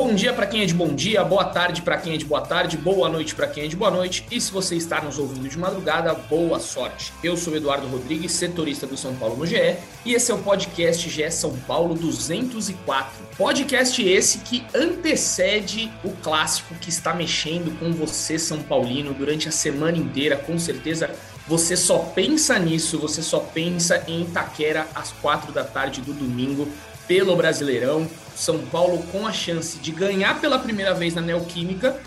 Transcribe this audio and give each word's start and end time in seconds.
Bom 0.00 0.14
dia 0.14 0.32
para 0.32 0.46
quem 0.46 0.62
é 0.62 0.64
de 0.64 0.72
bom 0.74 0.94
dia, 0.94 1.24
boa 1.24 1.44
tarde 1.46 1.82
para 1.82 1.96
quem 1.96 2.14
é 2.14 2.16
de 2.16 2.24
boa 2.24 2.40
tarde, 2.40 2.76
boa 2.76 3.08
noite 3.08 3.34
para 3.34 3.48
quem 3.48 3.64
é 3.64 3.66
de 3.66 3.74
boa 3.74 3.90
noite. 3.90 4.24
E 4.30 4.40
se 4.40 4.52
você 4.52 4.76
está 4.76 5.02
nos 5.02 5.18
ouvindo 5.18 5.48
de 5.48 5.58
madrugada, 5.58 6.14
boa 6.14 6.60
sorte. 6.60 7.12
Eu 7.20 7.36
sou 7.36 7.56
Eduardo 7.56 7.88
Rodrigues, 7.88 8.30
setorista 8.30 8.86
do 8.86 8.96
São 8.96 9.16
Paulo 9.16 9.36
no 9.36 9.44
GE, 9.44 9.76
e 10.06 10.14
esse 10.14 10.30
é 10.30 10.34
o 10.36 10.38
podcast 10.38 11.10
GE 11.10 11.28
São 11.32 11.50
Paulo 11.66 11.96
204. 11.96 13.10
Podcast 13.36 14.00
esse 14.00 14.38
que 14.38 14.64
antecede 14.72 15.90
o 16.04 16.12
clássico 16.12 16.76
que 16.76 16.90
está 16.90 17.12
mexendo 17.12 17.76
com 17.80 17.90
você, 17.90 18.38
São 18.38 18.62
Paulino, 18.62 19.12
durante 19.12 19.48
a 19.48 19.52
semana 19.52 19.98
inteira. 19.98 20.36
Com 20.36 20.60
certeza 20.60 21.10
você 21.48 21.76
só 21.76 21.98
pensa 21.98 22.56
nisso, 22.56 23.00
você 23.00 23.20
só 23.20 23.40
pensa 23.40 24.04
em 24.06 24.22
Itaquera 24.22 24.86
às 24.94 25.10
quatro 25.10 25.50
da 25.50 25.64
tarde 25.64 26.00
do 26.00 26.12
domingo 26.12 26.68
pelo 27.08 27.34
Brasileirão. 27.34 28.06
São 28.38 28.60
Paulo 28.66 29.02
com 29.10 29.26
a 29.26 29.32
chance 29.32 29.78
de 29.78 29.90
ganhar 29.90 30.40
pela 30.40 30.60
primeira 30.60 30.94
vez 30.94 31.12
na 31.12 31.20
Neoquímica 31.20 32.00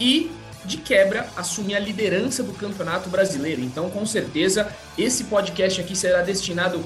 e 0.00 0.30
de 0.64 0.76
quebra 0.76 1.28
assumir 1.36 1.74
a 1.74 1.80
liderança 1.80 2.42
do 2.42 2.52
Campeonato 2.52 3.08
Brasileiro. 3.08 3.60
Então, 3.60 3.90
com 3.90 4.06
certeza, 4.06 4.72
esse 4.96 5.24
podcast 5.24 5.80
aqui 5.80 5.96
será 5.96 6.22
destinado 6.22 6.82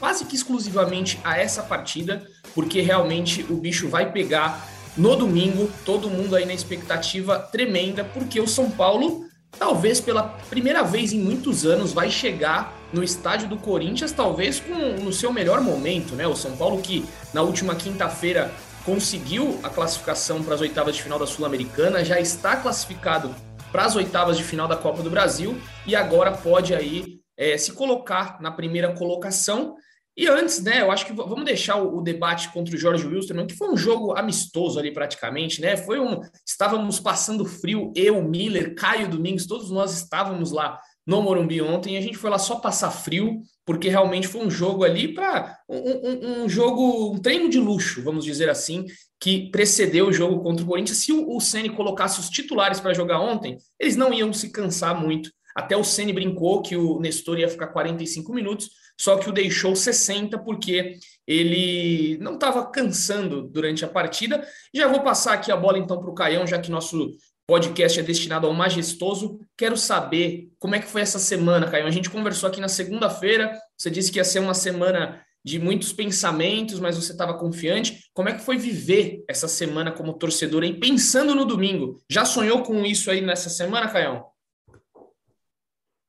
quase 0.00 0.24
que 0.24 0.34
exclusivamente 0.34 1.20
a 1.22 1.38
essa 1.38 1.62
partida, 1.62 2.26
porque 2.52 2.80
realmente 2.80 3.46
o 3.48 3.54
bicho 3.54 3.88
vai 3.88 4.10
pegar 4.10 4.68
no 4.96 5.14
domingo, 5.14 5.70
todo 5.84 6.10
mundo 6.10 6.34
aí 6.34 6.44
na 6.44 6.52
expectativa 6.52 7.38
tremenda, 7.38 8.02
porque 8.02 8.40
o 8.40 8.48
São 8.48 8.68
Paulo 8.70 9.24
talvez 9.56 10.00
pela 10.00 10.24
primeira 10.50 10.82
vez 10.82 11.12
em 11.12 11.20
muitos 11.20 11.64
anos 11.64 11.92
vai 11.92 12.10
chegar 12.10 12.76
no 12.92 13.02
estádio 13.02 13.48
do 13.48 13.56
Corinthians, 13.56 14.12
talvez 14.12 14.60
com 14.60 15.02
no 15.02 15.12
seu 15.12 15.32
melhor 15.32 15.60
momento, 15.60 16.14
né? 16.14 16.26
O 16.26 16.36
São 16.36 16.56
Paulo 16.56 16.80
que 16.82 17.04
na 17.32 17.42
última 17.42 17.74
quinta-feira 17.74 18.52
conseguiu 18.84 19.58
a 19.62 19.70
classificação 19.70 20.42
para 20.42 20.54
as 20.54 20.60
oitavas 20.60 20.96
de 20.96 21.02
final 21.02 21.18
da 21.18 21.26
Sul-Americana, 21.26 22.04
já 22.04 22.20
está 22.20 22.56
classificado 22.56 23.34
para 23.70 23.84
as 23.84 23.96
oitavas 23.96 24.36
de 24.36 24.44
final 24.44 24.68
da 24.68 24.76
Copa 24.76 25.02
do 25.02 25.10
Brasil 25.10 25.58
e 25.86 25.96
agora 25.96 26.32
pode 26.32 26.74
aí 26.74 27.20
é, 27.36 27.56
se 27.56 27.72
colocar 27.72 28.40
na 28.40 28.50
primeira 28.50 28.92
colocação. 28.92 29.76
E 30.14 30.28
antes, 30.28 30.62
né, 30.62 30.82
eu 30.82 30.90
acho 30.90 31.06
que 31.06 31.12
vamos 31.12 31.44
deixar 31.44 31.76
o, 31.76 31.98
o 31.98 32.02
debate 32.02 32.52
contra 32.52 32.74
o 32.74 32.78
Jorge 32.78 33.06
Wilstermann, 33.06 33.46
que 33.46 33.56
foi 33.56 33.70
um 33.70 33.76
jogo 33.76 34.12
amistoso 34.14 34.78
ali 34.78 34.92
praticamente, 34.92 35.60
né? 35.62 35.74
Foi 35.74 35.98
um. 35.98 36.20
Estávamos 36.46 37.00
passando 37.00 37.46
frio, 37.46 37.90
eu, 37.96 38.22
Miller, 38.22 38.74
Caio 38.74 39.08
Domingos, 39.08 39.46
todos 39.46 39.70
nós 39.70 39.94
estávamos 39.94 40.52
lá 40.52 40.78
no 41.06 41.22
Morumbi 41.22 41.60
ontem, 41.60 41.94
e 41.94 41.98
a 41.98 42.00
gente 42.00 42.16
foi 42.16 42.30
lá 42.30 42.38
só 42.38 42.56
passar 42.56 42.90
frio, 42.90 43.42
porque 43.64 43.88
realmente 43.88 44.28
foi 44.28 44.44
um 44.44 44.50
jogo 44.50 44.84
ali 44.84 45.12
para 45.12 45.58
um, 45.68 45.76
um, 45.76 46.44
um, 46.44 46.48
jogo, 46.48 47.12
um 47.12 47.18
treino 47.18 47.48
de 47.48 47.58
luxo, 47.58 48.02
vamos 48.02 48.24
dizer 48.24 48.48
assim, 48.48 48.86
que 49.20 49.50
precedeu 49.50 50.08
o 50.08 50.12
jogo 50.12 50.42
contra 50.42 50.64
o 50.64 50.68
Corinthians. 50.68 50.98
Se 50.98 51.12
o, 51.12 51.36
o 51.36 51.40
Ceni 51.40 51.70
colocasse 51.70 52.20
os 52.20 52.28
titulares 52.28 52.80
para 52.80 52.94
jogar 52.94 53.20
ontem, 53.20 53.56
eles 53.78 53.96
não 53.96 54.12
iam 54.12 54.32
se 54.32 54.50
cansar 54.50 55.00
muito. 55.00 55.30
Até 55.54 55.76
o 55.76 55.84
Ceni 55.84 56.12
brincou 56.12 56.62
que 56.62 56.76
o 56.76 56.98
Nestor 56.98 57.38
ia 57.38 57.48
ficar 57.48 57.68
45 57.68 58.32
minutos, 58.32 58.70
só 58.98 59.16
que 59.16 59.28
o 59.28 59.32
deixou 59.32 59.74
60 59.76 60.38
porque 60.38 60.96
ele 61.26 62.18
não 62.18 62.34
estava 62.34 62.64
cansando 62.70 63.42
durante 63.42 63.84
a 63.84 63.88
partida. 63.88 64.46
Já 64.74 64.88
vou 64.88 65.02
passar 65.02 65.34
aqui 65.34 65.52
a 65.52 65.56
bola 65.56 65.78
então 65.78 66.00
para 66.00 66.10
o 66.10 66.14
Caião, 66.14 66.46
já 66.46 66.58
que 66.58 66.70
nosso 66.70 67.10
podcast 67.46 68.00
é 68.00 68.02
destinado 68.02 68.46
ao 68.46 68.52
majestoso. 68.52 69.40
Quero 69.56 69.76
saber 69.76 70.48
como 70.58 70.74
é 70.74 70.80
que 70.80 70.86
foi 70.86 71.02
essa 71.02 71.18
semana, 71.18 71.70
Caio. 71.70 71.86
A 71.86 71.90
gente 71.90 72.10
conversou 72.10 72.48
aqui 72.48 72.60
na 72.60 72.68
segunda-feira. 72.68 73.58
Você 73.76 73.90
disse 73.90 74.10
que 74.10 74.18
ia 74.18 74.24
ser 74.24 74.38
uma 74.38 74.54
semana 74.54 75.24
de 75.44 75.58
muitos 75.58 75.92
pensamentos, 75.92 76.78
mas 76.78 76.96
você 76.96 77.12
estava 77.12 77.36
confiante. 77.36 78.08
Como 78.14 78.28
é 78.28 78.32
que 78.32 78.44
foi 78.44 78.56
viver 78.56 79.24
essa 79.28 79.48
semana 79.48 79.90
como 79.90 80.16
torcedor 80.16 80.62
e 80.64 80.78
pensando 80.78 81.34
no 81.34 81.44
domingo? 81.44 82.00
Já 82.08 82.24
sonhou 82.24 82.62
com 82.62 82.84
isso 82.84 83.10
aí 83.10 83.20
nessa 83.20 83.50
semana, 83.50 83.90
Caião? 83.90 84.30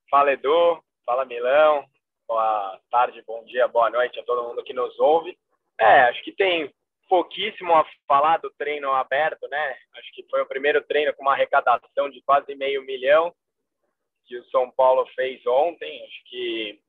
Fala, 0.09 0.33
Edu. 0.33 0.83
Fala, 1.05 1.25
Milão. 1.25 1.83
Boa 2.27 2.79
tarde, 2.89 3.21
bom 3.27 3.43
dia, 3.45 3.67
boa 3.67 3.89
noite 3.89 4.19
a 4.19 4.23
todo 4.23 4.47
mundo 4.47 4.63
que 4.63 4.73
nos 4.73 4.97
ouve. 4.99 5.37
É, 5.79 6.03
acho 6.03 6.23
que 6.23 6.31
tem 6.31 6.73
pouquíssimo 7.07 7.73
a 7.73 7.85
falar 8.07 8.37
do 8.37 8.49
treino 8.51 8.91
aberto, 8.91 9.47
né? 9.47 9.77
Acho 9.95 10.11
que 10.13 10.25
foi 10.29 10.41
o 10.41 10.47
primeiro 10.47 10.81
treino 10.83 11.13
com 11.13 11.21
uma 11.21 11.33
arrecadação 11.33 12.09
de 12.09 12.21
quase 12.21 12.55
meio 12.55 12.83
milhão 12.83 13.33
que 14.25 14.37
o 14.37 14.45
São 14.45 14.71
Paulo 14.71 15.05
fez 15.15 15.45
ontem. 15.45 16.03
Acho 16.03 16.23
que 16.25 16.79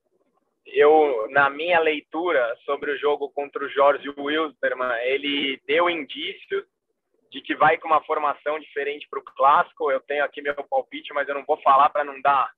eu, 0.66 1.28
na 1.30 1.50
minha 1.50 1.78
leitura 1.80 2.56
sobre 2.64 2.92
o 2.92 2.98
jogo 2.98 3.30
contra 3.30 3.64
o 3.64 3.68
Jorge 3.68 4.08
Wilstermann, 4.16 4.98
ele 5.02 5.60
deu 5.66 5.90
indícios 5.90 6.64
de 7.30 7.40
que 7.40 7.54
vai 7.54 7.76
com 7.78 7.88
uma 7.88 8.02
formação 8.04 8.58
diferente 8.58 9.06
para 9.08 9.18
o 9.18 9.24
clássico. 9.24 9.90
Eu 9.90 10.00
tenho 10.00 10.24
aqui 10.24 10.40
meu 10.40 10.54
palpite, 10.54 11.12
mas 11.12 11.28
eu 11.28 11.34
não 11.34 11.44
vou 11.44 11.56
falar 11.58 11.90
para 11.90 12.04
não 12.04 12.20
dar 12.20 12.50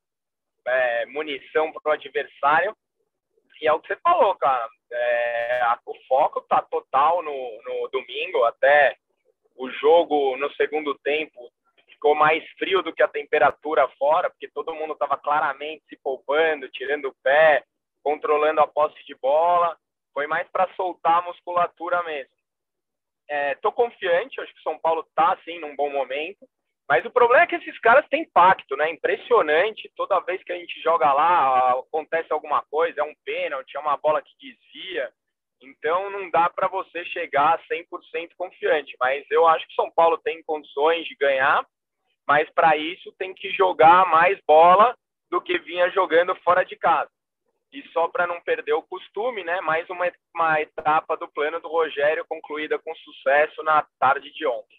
é, 0.67 1.07
munição 1.07 1.73
para 1.73 1.91
o 1.91 1.95
adversário. 1.95 2.77
E 3.61 3.67
é 3.67 3.73
o 3.73 3.81
que 3.81 3.89
você 3.89 3.97
falou, 3.97 4.35
cara. 4.37 4.69
É, 4.93 5.61
o 5.85 5.95
foco 6.09 6.41
tá 6.43 6.63
total 6.63 7.23
no, 7.23 7.63
no 7.63 7.89
domingo, 7.89 8.45
até 8.45 8.97
o 9.57 9.71
jogo 9.71 10.37
no 10.37 10.53
segundo 10.55 10.95
tempo 10.99 11.51
ficou 11.89 12.15
mais 12.15 12.47
frio 12.59 12.83
do 12.83 12.93
que 12.93 13.03
a 13.03 13.09
temperatura 13.09 13.89
fora, 13.99 14.31
porque 14.31 14.49
todo 14.49 14.75
mundo 14.75 14.93
estava 14.93 15.17
claramente 15.17 15.83
se 15.89 15.97
poupando, 15.97 16.69
tirando 16.69 17.07
o 17.07 17.15
pé, 17.23 17.65
controlando 18.03 18.61
a 18.61 18.67
posse 18.67 19.03
de 19.07 19.15
bola. 19.15 19.77
Foi 20.13 20.27
mais 20.27 20.49
para 20.51 20.73
soltar 20.75 21.19
a 21.19 21.23
musculatura 21.23 22.03
mesmo. 22.05 22.31
Estou 23.53 23.73
é, 23.73 23.75
confiante, 23.75 24.41
acho 24.41 24.53
que 24.53 24.61
o 24.61 24.63
São 24.63 24.79
Paulo 24.79 25.01
está 25.09 25.33
assim 25.33 25.59
num 25.59 25.75
bom 25.75 25.91
momento. 25.91 26.47
Mas 26.89 27.05
o 27.05 27.11
problema 27.11 27.43
é 27.43 27.47
que 27.47 27.57
esses 27.57 27.79
caras 27.81 28.07
têm 28.09 28.23
impacto, 28.23 28.77
né? 28.77 28.91
Impressionante. 28.91 29.91
Toda 29.97 30.21
vez 30.21 30.43
que 30.45 30.53
a 30.53 30.57
gente 30.57 30.81
joga 30.81 31.13
lá, 31.13 31.71
acontece 31.73 32.33
alguma 32.33 32.63
coisa, 32.63 33.01
é 33.01 33.05
um 33.05 33.15
pênalti, 33.25 33.77
é 33.77 33.81
uma 33.81 33.97
bola 33.97 34.23
que 34.23 34.33
desvia. 34.39 35.13
Então 35.61 36.11
não 36.11 36.31
dá 36.31 36.49
para 36.49 36.69
você 36.69 37.05
chegar 37.07 37.61
100% 37.67 38.31
confiante. 38.39 38.97
Mas 39.01 39.29
eu 39.31 39.47
acho 39.49 39.67
que 39.67 39.75
São 39.75 39.91
Paulo 39.91 40.17
tem 40.19 40.43
condições 40.45 41.05
de 41.07 41.17
ganhar, 41.17 41.67
mas 42.27 42.49
para 42.51 42.77
isso 42.77 43.13
tem 43.19 43.35
que 43.35 43.51
jogar 43.51 44.07
mais 44.07 44.39
bola 44.47 44.97
do 45.29 45.41
que 45.41 45.59
vinha 45.59 45.91
jogando 45.91 46.37
fora 46.37 46.65
de 46.65 46.77
casa. 46.77 47.11
E 47.73 47.83
só 47.89 48.07
para 48.07 48.29
não 48.29 48.41
perder 48.41 48.75
o 48.75 48.83
costume, 48.83 49.43
né? 49.43 49.61
Mais 49.61 49.91
uma, 49.91 50.11
uma 50.33 50.61
etapa 50.61 51.17
do 51.17 51.27
plano 51.27 51.59
do 51.59 51.67
Rogério 51.67 52.25
concluída 52.29 52.79
com 52.79 52.95
sucesso 52.95 53.61
na 53.65 53.85
tarde 53.99 54.33
de 54.33 54.47
ontem. 54.47 54.79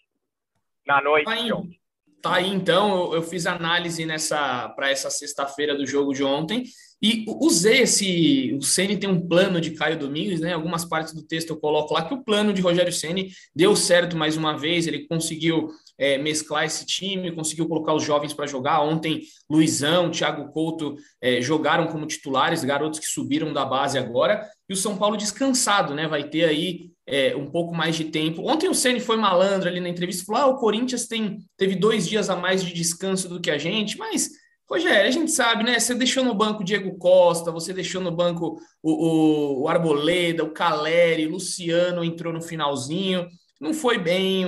Na 0.86 1.02
noite 1.02 1.30
de 1.44 1.52
ontem. 1.52 1.78
Tá 2.20 2.36
aí 2.36 2.48
então, 2.48 3.06
eu, 3.06 3.14
eu 3.14 3.22
fiz 3.22 3.46
análise 3.46 4.04
nessa 4.04 4.68
para 4.70 4.90
essa 4.90 5.08
sexta-feira 5.08 5.76
do 5.76 5.86
jogo 5.86 6.12
de 6.12 6.24
ontem 6.24 6.64
e 7.00 7.24
usei 7.40 7.82
esse. 7.82 8.52
O 8.54 8.62
Ceni 8.62 8.96
tem 8.96 9.08
um 9.08 9.26
plano 9.26 9.60
de 9.60 9.70
Caio 9.70 9.98
Domingos, 9.98 10.40
né? 10.40 10.52
Algumas 10.52 10.84
partes 10.84 11.14
do 11.14 11.22
texto 11.22 11.50
eu 11.50 11.56
coloco 11.56 11.94
lá 11.94 12.02
que 12.04 12.14
o 12.14 12.24
plano 12.24 12.52
de 12.52 12.60
Rogério 12.60 12.92
Ceni 12.92 13.30
deu 13.54 13.76
certo 13.76 14.16
mais 14.16 14.36
uma 14.36 14.56
vez. 14.56 14.86
Ele 14.86 15.06
conseguiu 15.06 15.68
é, 15.96 16.18
mesclar 16.18 16.64
esse 16.64 16.84
time, 16.84 17.30
conseguiu 17.30 17.68
colocar 17.68 17.94
os 17.94 18.02
jovens 18.02 18.34
para 18.34 18.48
jogar. 18.48 18.80
Ontem, 18.80 19.22
Luizão, 19.48 20.10
Thiago 20.10 20.50
Couto 20.50 20.96
é, 21.20 21.40
jogaram 21.40 21.86
como 21.86 22.06
titulares, 22.06 22.64
garotos 22.64 22.98
que 22.98 23.06
subiram 23.06 23.52
da 23.52 23.64
base 23.64 23.96
agora. 23.96 24.44
E 24.68 24.72
o 24.72 24.76
São 24.76 24.96
Paulo 24.98 25.16
descansado, 25.16 25.94
né? 25.94 26.08
Vai 26.08 26.28
ter 26.28 26.44
aí 26.46 26.90
é, 27.08 27.34
um 27.34 27.46
pouco 27.46 27.74
mais 27.74 27.96
de 27.96 28.04
tempo. 28.04 28.48
Ontem 28.48 28.68
o 28.68 28.74
Ceni 28.74 29.00
foi 29.00 29.16
malandro 29.16 29.68
ali 29.68 29.80
na 29.80 29.88
entrevista, 29.88 30.24
falou: 30.24 30.42
ah, 30.42 30.46
o 30.54 30.58
Corinthians 30.58 31.06
tem, 31.06 31.38
teve 31.56 31.74
dois 31.74 32.06
dias 32.06 32.28
a 32.28 32.36
mais 32.36 32.62
de 32.62 32.72
descanso 32.72 33.28
do 33.28 33.40
que 33.40 33.50
a 33.50 33.58
gente, 33.58 33.96
mas 33.96 34.30
Rogério, 34.70 35.08
a 35.08 35.10
gente 35.10 35.30
sabe, 35.30 35.64
né? 35.64 35.78
Você 35.78 35.94
deixou 35.94 36.22
no 36.22 36.34
banco 36.34 36.60
o 36.60 36.64
Diego 36.64 36.98
Costa, 36.98 37.50
você 37.50 37.72
deixou 37.72 38.02
no 38.02 38.10
banco 38.10 38.60
o, 38.82 38.92
o, 38.92 39.62
o 39.62 39.68
Arboleda, 39.68 40.44
o 40.44 40.50
Caleri, 40.50 41.26
o 41.26 41.30
Luciano 41.30 42.04
entrou 42.04 42.34
no 42.34 42.42
finalzinho. 42.42 43.26
Não 43.58 43.72
foi 43.72 43.98
bem, 43.98 44.44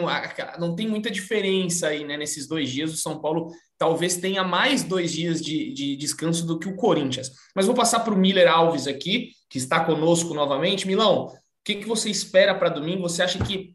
não 0.58 0.76
tem 0.76 0.86
muita 0.86 1.10
diferença 1.10 1.88
aí, 1.88 2.04
né? 2.04 2.18
Nesses 2.18 2.46
dois 2.46 2.70
dias, 2.70 2.92
o 2.92 2.98
São 2.98 3.18
Paulo 3.18 3.50
talvez 3.78 4.18
tenha 4.18 4.44
mais 4.44 4.84
dois 4.84 5.10
dias 5.10 5.40
de, 5.40 5.72
de 5.72 5.96
descanso 5.96 6.46
do 6.46 6.58
que 6.58 6.68
o 6.68 6.76
Corinthians. 6.76 7.32
Mas 7.56 7.64
vou 7.64 7.74
passar 7.74 8.00
para 8.00 8.12
o 8.12 8.18
Miller 8.18 8.46
Alves 8.46 8.86
aqui. 8.86 9.30
que 9.48 9.56
está 9.56 9.82
conosco 9.82 10.34
novamente. 10.34 10.86
Milão, 10.86 11.32
o 11.60 11.64
que, 11.64 11.76
que 11.76 11.86
você 11.86 12.10
espera 12.10 12.54
para 12.54 12.70
domingo? 12.70 13.02
Você 13.02 13.22
acha 13.22 13.42
que 13.44 13.74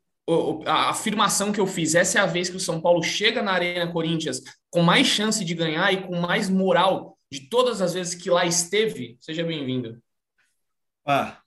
a 0.66 0.90
afirmação 0.90 1.52
que 1.52 1.60
eu 1.60 1.68
fiz, 1.68 1.94
essa 1.94 2.18
é 2.18 2.22
a 2.22 2.26
vez 2.26 2.50
que 2.50 2.56
o 2.56 2.60
São 2.60 2.82
Paulo 2.82 3.04
chega 3.04 3.44
na 3.44 3.52
Arena 3.52 3.92
Corinthians 3.92 4.42
com 4.72 4.82
mais 4.82 5.06
chance 5.06 5.46
de 5.46 5.54
ganhar 5.54 5.94
e 5.94 6.02
com 6.02 6.20
mais 6.20 6.50
moral 6.50 7.16
de 7.32 7.48
todas 7.48 7.82
as 7.82 7.94
vezes 7.94 8.16
que 8.16 8.30
lá 8.30 8.46
esteve? 8.46 9.18
Seja 9.20 9.44
bem-vindo. 9.44 10.02
Ah, 11.06 11.40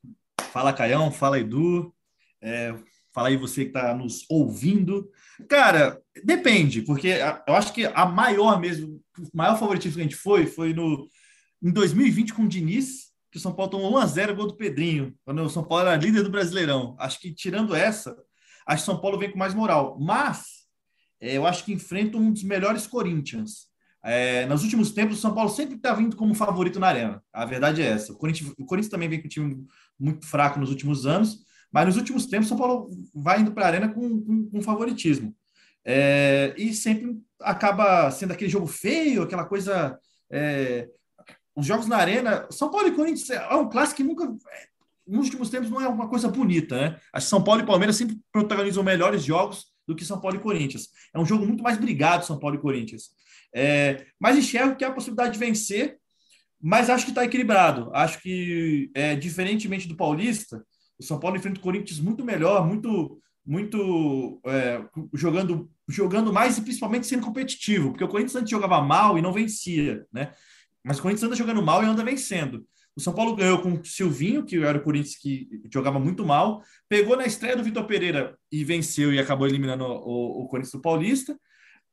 fala 0.53 0.73
Caião, 0.73 1.11
fala 1.11 1.41
Edu, 1.41 1.93
é, 2.41 2.73
fala 3.13 3.29
aí 3.29 3.37
você 3.37 3.63
que 3.65 3.71
está 3.71 3.93
nos 3.95 4.25
ouvindo. 4.31 5.11
Cara, 5.49 6.01
depende, 6.25 6.83
porque 6.83 7.09
eu 7.49 7.55
acho 7.55 7.73
que 7.73 7.85
a 7.85 8.07
maior 8.07 8.61
mesmo, 8.61 9.03
o 9.19 9.37
maior 9.37 9.59
favoritismo 9.59 9.97
que 9.97 10.01
a 10.01 10.05
gente 10.05 10.17
foi, 10.17 10.47
foi 10.47 10.73
no, 10.73 11.09
em 11.61 11.73
2020 11.73 12.33
com 12.33 12.43
o 12.43 12.49
Diniz, 12.49 13.08
que 13.31 13.39
o 13.39 13.41
São 13.41 13.53
Paulo 13.53 13.71
tomou 13.71 13.93
1x0 14.01 14.35
gol 14.35 14.47
do 14.47 14.57
Pedrinho, 14.57 15.15
quando 15.25 15.43
o 15.43 15.51
São 15.51 15.65
Paulo 15.65 15.87
era 15.87 15.97
líder 15.97 16.23
do 16.23 16.31
Brasileirão. 16.31 16.97
Acho 16.99 17.21
que 17.21 17.33
tirando 17.33 17.75
essa, 17.75 18.17
acho 18.67 18.83
que 18.83 18.87
São 18.87 19.01
Paulo 19.01 19.19
vem 19.19 19.31
com 19.31 19.39
mais 19.39 19.55
moral. 19.55 19.99
Mas 20.01 20.59
é, 21.21 21.37
eu 21.37 21.47
acho 21.47 21.65
que 21.65 21.73
enfrenta 21.73 22.17
um 22.17 22.33
dos 22.33 22.43
melhores 22.43 22.87
Corinthians. 22.87 23.69
É, 24.03 24.47
nos 24.47 24.63
últimos 24.63 24.93
tempos, 24.93 25.19
o 25.19 25.21
São 25.21 25.35
Paulo 25.35 25.51
sempre 25.51 25.75
está 25.75 25.93
vindo 25.93 26.17
como 26.17 26.35
favorito 26.35 26.79
na 26.79 26.89
arena. 26.89 27.23
A 27.33 27.45
verdade 27.45 27.83
é 27.83 27.87
essa. 27.87 28.13
O 28.13 28.17
Corinthians, 28.17 28.53
o 28.59 28.65
Corinthians 28.65 28.91
também 28.91 29.09
vem 29.09 29.21
com 29.21 29.27
um 29.27 29.31
time 29.31 29.67
muito 29.99 30.27
fraco 30.27 30.61
nos 30.61 30.71
últimos 30.71 31.05
anos, 31.05 31.39
mas 31.71 31.87
nos 31.87 31.97
últimos 31.97 32.27
tempos, 32.27 32.47
o 32.47 32.49
São 32.51 32.59
Paulo 32.59 32.91
vai 33.15 33.41
indo 33.41 33.53
para 33.53 33.65
a 33.65 33.69
arena 33.69 33.89
com, 33.89 34.23
com, 34.23 34.51
com 34.51 34.63
favoritismo. 34.63 35.35
É, 35.85 36.55
e 36.57 36.73
sempre 36.73 37.19
acaba 37.41 38.11
sendo 38.11 38.33
aquele 38.33 38.51
jogo 38.51 38.67
feio, 38.67 39.23
aquela 39.23 39.45
coisa. 39.45 39.99
É, 40.31 40.89
os 41.59 41.67
jogos 41.67 41.89
na 41.89 41.97
arena. 41.97 42.47
São 42.51 42.71
Paulo 42.71 42.87
e 42.87 42.93
Corinthians 42.93 43.29
é 43.31 43.55
um 43.55 43.69
clássico 43.69 43.97
que 43.97 44.05
nunca. 44.05 44.33
Nos 45.05 45.25
últimos 45.25 45.51
tempos 45.51 45.71
não 45.71 45.81
é 45.81 45.89
uma 45.89 46.09
coisa 46.09 46.29
bonita, 46.29 46.77
né? 46.77 47.01
Acho 47.13 47.27
que 47.27 47.31
São 47.31 47.43
Paulo 47.43 47.63
e 47.63 47.67
Palmeiras 47.67 47.97
sempre 47.97 48.19
protagonizam 48.31 48.85
melhores 48.85 49.25
jogos 49.25 49.67
do 49.87 49.97
que 49.97 50.05
São 50.05 50.21
Paulo 50.21 50.37
e 50.37 50.41
Corinthians. 50.41 50.91
É 51.13 51.19
um 51.19 51.27
jogo 51.27 51.45
muito 51.45 51.63
mais 51.63 51.79
brigado, 51.79 52.25
São 52.25 52.39
Paulo 52.39 52.57
e 52.57 52.61
Corinthians. 52.61 53.11
É, 53.53 54.07
mas 54.21 54.37
enxergo 54.37 54.77
que 54.77 54.85
há 54.85 54.89
a 54.89 54.93
possibilidade 54.93 55.33
de 55.33 55.39
vencer, 55.39 55.99
mas 56.61 56.91
acho 56.91 57.07
que 57.07 57.11
está 57.11 57.25
equilibrado. 57.25 57.91
Acho 57.93 58.21
que, 58.21 58.91
é, 58.95 59.17
diferentemente 59.17 59.89
do 59.89 59.97
Paulista, 59.97 60.63
o 60.99 61.03
São 61.03 61.19
Paulo 61.19 61.39
enfrenta 61.39 61.59
o 61.59 61.63
Corinthians 61.63 61.99
muito 61.99 62.25
melhor, 62.25 62.67
muito, 62.67 63.19
muito 63.45 64.41
é, 64.45 64.85
jogando, 65.15 65.71
jogando 65.89 66.33
mais 66.33 66.59
e 66.59 66.63
principalmente 66.63 67.07
sendo 67.07 67.25
competitivo, 67.25 67.91
porque 67.91 68.05
o 68.05 68.09
Corinthians 68.09 68.37
antes 68.37 68.51
jogava 68.51 68.81
mal 68.83 69.19
e 69.19 69.23
não 69.23 69.33
vencia, 69.33 70.07
né? 70.13 70.35
Mas 70.89 70.99
o 70.99 71.03
Corinthians 71.03 71.25
anda 71.25 71.37
jogando 71.37 71.63
mal 71.63 71.83
e 71.83 71.87
anda 71.87 72.03
vencendo. 72.03 72.67
O 72.97 73.01
São 73.01 73.13
Paulo 73.13 73.37
ganhou 73.37 73.61
com 73.61 73.75
o 73.75 73.85
Silvinho, 73.85 74.43
que 74.43 74.57
era 74.57 74.79
o 74.79 74.83
Corinthians 74.83 75.17
que 75.17 75.47
jogava 75.71 76.01
muito 76.01 76.25
mal, 76.25 76.63
pegou 76.89 77.15
na 77.15 77.27
estreia 77.27 77.55
do 77.55 77.63
Vitor 77.63 77.85
Pereira 77.85 78.35
e 78.51 78.65
venceu 78.65 79.13
e 79.13 79.19
acabou 79.19 79.47
eliminando 79.47 79.85
o, 79.85 80.45
o 80.45 80.49
Corinthians 80.49 80.73
do 80.73 80.81
Paulista. 80.81 81.39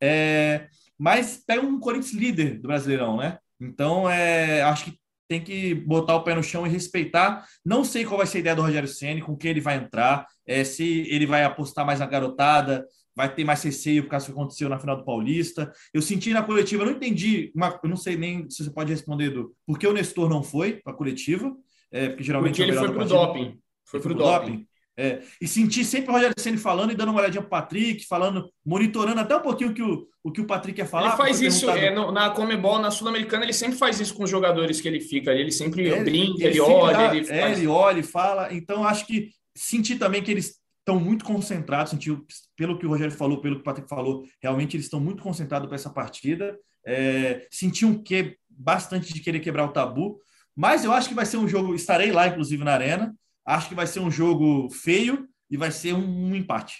É, 0.01 0.69
mas 0.97 1.43
pega 1.45 1.65
um 1.65 1.77
Corinthians 1.77 2.13
líder 2.13 2.61
do 2.61 2.69
Brasileirão, 2.69 3.17
né? 3.17 3.37
Então, 3.59 4.09
é, 4.09 4.61
acho 4.63 4.85
que 4.85 4.99
tem 5.27 5.43
que 5.43 5.75
botar 5.75 6.15
o 6.15 6.23
pé 6.23 6.33
no 6.33 6.41
chão 6.41 6.65
e 6.65 6.69
respeitar. 6.69 7.45
Não 7.65 7.83
sei 7.83 8.05
qual 8.05 8.17
vai 8.17 8.27
ser 8.27 8.37
a 8.37 8.41
ideia 8.41 8.55
do 8.55 8.61
Rogério 8.61 8.87
Ceni, 8.87 9.21
com 9.21 9.35
quem 9.35 9.51
ele 9.51 9.61
vai 9.61 9.75
entrar, 9.75 10.25
é, 10.47 10.63
se 10.63 11.05
ele 11.09 11.25
vai 11.25 11.43
apostar 11.43 11.85
mais 11.85 11.99
na 11.99 12.05
garotada, 12.05 12.85
vai 13.15 13.33
ter 13.33 13.43
mais 13.43 13.63
receio 13.63 14.03
por 14.03 14.09
causa 14.09 14.25
do 14.25 14.33
que 14.33 14.39
aconteceu 14.39 14.67
na 14.67 14.79
final 14.79 14.97
do 14.97 15.05
Paulista. 15.05 15.71
Eu 15.93 16.01
senti 16.01 16.33
na 16.33 16.43
coletiva, 16.43 16.83
eu 16.83 16.87
não 16.87 16.93
entendi, 16.93 17.51
uma, 17.55 17.79
eu 17.81 17.89
não 17.89 17.97
sei 17.97 18.17
nem 18.17 18.49
se 18.49 18.63
você 18.63 18.69
pode 18.69 18.91
responder, 18.91 19.29
do 19.29 19.55
por 19.65 19.79
que 19.79 19.87
o 19.87 19.93
Nestor 19.93 20.29
não 20.29 20.43
foi 20.43 20.73
para 20.73 20.93
a 20.93 20.95
coletiva, 20.95 21.55
é, 21.91 22.09
porque 22.09 22.23
geralmente... 22.23 22.57
Porque 22.57 22.71
ele 22.71 22.77
foi 22.77 22.91
para 22.91 23.03
o 23.03 23.07
doping. 23.07 23.59
Foi 23.85 23.99
para 23.99 24.11
o 24.11 24.15
doping. 24.15 24.51
doping. 24.51 24.67
É, 24.97 25.21
e 25.41 25.47
senti 25.47 25.83
sempre 25.83 26.09
o 26.09 26.13
Rogério 26.13 26.33
Ceni 26.37 26.57
falando 26.57 26.91
e 26.91 26.95
dando 26.95 27.09
uma 27.09 27.19
olhadinha 27.19 27.41
para 27.41 27.47
o 27.47 27.49
Patrick, 27.49 28.05
falando, 28.07 28.49
monitorando 28.65 29.19
até 29.19 29.35
um 29.35 29.41
pouquinho 29.41 29.71
o 29.71 29.73
que 29.73 29.81
o, 29.81 30.07
o, 30.23 30.31
que 30.31 30.39
o 30.39 30.45
Patrick 30.45 30.79
ia 30.79 30.85
falar. 30.85 31.09
Ele 31.09 31.17
faz 31.17 31.41
isso 31.41 31.69
é, 31.69 31.93
no, 31.93 32.13
na 32.13 32.29
Comebol, 32.29 32.79
na 32.79 32.89
Sul-Americana, 32.89 33.43
ele 33.43 33.51
sempre 33.51 33.77
faz 33.77 33.99
isso 33.99 34.15
com 34.15 34.23
os 34.23 34.29
jogadores 34.29 34.79
que 34.79 34.87
ele 34.87 35.01
fica. 35.01 35.33
Ele 35.33 35.51
sempre 35.51 35.89
é, 35.89 36.01
brinca, 36.01 36.45
ele, 36.45 36.47
ele 36.47 36.59
olha. 36.61 36.97
Dá, 36.97 37.15
ele, 37.15 37.29
é, 37.29 37.51
ele 37.51 37.67
olha 37.67 37.99
e 37.99 38.03
fala. 38.03 38.53
Então, 38.53 38.85
acho 38.85 39.05
que 39.05 39.31
senti 39.53 39.97
também 39.97 40.23
que 40.23 40.31
eles 40.31 40.61
estão 40.85 40.99
muito 40.99 41.25
concentrados, 41.25 41.89
senti, 41.89 42.15
pelo 42.55 42.77
que 42.77 42.85
o 42.85 42.89
Rogério 42.89 43.11
falou, 43.11 43.41
pelo 43.41 43.55
que 43.55 43.61
o 43.61 43.63
Patrick 43.63 43.89
falou, 43.89 44.23
realmente 44.39 44.77
eles 44.77 44.85
estão 44.85 44.99
muito 44.99 45.23
concentrados 45.23 45.67
para 45.67 45.75
essa 45.75 45.89
partida. 45.89 46.55
É, 46.85 47.47
senti 47.49 47.83
um 47.83 48.01
que 48.01 48.37
bastante 48.47 49.11
de 49.11 49.19
querer 49.19 49.39
quebrar 49.39 49.65
o 49.65 49.73
tabu, 49.73 50.19
mas 50.55 50.85
eu 50.85 50.93
acho 50.93 51.09
que 51.09 51.15
vai 51.15 51.25
ser 51.25 51.37
um 51.37 51.47
jogo, 51.47 51.73
estarei 51.73 52.11
lá, 52.11 52.27
inclusive, 52.27 52.63
na 52.63 52.73
arena. 52.73 53.15
Acho 53.43 53.67
que 53.67 53.75
vai 53.75 53.87
ser 53.87 53.99
um 53.99 54.11
jogo 54.11 54.69
feio 54.69 55.27
e 55.49 55.57
vai 55.57 55.71
ser 55.71 55.93
um, 55.93 56.29
um 56.29 56.35
empate. 56.35 56.77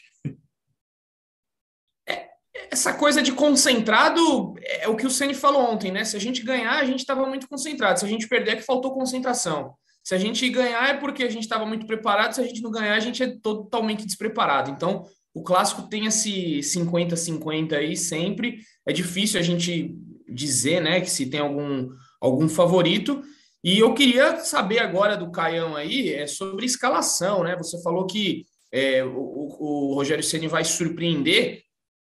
É, 2.08 2.30
essa 2.70 2.94
coisa 2.94 3.24
de 3.24 3.32
concentrado 3.32 4.54
é 4.62 4.88
o 4.88 4.96
que 4.96 5.08
o 5.08 5.10
Ceni 5.10 5.34
falou 5.34 5.74
ontem, 5.74 5.92
né? 5.92 6.06
Se 6.06 6.16
a 6.16 6.20
gente 6.20 6.44
ganhar, 6.44 6.78
a 6.80 6.86
gente 6.86 7.00
estava 7.00 7.26
muito 7.26 7.48
concentrado. 7.50 8.00
Se 8.00 8.06
a 8.06 8.08
gente 8.08 8.28
perder, 8.28 8.52
é 8.52 8.56
que 8.58 8.62
faltou 8.62 8.94
concentração. 8.94 9.76
Se 10.06 10.14
a 10.14 10.20
gente 10.20 10.48
ganhar, 10.50 10.88
é 10.88 10.98
porque 10.98 11.24
a 11.24 11.30
gente 11.30 11.42
estava 11.42 11.66
muito 11.66 11.88
preparado. 11.88 12.34
Se 12.34 12.42
a 12.42 12.44
gente 12.44 12.62
não 12.62 12.70
ganhar, 12.70 12.94
a 12.94 13.00
gente 13.00 13.24
é 13.24 13.36
totalmente 13.42 14.06
despreparado. 14.06 14.70
Então, 14.70 15.04
o 15.34 15.42
clássico 15.42 15.90
tem 15.90 16.06
esse 16.06 16.60
50-50 16.60 17.74
aí 17.74 17.98
sempre. 17.98 18.60
É 18.88 18.94
difícil 18.94 19.40
a 19.40 19.44
gente 19.44 19.98
dizer, 20.30 20.80
né, 20.80 21.02
que 21.02 21.10
se 21.10 21.26
tem 21.26 21.40
algum, 21.40 21.90
algum 22.22 22.48
favorito. 22.48 23.24
E 23.64 23.80
eu 23.80 23.96
queria 23.96 24.38
saber 24.38 24.78
agora 24.78 25.18
do 25.18 25.32
Caião 25.32 25.76
aí 25.76 26.14
é 26.14 26.28
sobre 26.28 26.68
escalação, 26.68 27.44
né? 27.44 27.56
Você 27.56 27.82
falou 27.82 28.06
que 28.06 28.46
é, 28.72 29.04
o, 29.04 29.58
o, 29.60 29.96
Rogério 29.96 30.24
Ceni 30.24 30.48
vai 30.48 30.64
surpreender. 30.64 31.64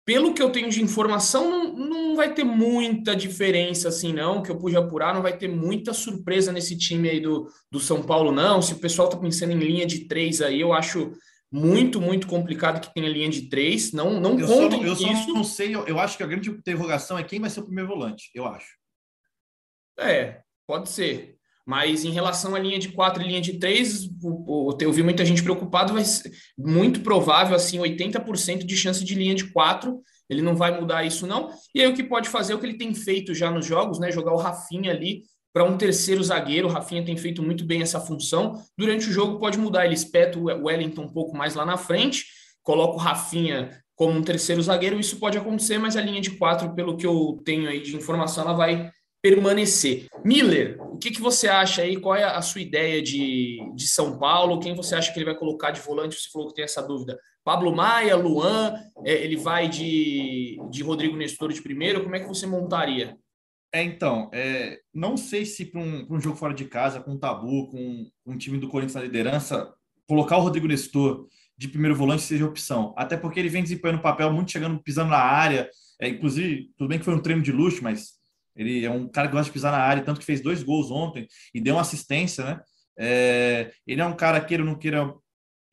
Pelo 0.06 0.36
que 0.36 0.42
eu 0.42 0.52
tenho 0.52 0.70
de 0.70 0.84
informação, 0.84 1.50
não, 1.50 1.67
vai 2.18 2.34
ter 2.34 2.44
muita 2.44 3.16
diferença 3.16 3.88
assim, 3.88 4.12
não. 4.12 4.44
Que 4.44 4.52
eu 4.52 4.58
pude 4.58 4.76
apurar, 4.76 5.14
não 5.14 5.22
vai 5.22 5.38
ter 5.38 5.48
muita 5.48 5.94
surpresa 5.94 6.52
nesse 6.52 6.78
time 6.78 7.10
aí 7.10 7.22
do, 7.22 7.48
do 7.72 7.80
São 7.80 8.04
Paulo, 8.04 8.32
não. 8.32 8.62
Se 8.62 8.74
o 8.74 8.80
pessoal 8.80 9.08
tá 9.08 9.16
pensando 9.16 9.54
em 9.54 9.60
linha 9.60 9.86
de 9.86 10.06
três 10.06 10.42
aí, 10.42 10.60
eu 10.60 10.74
acho 10.74 11.14
muito, 11.52 12.02
muito 12.02 12.28
complicado 12.28 12.82
que 12.82 12.94
tenha 12.94 13.10
linha 13.10 13.30
de 13.30 13.44
três. 13.44 13.94
Não, 13.94 14.20
não 14.20 14.38
eu 14.38 14.48
contem 14.48 14.80
só, 14.80 14.86
eu 14.86 14.94
isso. 14.94 15.30
Eu 15.30 15.34
não 15.34 15.44
sei, 15.44 15.74
eu, 15.74 15.88
eu 15.88 16.00
acho 16.00 16.18
que 16.18 16.24
a 16.24 16.28
grande 16.28 16.50
interrogação 16.50 17.18
é 17.18 17.24
quem 17.24 17.40
vai 17.40 17.50
ser 17.50 17.62
o 17.62 17.66
primeiro 17.66 17.88
volante, 17.90 18.30
eu 18.34 18.46
acho. 18.46 18.76
É, 20.00 20.42
pode 20.68 20.90
ser. 20.90 21.38
Mas 21.66 22.06
em 22.06 22.12
relação 22.12 22.56
à 22.56 22.60
linha 22.60 22.80
de 22.80 22.90
quatro 22.90 23.22
e 23.22 23.28
linha 23.28 23.42
de 23.42 23.60
três, 23.60 24.10
eu 24.80 24.94
vi 24.94 25.04
muita 25.04 25.26
gente 25.26 25.44
preocupado, 25.44 25.94
vai 25.94 26.06
ser 26.06 26.32
muito 26.58 27.02
provável, 27.02 27.56
assim, 27.56 27.78
80% 27.78 28.64
de 28.64 28.78
chance 28.78 29.04
de 29.04 29.14
linha 29.16 29.36
de 29.36 29.52
quatro. 29.52 30.02
Ele 30.30 30.42
não 30.42 30.56
vai 30.56 30.78
mudar 30.80 31.04
isso, 31.04 31.26
não. 31.26 31.50
E 31.74 31.82
aí 31.82 31.88
o 31.88 31.96
que 31.96 32.04
pode 32.04 32.30
fazer 32.30 32.54
é 32.54 32.56
o 32.56 32.60
que 32.60 32.66
ele 32.66 32.78
tem 32.78 32.94
feito 32.94 33.34
já 33.34 33.50
nos 33.50 33.66
jogos, 33.66 34.00
né? 34.00 34.12
Jogar 34.12 34.34
o 34.34 34.38
Rafinha 34.38 34.92
ali 34.92 35.24
para 35.54 35.64
um 35.64 35.78
terceiro 35.78 36.24
zagueiro. 36.24 36.68
O 36.68 36.72
Rafinha 36.72 37.04
tem 37.04 37.16
feito 37.18 37.42
muito 37.42 37.66
bem 37.66 37.82
essa 37.82 38.00
função. 38.00 38.62
Durante 38.78 39.10
o 39.10 39.12
jogo 39.12 39.40
pode 39.40 39.58
mudar, 39.58 39.86
ele 39.86 39.96
espeta 39.96 40.38
o 40.38 40.46
Wellington 40.46 41.04
um 41.04 41.12
pouco 41.12 41.36
mais 41.36 41.56
lá 41.56 41.66
na 41.66 41.78
frente, 41.78 42.26
coloca 42.62 42.96
o 42.96 42.98
Rafinha 42.98 43.82
como 43.96 44.14
um 44.14 44.22
terceiro 44.22 44.62
zagueiro. 44.62 45.00
Isso 45.00 45.18
pode 45.18 45.38
acontecer, 45.38 45.78
mas 45.78 45.98
a 45.98 46.02
linha 46.02 46.22
de 46.22 46.32
quatro, 46.32 46.76
pelo 46.76 46.96
que 46.96 47.08
eu 47.08 47.42
tenho 47.44 47.68
aí 47.70 47.82
de 47.82 47.96
informação, 47.96 48.44
ela 48.44 48.54
vai 48.54 48.92
permanecer. 49.22 50.06
Miller, 50.24 50.78
o 50.80 50.98
que, 50.98 51.12
que 51.12 51.22
você 51.22 51.48
acha 51.48 51.82
aí? 51.82 52.00
Qual 52.00 52.16
é 52.16 52.24
a 52.24 52.42
sua 52.42 52.62
ideia 52.62 53.02
de, 53.02 53.58
de 53.76 53.88
São 53.88 54.18
Paulo? 54.18 54.60
Quem 54.60 54.76
você 54.76 54.96
acha 54.96 55.12
que 55.12 55.18
ele 55.18 55.26
vai 55.26 55.36
colocar 55.36 55.72
de 55.72 55.82
volante? 55.82 56.16
Você 56.16 56.30
falou 56.32 56.48
que 56.48 56.54
tem 56.54 56.64
essa 56.64 56.82
dúvida. 56.82 57.18
Pablo 57.48 57.74
Maia, 57.74 58.14
Luan, 58.18 58.74
é, 59.06 59.24
ele 59.24 59.38
vai 59.38 59.70
de, 59.70 60.60
de 60.70 60.84
Rodrigo 60.84 61.16
Nestor 61.16 61.54
de 61.54 61.62
primeiro? 61.62 62.04
Como 62.04 62.14
é 62.14 62.20
que 62.20 62.28
você 62.28 62.46
montaria? 62.46 63.18
É, 63.74 63.82
então, 63.82 64.30
é, 64.34 64.82
não 64.94 65.16
sei 65.16 65.46
se 65.46 65.64
para 65.64 65.80
um, 65.80 66.06
um, 66.10 66.20
jogo 66.20 66.36
fora 66.36 66.54
de 66.54 66.66
casa, 66.66 67.00
com 67.00 67.12
um 67.12 67.18
tabu, 67.18 67.70
com 67.70 68.06
um 68.26 68.38
time 68.38 68.58
do 68.58 68.68
Corinthians 68.68 68.96
na 68.96 69.02
liderança, 69.02 69.74
colocar 70.10 70.36
o 70.36 70.42
Rodrigo 70.42 70.68
Nestor 70.68 71.26
de 71.58 71.70
primeiro 71.70 71.96
volante 71.96 72.24
seja 72.24 72.46
opção. 72.46 72.94
Até 72.98 73.16
porque 73.16 73.40
ele 73.40 73.48
vem 73.48 73.64
desempenhando 73.64 74.02
papel 74.02 74.30
muito 74.34 74.52
chegando, 74.52 74.84
pisando 74.84 75.12
na 75.12 75.18
área. 75.18 75.70
É, 76.02 76.10
inclusive, 76.10 76.70
tudo 76.78 76.90
bem 76.90 77.00
que 77.00 77.06
foi 77.06 77.16
um 77.16 77.22
treino 77.22 77.42
de 77.42 77.54
luxo, 77.54 77.82
mas 77.82 78.16
ele 78.58 78.84
é 78.84 78.92
um 78.92 79.08
cara 79.08 79.30
que 79.30 79.34
gosta 79.34 79.46
de 79.46 79.54
pisar 79.54 79.72
na 79.72 79.80
área, 79.80 80.04
tanto 80.04 80.20
que 80.20 80.26
fez 80.26 80.42
dois 80.42 80.64
gols 80.64 80.92
ontem 80.92 81.26
e 81.56 81.62
deu 81.62 81.76
uma 81.76 81.82
assistência, 81.82 82.44
né? 82.44 82.60
É, 83.00 83.72
ele 83.88 84.02
é 84.02 84.06
um 84.06 84.18
cara 84.18 84.42
que 84.42 84.54
ele 84.54 84.64
não 84.66 84.76
queira, 84.76 85.14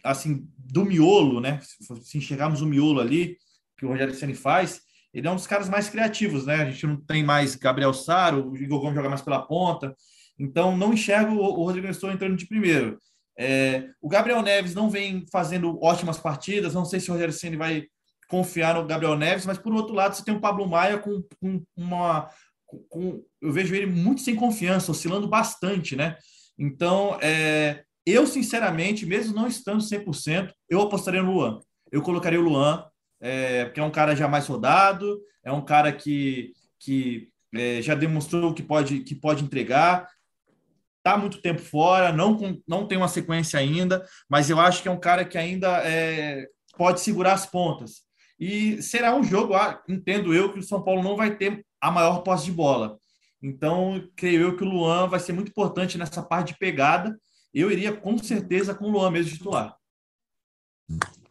assim, 0.05 0.47
do 0.59 0.85
miolo, 0.85 1.41
né? 1.41 1.59
Se 2.03 2.19
enxergarmos 2.19 2.61
o 2.61 2.67
miolo 2.67 3.01
ali, 3.01 3.37
que 3.77 3.87
o 3.87 3.89
Rogério 3.89 4.15
Ceni 4.15 4.35
faz, 4.35 4.83
ele 5.13 5.27
é 5.27 5.31
um 5.31 5.37
dos 5.37 5.47
caras 5.47 5.69
mais 5.69 5.89
criativos, 5.89 6.45
né? 6.45 6.57
A 6.57 6.71
gente 6.71 6.87
não 6.87 6.97
tem 6.97 7.25
mais 7.25 7.55
Gabriel 7.55 7.95
Saro, 7.95 8.51
o 8.51 8.57
Igor 8.57 8.81
Gomes 8.81 8.97
joga 8.97 9.09
mais 9.09 9.23
pela 9.23 9.43
ponta, 9.43 9.95
então 10.39 10.77
não 10.77 10.93
enxergo 10.93 11.35
o 11.35 11.65
Rodrigo 11.65 11.87
Nestor 11.87 12.13
entrando 12.13 12.37
de 12.37 12.47
primeiro. 12.47 12.99
É, 13.39 13.89
o 14.01 14.09
Gabriel 14.09 14.43
Neves 14.43 14.75
não 14.75 14.91
vem 14.91 15.25
fazendo 15.31 15.79
ótimas 15.83 16.19
partidas, 16.19 16.75
não 16.75 16.85
sei 16.85 17.01
se 17.01 17.11
o 17.11 17.15
Rogério 17.15 17.33
Ceni 17.33 17.57
vai 17.57 17.85
confiar 18.29 18.75
no 18.75 18.87
Gabriel 18.87 19.17
Neves, 19.17 19.47
mas 19.47 19.59
por 19.59 19.73
outro 19.73 19.95
lado 19.95 20.15
você 20.15 20.25
tem 20.25 20.35
o 20.35 20.41
Pablo 20.41 20.69
Maia 20.69 20.99
com, 20.99 21.23
com 21.41 21.63
uma, 21.77 22.29
com, 22.89 23.23
eu 23.41 23.53
vejo 23.53 23.75
ele 23.75 23.87
muito 23.87 24.21
sem 24.21 24.35
confiança, 24.35 24.91
oscilando 24.91 25.29
bastante, 25.29 25.95
né? 25.95 26.17
Então, 26.59 27.19
é, 27.21 27.85
eu, 28.07 28.27
sinceramente, 28.27 29.07
mesmo 29.07 29.35
não 29.35 29.47
estando 29.47 29.83
100%, 29.83 30.53
eu 30.69 30.81
apostaria 30.81 31.23
no 31.23 31.33
Luan. 31.33 31.61
Eu 31.91 32.03
colocaria 32.03 32.41
o 32.41 32.45
Luan, 32.45 32.85
é, 33.21 33.65
porque 33.65 33.81
é 33.81 33.85
um 33.85 33.91
cara 33.91 34.15
já 34.15 34.29
mais 34.29 34.47
rodado, 34.47 35.21
é 35.43 35.51
um 35.51 35.65
cara 35.65 35.93
que, 35.93 36.53
que 36.79 37.29
é, 37.55 37.81
já 37.81 37.95
demonstrou 37.95 38.53
que 38.53 38.63
pode, 38.63 39.01
que 39.01 39.15
pode 39.15 39.45
entregar, 39.45 40.09
está 40.99 41.17
muito 41.17 41.41
tempo 41.41 41.61
fora, 41.61 42.13
não, 42.13 42.39
não 42.67 42.87
tem 42.87 42.99
uma 42.99 43.09
sequência 43.09 43.59
ainda, 43.59 44.05
mas 44.29 44.51
eu 44.51 44.59
acho 44.59 44.83
que 44.83 44.89
é 44.89 44.91
um 44.91 45.01
cara 45.01 45.25
que 45.25 45.39
ainda 45.39 45.83
é, 45.85 46.47
pode 46.77 47.01
segurar 47.01 47.35
as 47.35 47.47
pontas. 47.47 48.03
E 48.39 48.83
será 48.83 49.15
um 49.15 49.23
jogo, 49.23 49.55
ah, 49.55 49.83
entendo 49.89 50.35
eu, 50.35 50.53
que 50.53 50.59
o 50.59 50.63
São 50.63 50.83
Paulo 50.83 51.03
não 51.03 51.17
vai 51.17 51.37
ter 51.37 51.65
a 51.81 51.91
maior 51.91 52.23
posse 52.23 52.47
de 52.47 52.53
bola. 52.53 52.99
Então, 53.43 54.09
creio 54.17 54.41
eu 54.43 54.57
que 54.57 54.65
o 54.65 54.69
Luan 54.69 55.07
vai 55.07 55.21
ser 55.21 55.33
muito 55.33 55.51
importante 55.51 55.97
nessa 55.97 56.23
parte 56.23 56.53
de 56.53 56.59
pegada 56.59 57.17
eu 57.61 57.71
iria 57.71 57.93
com 57.93 58.19
certeza 58.19 58.75
com 58.75 58.87
o 58.87 58.91
Luan 58.91 59.11
mesmo 59.11 59.33
titular. 59.33 59.77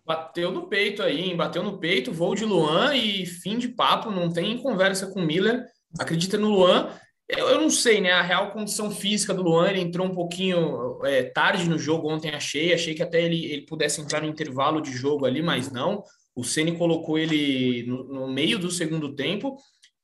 Bateu 0.05 0.51
no 0.51 0.67
peito 0.67 1.01
aí, 1.01 1.21
hein? 1.21 1.35
Bateu 1.35 1.63
no 1.63 1.77
peito, 1.77 2.11
voo 2.11 2.35
de 2.35 2.43
Luan 2.43 2.95
e 2.95 3.25
fim 3.25 3.57
de 3.57 3.69
papo, 3.69 4.11
não 4.11 4.31
tem 4.31 4.57
conversa 4.57 5.07
com 5.07 5.21
o 5.21 5.25
Miller. 5.25 5.65
Acredita 5.97 6.37
no 6.37 6.49
Luan. 6.49 6.89
Eu, 7.27 7.47
eu, 7.49 7.61
não 7.61 7.69
sei, 7.69 8.01
né? 8.01 8.11
A 8.11 8.21
real 8.21 8.51
condição 8.51 8.91
física 8.91 9.33
do 9.33 9.43
Luan, 9.43 9.69
ele 9.69 9.79
entrou 9.79 10.05
um 10.05 10.13
pouquinho 10.13 10.99
é, 11.05 11.23
tarde 11.23 11.69
no 11.69 11.79
jogo 11.79 12.11
ontem, 12.11 12.29
achei. 12.29 12.73
Achei 12.73 12.93
que 12.93 13.01
até 13.01 13.21
ele, 13.21 13.45
ele 13.45 13.65
pudesse 13.65 14.01
entrar 14.01 14.21
no 14.21 14.27
intervalo 14.27 14.81
de 14.81 14.91
jogo 14.91 15.25
ali, 15.25 15.41
mas 15.41 15.71
não. 15.71 16.03
O 16.35 16.43
Ceni 16.43 16.77
colocou 16.77 17.17
ele 17.17 17.83
no, 17.83 18.03
no, 18.03 18.27
meio 18.27 18.59
do 18.59 18.69
segundo 18.69 19.15
tempo. 19.15 19.55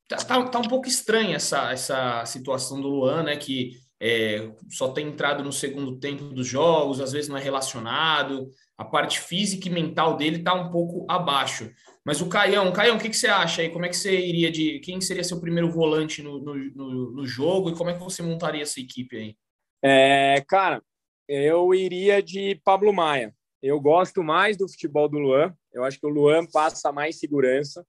Tá, 0.08 0.16
tá, 0.16 0.42
tá, 0.44 0.58
um 0.58 0.68
pouco 0.68 0.88
estranha 0.88 1.36
essa, 1.36 1.70
essa 1.72 2.24
situação 2.24 2.80
do 2.80 2.88
Luan, 2.88 3.24
né? 3.24 3.36
Que 3.36 3.72
é, 4.00 4.50
só 4.70 4.92
tem 4.92 5.08
entrado 5.08 5.44
no 5.44 5.52
segundo 5.52 5.98
tempo 5.98 6.24
dos 6.24 6.46
jogos, 6.46 7.00
às 7.00 7.12
vezes 7.12 7.28
não 7.28 7.36
é 7.36 7.42
relacionado, 7.42 8.50
a 8.76 8.84
parte 8.84 9.20
física 9.20 9.68
e 9.68 9.70
mental 9.70 10.16
dele 10.16 10.38
está 10.38 10.54
um 10.54 10.70
pouco 10.70 11.04
abaixo. 11.06 11.70
Mas 12.04 12.22
o 12.22 12.28
Caião, 12.28 12.72
Caião, 12.72 12.96
o 12.96 12.98
que, 12.98 13.10
que 13.10 13.16
você 13.16 13.26
acha 13.26 13.60
aí? 13.60 13.68
Como 13.68 13.84
é 13.84 13.90
que 13.90 13.96
você 13.96 14.18
iria 14.18 14.50
de. 14.50 14.80
Quem 14.80 15.00
seria 15.02 15.22
seu 15.22 15.38
primeiro 15.38 15.70
volante 15.70 16.22
no, 16.22 16.38
no, 16.38 16.54
no, 16.54 17.10
no 17.12 17.26
jogo 17.26 17.70
e 17.70 17.76
como 17.76 17.90
é 17.90 17.92
que 17.92 18.02
você 18.02 18.22
montaria 18.22 18.62
essa 18.62 18.80
equipe 18.80 19.16
aí? 19.16 19.36
É, 19.82 20.42
cara, 20.48 20.82
eu 21.28 21.74
iria 21.74 22.22
de 22.22 22.58
Pablo 22.64 22.92
Maia. 22.92 23.34
Eu 23.62 23.78
gosto 23.78 24.22
mais 24.22 24.56
do 24.56 24.66
futebol 24.66 25.10
do 25.10 25.18
Luan. 25.18 25.54
Eu 25.72 25.84
acho 25.84 26.00
que 26.00 26.06
o 26.06 26.10
Luan 26.10 26.46
passa 26.46 26.90
mais 26.90 27.18
segurança 27.18 27.84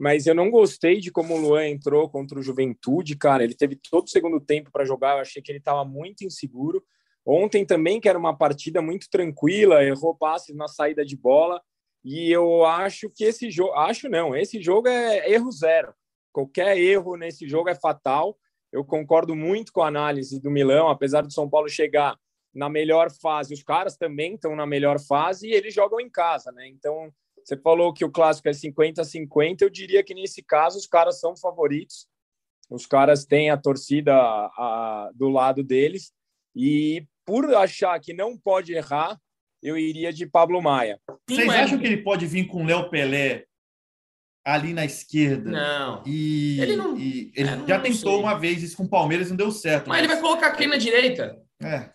mas 0.00 0.26
eu 0.26 0.34
não 0.34 0.50
gostei 0.50 0.98
de 0.98 1.12
como 1.12 1.34
o 1.34 1.38
Luan 1.38 1.68
entrou 1.68 2.08
contra 2.08 2.38
o 2.38 2.42
Juventude, 2.42 3.14
cara. 3.18 3.44
Ele 3.44 3.54
teve 3.54 3.76
todo 3.76 4.06
o 4.06 4.10
segundo 4.10 4.40
tempo 4.40 4.70
para 4.72 4.82
jogar, 4.82 5.16
eu 5.16 5.20
achei 5.20 5.42
que 5.42 5.52
ele 5.52 5.58
estava 5.58 5.84
muito 5.84 6.24
inseguro. 6.24 6.82
Ontem 7.22 7.66
também, 7.66 8.00
que 8.00 8.08
era 8.08 8.18
uma 8.18 8.34
partida 8.34 8.80
muito 8.80 9.10
tranquila, 9.10 9.84
errou 9.84 10.16
passes 10.16 10.56
na 10.56 10.66
saída 10.68 11.04
de 11.04 11.18
bola. 11.18 11.60
E 12.02 12.32
eu 12.32 12.64
acho 12.64 13.10
que 13.10 13.24
esse 13.24 13.50
jogo, 13.50 13.74
acho 13.74 14.08
não, 14.08 14.34
esse 14.34 14.62
jogo 14.62 14.88
é 14.88 15.30
erro 15.30 15.52
zero. 15.52 15.92
Qualquer 16.32 16.78
erro 16.78 17.14
nesse 17.16 17.46
jogo 17.46 17.68
é 17.68 17.74
fatal. 17.74 18.38
Eu 18.72 18.82
concordo 18.82 19.36
muito 19.36 19.70
com 19.70 19.82
a 19.82 19.88
análise 19.88 20.40
do 20.40 20.50
Milão, 20.50 20.88
apesar 20.88 21.20
do 21.20 21.32
São 21.32 21.46
Paulo 21.46 21.68
chegar 21.68 22.16
na 22.54 22.70
melhor 22.70 23.10
fase, 23.20 23.52
os 23.52 23.62
caras 23.62 23.98
também 23.98 24.34
estão 24.34 24.56
na 24.56 24.66
melhor 24.66 24.98
fase 24.98 25.48
e 25.48 25.52
eles 25.52 25.74
jogam 25.74 26.00
em 26.00 26.08
casa, 26.08 26.50
né? 26.52 26.66
Então, 26.68 27.12
você 27.44 27.56
falou 27.56 27.92
que 27.92 28.04
o 28.04 28.10
clássico 28.10 28.48
é 28.48 28.52
50-50. 28.52 29.62
Eu 29.62 29.70
diria 29.70 30.02
que 30.02 30.14
nesse 30.14 30.42
caso 30.42 30.78
os 30.78 30.86
caras 30.86 31.20
são 31.20 31.36
favoritos. 31.36 32.06
Os 32.70 32.86
caras 32.86 33.24
têm 33.24 33.50
a 33.50 33.56
torcida 33.56 34.14
a, 34.14 35.10
do 35.14 35.28
lado 35.28 35.62
deles. 35.64 36.12
E 36.54 37.04
por 37.24 37.52
achar 37.54 37.98
que 38.00 38.12
não 38.12 38.36
pode 38.36 38.72
errar, 38.72 39.18
eu 39.62 39.76
iria 39.76 40.12
de 40.12 40.26
Pablo 40.26 40.62
Maia. 40.62 41.00
Vocês 41.28 41.48
acham 41.48 41.78
que 41.78 41.86
ele 41.86 41.98
pode 41.98 42.26
vir 42.26 42.46
com 42.46 42.64
Léo 42.64 42.88
Pelé 42.88 43.44
ali 44.44 44.72
na 44.72 44.84
esquerda? 44.84 45.50
Não. 45.50 46.02
E 46.06 46.60
ele, 46.60 46.76
não, 46.76 46.96
e 46.96 47.32
ele 47.34 47.48
é, 47.48 47.66
já 47.66 47.76
não 47.76 47.82
tentou 47.82 48.12
sei. 48.12 48.22
uma 48.22 48.38
vez 48.38 48.62
isso 48.62 48.76
com 48.76 48.84
o 48.84 48.88
Palmeiras 48.88 49.26
e 49.28 49.30
não 49.30 49.36
deu 49.36 49.50
certo. 49.50 49.88
Mas, 49.88 49.98
mas, 49.98 50.04
ele 50.04 50.12
vai 50.12 50.20
colocar 50.20 50.52
quem 50.52 50.68
na 50.68 50.76
direita? 50.76 51.40
É. 51.62 51.90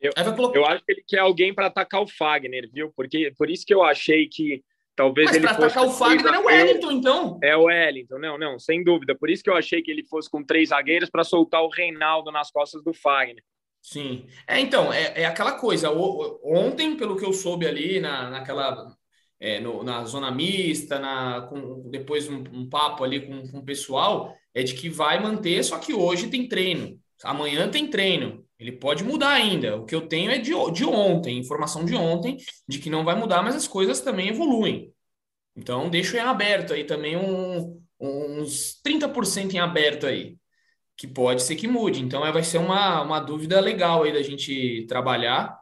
Eu, 0.00 0.12
eu 0.54 0.66
acho 0.66 0.84
que 0.84 0.92
ele 0.92 1.04
quer 1.06 1.18
alguém 1.18 1.54
para 1.54 1.66
atacar 1.66 2.00
o 2.00 2.08
Fagner, 2.08 2.70
viu? 2.72 2.90
Porque 2.96 3.34
por 3.36 3.50
isso 3.50 3.66
que 3.66 3.74
eu 3.74 3.82
achei 3.82 4.26
que 4.26 4.64
Talvez 5.00 5.28
Mas 5.28 5.36
ele 5.36 5.46
para 5.46 5.56
atacar 5.56 5.86
o 5.86 5.90
Fagner 5.92 6.34
é 6.34 6.38
o 6.38 6.44
Wellington, 6.44 6.90
então. 6.90 7.38
É 7.42 7.56
o 7.56 7.62
Wellington, 7.62 8.18
não, 8.18 8.36
não, 8.36 8.58
sem 8.58 8.84
dúvida. 8.84 9.14
Por 9.14 9.30
isso 9.30 9.42
que 9.42 9.48
eu 9.48 9.56
achei 9.56 9.80
que 9.80 9.90
ele 9.90 10.04
fosse 10.04 10.28
com 10.28 10.44
três 10.44 10.68
zagueiros 10.68 11.08
para 11.08 11.24
soltar 11.24 11.62
o 11.62 11.70
Reinaldo 11.70 12.30
nas 12.30 12.50
costas 12.50 12.84
do 12.84 12.92
Fagner. 12.92 13.42
Sim. 13.80 14.26
É, 14.46 14.60
então, 14.60 14.92
é, 14.92 15.22
é 15.22 15.24
aquela 15.24 15.52
coisa. 15.52 15.90
O, 15.90 16.38
ontem, 16.44 16.98
pelo 16.98 17.16
que 17.16 17.24
eu 17.24 17.32
soube 17.32 17.66
ali, 17.66 17.98
na, 17.98 18.28
naquela. 18.28 18.94
É, 19.40 19.58
no, 19.58 19.82
na 19.82 20.04
zona 20.04 20.30
mista, 20.30 20.98
na, 20.98 21.46
com, 21.48 21.88
depois 21.88 22.28
um, 22.28 22.44
um 22.52 22.68
papo 22.68 23.02
ali 23.02 23.26
com, 23.26 23.48
com 23.48 23.58
o 23.60 23.64
pessoal, 23.64 24.36
é 24.52 24.62
de 24.62 24.74
que 24.74 24.90
vai 24.90 25.18
manter, 25.18 25.64
só 25.64 25.78
que 25.78 25.94
hoje 25.94 26.28
tem 26.28 26.46
treino. 26.46 27.00
Amanhã 27.24 27.70
tem 27.70 27.88
treino. 27.88 28.44
Ele 28.60 28.72
pode 28.72 29.02
mudar 29.02 29.30
ainda. 29.30 29.78
O 29.78 29.86
que 29.86 29.94
eu 29.94 30.06
tenho 30.06 30.30
é 30.30 30.36
de, 30.36 30.52
de 30.72 30.84
ontem, 30.84 31.38
informação 31.38 31.82
de 31.86 31.96
ontem, 31.96 32.36
de 32.68 32.78
que 32.78 32.90
não 32.90 33.04
vai 33.04 33.14
mudar, 33.18 33.42
mas 33.42 33.56
as 33.56 33.66
coisas 33.66 34.02
também 34.02 34.28
evoluem. 34.28 34.92
Então, 35.56 35.88
deixo 35.88 36.14
em 36.14 36.20
aberto 36.20 36.74
aí 36.74 36.84
também 36.84 37.16
um, 37.16 37.82
uns 37.98 38.78
30% 38.84 39.54
em 39.54 39.58
aberto 39.58 40.06
aí, 40.06 40.36
que 40.94 41.08
pode 41.08 41.42
ser 41.42 41.56
que 41.56 41.66
mude. 41.66 42.02
Então, 42.02 42.20
vai 42.20 42.44
ser 42.44 42.58
uma, 42.58 43.00
uma 43.00 43.18
dúvida 43.18 43.58
legal 43.60 44.02
aí 44.02 44.12
da 44.12 44.22
gente 44.22 44.84
trabalhar. 44.86 45.58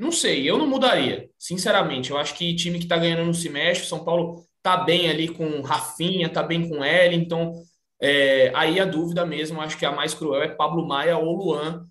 Não 0.00 0.10
sei, 0.10 0.50
eu 0.50 0.58
não 0.58 0.66
mudaria, 0.66 1.30
sinceramente. 1.38 2.10
Eu 2.10 2.18
acho 2.18 2.34
que 2.34 2.56
time 2.56 2.78
que 2.78 2.84
está 2.84 2.96
ganhando 2.96 3.24
não 3.24 3.34
se 3.34 3.48
mexe. 3.48 3.86
São 3.86 4.04
Paulo 4.04 4.44
tá 4.60 4.76
bem 4.78 5.08
ali 5.08 5.28
com 5.28 5.60
Rafinha, 5.60 6.28
tá 6.28 6.42
bem 6.42 6.68
com 6.68 6.80
Wellington. 6.80 7.62
É, 8.00 8.50
aí 8.54 8.80
a 8.80 8.84
dúvida 8.84 9.26
mesmo, 9.26 9.60
acho 9.60 9.76
que 9.76 9.84
a 9.84 9.92
mais 9.92 10.14
cruel 10.14 10.42
é 10.42 10.48
Pablo 10.48 10.86
Maia 10.86 11.18
ou 11.18 11.36
Luan. 11.36 11.86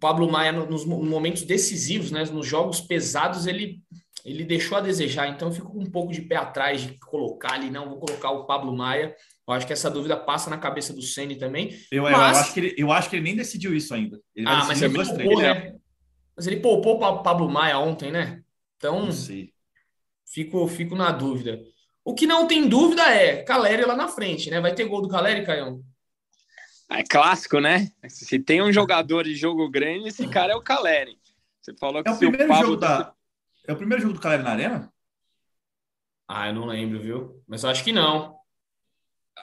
Pablo 0.00 0.30
Maia, 0.30 0.52
nos 0.52 0.84
momentos 0.84 1.42
decisivos, 1.42 2.10
né, 2.10 2.24
nos 2.24 2.46
jogos 2.46 2.80
pesados, 2.80 3.46
ele, 3.46 3.80
ele 4.24 4.44
deixou 4.44 4.76
a 4.76 4.80
desejar. 4.80 5.28
Então, 5.28 5.48
eu 5.48 5.54
fico 5.54 5.72
com 5.72 5.80
um 5.80 5.90
pouco 5.90 6.12
de 6.12 6.20
pé 6.20 6.36
atrás 6.36 6.82
de 6.82 6.98
colocar 6.98 7.54
ali, 7.54 7.70
não, 7.70 7.88
vou 7.88 7.98
colocar 7.98 8.30
o 8.30 8.44
Pablo 8.44 8.76
Maia. 8.76 9.14
Eu 9.48 9.54
acho 9.54 9.66
que 9.66 9.72
essa 9.72 9.90
dúvida 9.90 10.16
passa 10.16 10.50
na 10.50 10.58
cabeça 10.58 10.92
do 10.92 11.00
Ceni 11.00 11.36
também. 11.36 11.74
Eu, 11.90 12.02
mas... 12.02 12.12
eu, 12.12 12.20
acho 12.20 12.52
que 12.52 12.60
ele, 12.60 12.74
eu 12.76 12.92
acho 12.92 13.08
que 13.08 13.16
ele 13.16 13.22
nem 13.22 13.36
decidiu 13.36 13.74
isso 13.74 13.94
ainda. 13.94 14.20
Ele 14.34 14.46
ah, 14.46 14.64
mas 14.66 14.82
ele, 14.82 14.92
poupou, 14.92 15.40
né? 15.40 15.74
mas 16.36 16.46
ele 16.46 16.56
poupou 16.56 16.96
o 16.96 17.22
Pablo 17.22 17.48
Maia 17.48 17.78
ontem, 17.78 18.10
né? 18.10 18.42
Então, 18.76 19.08
fico, 20.26 20.66
fico 20.66 20.96
na 20.96 21.12
dúvida. 21.12 21.58
O 22.06 22.14
que 22.14 22.24
não 22.24 22.46
tem 22.46 22.68
dúvida 22.68 23.02
é 23.02 23.42
Caleri 23.42 23.84
lá 23.84 23.96
na 23.96 24.06
frente, 24.06 24.48
né? 24.48 24.60
Vai 24.60 24.72
ter 24.72 24.84
gol 24.84 25.02
do 25.02 25.08
Caleri, 25.08 25.44
Caião? 25.44 25.82
É 26.88 27.02
clássico, 27.02 27.58
né? 27.58 27.90
Se 28.08 28.38
tem 28.38 28.62
um 28.62 28.72
jogador 28.72 29.24
de 29.24 29.34
jogo 29.34 29.68
grande, 29.68 30.06
esse 30.06 30.28
cara 30.28 30.52
é 30.52 30.56
o 30.56 30.62
Caleri. 30.62 31.18
Você 31.60 31.74
falou 31.74 32.04
que 32.04 32.08
é 32.08 32.12
o 32.12 32.16
primeiro 32.16 32.52
o 32.52 32.56
jogo 32.56 32.76
da... 32.76 33.12
É 33.66 33.72
o 33.72 33.76
primeiro 33.76 34.02
jogo 34.04 34.14
do 34.14 34.20
Caleri 34.20 34.44
na 34.44 34.52
Arena? 34.52 34.92
Ah, 36.28 36.46
eu 36.46 36.54
não 36.54 36.66
lembro, 36.66 37.00
viu? 37.00 37.42
Mas 37.44 37.64
eu 37.64 37.70
acho 37.70 37.82
que 37.82 37.90
não. 37.90 38.36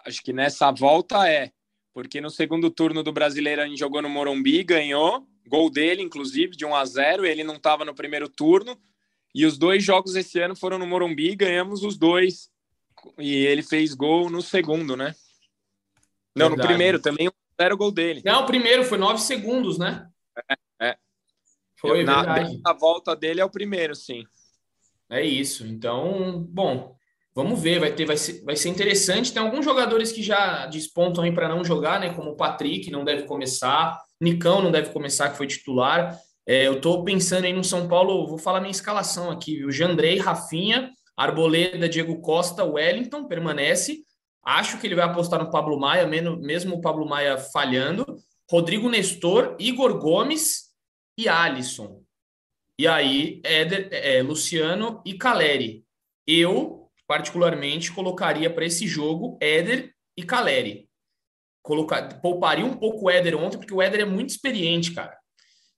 Acho 0.06 0.24
que 0.24 0.32
nessa 0.32 0.72
volta 0.72 1.28
é. 1.28 1.52
Porque 1.94 2.22
no 2.22 2.30
segundo 2.30 2.72
turno 2.72 3.04
do 3.04 3.12
Brasileiro 3.12 3.62
a 3.62 3.68
gente 3.68 3.78
jogou 3.78 4.02
no 4.02 4.10
Morumbi, 4.10 4.64
ganhou. 4.64 5.28
Gol 5.46 5.70
dele, 5.70 6.02
inclusive, 6.02 6.56
de 6.56 6.66
1 6.66 6.74
a 6.74 6.86
0 6.86 7.26
Ele 7.26 7.44
não 7.44 7.56
estava 7.56 7.84
no 7.84 7.94
primeiro 7.94 8.30
turno. 8.30 8.80
E 9.36 9.46
os 9.46 9.58
dois 9.58 9.84
jogos 9.84 10.16
esse 10.16 10.40
ano 10.40 10.56
foram 10.56 10.80
no 10.80 10.88
Morumbi, 10.88 11.36
ganhamos 11.36 11.84
os 11.84 11.98
dois 11.98 12.53
e 13.18 13.46
ele 13.46 13.62
fez 13.62 13.94
gol 13.94 14.30
no 14.30 14.42
segundo, 14.42 14.96
né? 14.96 15.16
Não, 16.36 16.50
Verdade. 16.50 16.62
no 16.62 16.68
primeiro 16.68 17.00
também 17.00 17.30
era 17.58 17.74
o 17.74 17.78
gol 17.78 17.92
dele. 17.92 18.22
Não, 18.26 18.44
o 18.44 18.46
primeiro 18.46 18.84
foi 18.84 18.98
nove 18.98 19.20
segundos, 19.20 19.78
né? 19.78 20.08
É. 20.50 20.90
é. 20.90 20.98
Foi, 21.80 22.04
na, 22.04 22.24
verdade. 22.24 22.62
A 22.66 22.74
volta 22.74 23.16
dele 23.16 23.42
é 23.42 23.46
o 23.46 23.50
primeiro, 23.50 23.96
sim. 23.96 24.24
É 25.10 25.24
isso. 25.24 25.66
Então, 25.68 26.44
bom, 26.50 26.96
vamos 27.36 27.62
ver. 27.62 27.80
Vai 27.80 27.94
ter, 27.94 28.06
vai 28.06 28.18
ser, 28.18 28.44
vai 28.44 28.56
ser 28.56 28.70
interessante. 28.70 29.32
Tem 29.32 29.42
alguns 29.42 29.64
jogadores 29.64 30.12
que 30.12 30.24
já 30.24 30.66
despontam 30.66 31.24
aí 31.24 31.32
para 31.32 31.48
não 31.48 31.64
jogar, 31.64 32.00
né? 32.00 32.14
Como 32.14 32.32
o 32.32 32.36
Patrick 32.36 32.90
não 32.90 33.06
deve 33.06 33.24
começar, 33.24 34.02
Nicão 34.20 34.62
não 34.62 34.72
deve 34.72 34.92
começar, 34.92 35.30
que 35.30 35.38
foi 35.38 35.48
titular. 35.48 36.18
É, 36.46 36.68
eu 36.68 36.78
estou 36.78 37.04
pensando 37.04 37.46
aí 37.46 37.54
no 37.54 37.64
São 37.64 37.88
Paulo. 37.88 38.28
Vou 38.28 38.38
falar 38.38 38.60
minha 38.60 38.72
escalação 38.72 39.30
aqui. 39.30 39.64
O 39.64 39.72
Jandrei, 39.72 40.18
Rafinha, 40.18 40.92
Arboleda, 41.18 41.88
Diego 41.88 42.20
Costa, 42.22 42.64
Wellington 42.64 43.26
permanece. 43.26 44.04
Acho 44.44 44.80
que 44.80 44.88
ele 44.88 44.96
vai 44.96 45.06
apostar 45.06 45.42
no 45.42 45.52
Pablo 45.52 45.80
Maia, 45.80 46.06
mesmo 46.08 46.76
o 46.76 46.82
Pablo 46.82 47.08
Maia 47.08 47.38
falhando. 47.38 48.18
Rodrigo 48.50 48.90
Nestor, 48.90 49.56
Igor 49.60 49.98
Gomes 50.00 50.74
e 51.18 51.30
Alisson. 51.30 52.04
E 52.78 52.88
aí, 52.88 53.42
Éder, 53.44 53.90
é, 53.92 54.22
Luciano 54.22 55.02
e 55.06 55.14
Caleri. 55.14 55.86
Eu, 56.28 56.90
particularmente, 57.08 57.92
colocaria 57.94 58.50
para 58.50 58.66
esse 58.66 58.88
jogo 58.88 59.38
Éder 59.40 59.94
e 60.18 60.24
Caleri. 60.24 60.90
Colocar, 61.62 62.20
pouparia 62.20 62.66
um 62.66 62.76
pouco 62.76 63.06
o 63.06 63.10
Éder 63.10 63.38
ontem, 63.38 63.58
porque 63.58 63.74
o 63.74 63.82
Éder 63.82 64.02
é 64.02 64.06
muito 64.06 64.32
experiente, 64.32 64.94
cara. 64.94 65.18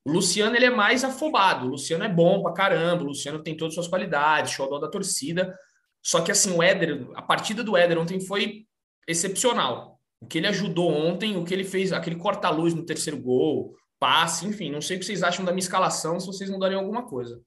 O 0.05 0.11
Luciano 0.11 0.55
ele 0.55 0.65
é 0.65 0.69
mais 0.69 1.03
afobado. 1.03 1.65
O 1.65 1.69
Luciano 1.71 2.03
é 2.03 2.09
bom 2.09 2.41
pra 2.43 2.53
caramba. 2.53 3.03
O 3.03 3.07
Luciano 3.07 3.41
tem 3.41 3.57
todas 3.57 3.71
as 3.71 3.75
suas 3.75 3.87
qualidades, 3.87 4.51
show 4.51 4.79
da 4.79 4.87
torcida. 4.87 5.57
Só 6.01 6.21
que 6.21 6.31
assim, 6.31 6.55
o 6.55 6.61
Éder, 6.61 7.07
a 7.15 7.21
partida 7.21 7.63
do 7.63 7.75
Éder 7.75 7.97
ontem 7.97 8.19
foi 8.19 8.67
excepcional. 9.07 9.99
O 10.21 10.27
que 10.27 10.37
ele 10.37 10.47
ajudou 10.47 10.91
ontem, 10.91 11.35
o 11.35 11.43
que 11.43 11.53
ele 11.53 11.63
fez, 11.63 11.91
aquele 11.91 12.15
corta-luz 12.15 12.73
no 12.73 12.85
terceiro 12.85 13.19
gol, 13.19 13.75
passe, 13.99 14.45
enfim, 14.45 14.69
não 14.69 14.81
sei 14.81 14.97
o 14.97 14.99
que 14.99 15.05
vocês 15.05 15.23
acham 15.23 15.43
da 15.43 15.51
minha 15.51 15.63
escalação, 15.63 16.19
se 16.19 16.27
vocês 16.27 16.49
mudariam 16.49 16.79
alguma 16.79 17.03
coisa. 17.03 17.41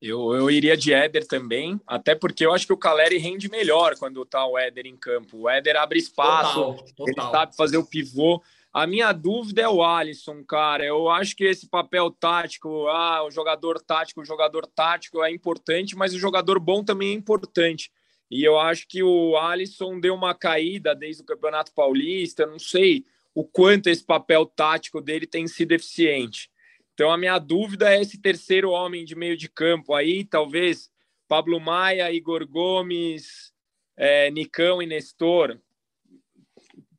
Eu, 0.00 0.32
eu 0.32 0.48
iria 0.50 0.76
de 0.76 0.92
Éder 0.92 1.26
também, 1.26 1.80
até 1.86 2.14
porque 2.14 2.46
eu 2.46 2.52
acho 2.52 2.66
que 2.66 2.72
o 2.72 2.76
Caleri 2.76 3.18
rende 3.18 3.48
melhor 3.48 3.96
quando 3.96 4.24
tá 4.24 4.46
o 4.46 4.56
Éder 4.56 4.86
em 4.86 4.96
campo. 4.96 5.38
O 5.38 5.48
Éder 5.48 5.76
abre 5.76 5.98
espaço, 5.98 6.54
total, 6.54 6.84
total. 6.94 7.06
ele 7.06 7.32
sabe 7.32 7.56
fazer 7.56 7.76
o 7.78 7.86
pivô. 7.86 8.40
A 8.72 8.86
minha 8.86 9.12
dúvida 9.12 9.62
é 9.62 9.68
o 9.68 9.82
Alisson, 9.82 10.44
cara. 10.44 10.84
Eu 10.84 11.08
acho 11.08 11.34
que 11.34 11.44
esse 11.44 11.68
papel 11.68 12.10
tático, 12.10 12.86
ah, 12.88 13.24
o 13.24 13.30
jogador 13.30 13.80
tático, 13.80 14.20
o 14.20 14.24
jogador 14.24 14.66
tático 14.66 15.22
é 15.22 15.30
importante, 15.30 15.96
mas 15.96 16.14
o 16.14 16.18
jogador 16.18 16.60
bom 16.60 16.84
também 16.84 17.10
é 17.10 17.14
importante. 17.14 17.90
E 18.30 18.44
eu 18.44 18.58
acho 18.58 18.86
que 18.86 19.02
o 19.02 19.36
Alisson 19.38 19.98
deu 19.98 20.14
uma 20.14 20.34
caída 20.34 20.94
desde 20.94 21.22
o 21.22 21.26
Campeonato 21.26 21.72
Paulista. 21.72 22.46
Não 22.46 22.58
sei 22.58 23.04
o 23.34 23.42
quanto 23.42 23.88
esse 23.88 24.04
papel 24.04 24.44
tático 24.44 25.00
dele 25.00 25.26
tem 25.26 25.46
sido 25.46 25.72
eficiente. 25.72 26.50
Então 26.92 27.10
a 27.10 27.16
minha 27.16 27.38
dúvida 27.38 27.94
é 27.94 28.00
esse 28.00 28.20
terceiro 28.20 28.70
homem 28.70 29.04
de 29.04 29.14
meio 29.14 29.36
de 29.36 29.48
campo 29.48 29.94
aí, 29.94 30.24
talvez 30.24 30.90
Pablo 31.26 31.60
Maia, 31.60 32.12
Igor 32.12 32.46
Gomes, 32.46 33.52
é, 33.96 34.30
Nicão 34.30 34.82
e 34.82 34.86
Nestor. 34.86 35.58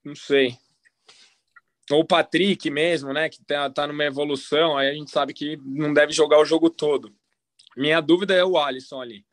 Não 0.04 0.16
sei. 0.16 0.58
Ou 1.92 2.02
o 2.02 2.06
Patrick 2.06 2.70
mesmo, 2.70 3.12
né? 3.14 3.30
Que 3.30 3.44
tá, 3.44 3.70
tá 3.70 3.88
numa 3.88 4.04
evolução, 4.04 4.78
aí 4.78 4.90
a 4.90 4.94
gente 4.94 5.12
sabe 5.12 5.34
que 5.34 5.58
não 5.64 5.94
deve 5.94 6.12
jogar 6.12 6.40
o 6.40 6.46
jogo 6.46 6.70
todo. 6.70 7.12
Minha 7.76 8.02
dúvida 8.02 8.34
é 8.34 8.44
o 8.44 8.58
Alisson 8.58 9.02
ali. 9.02 9.26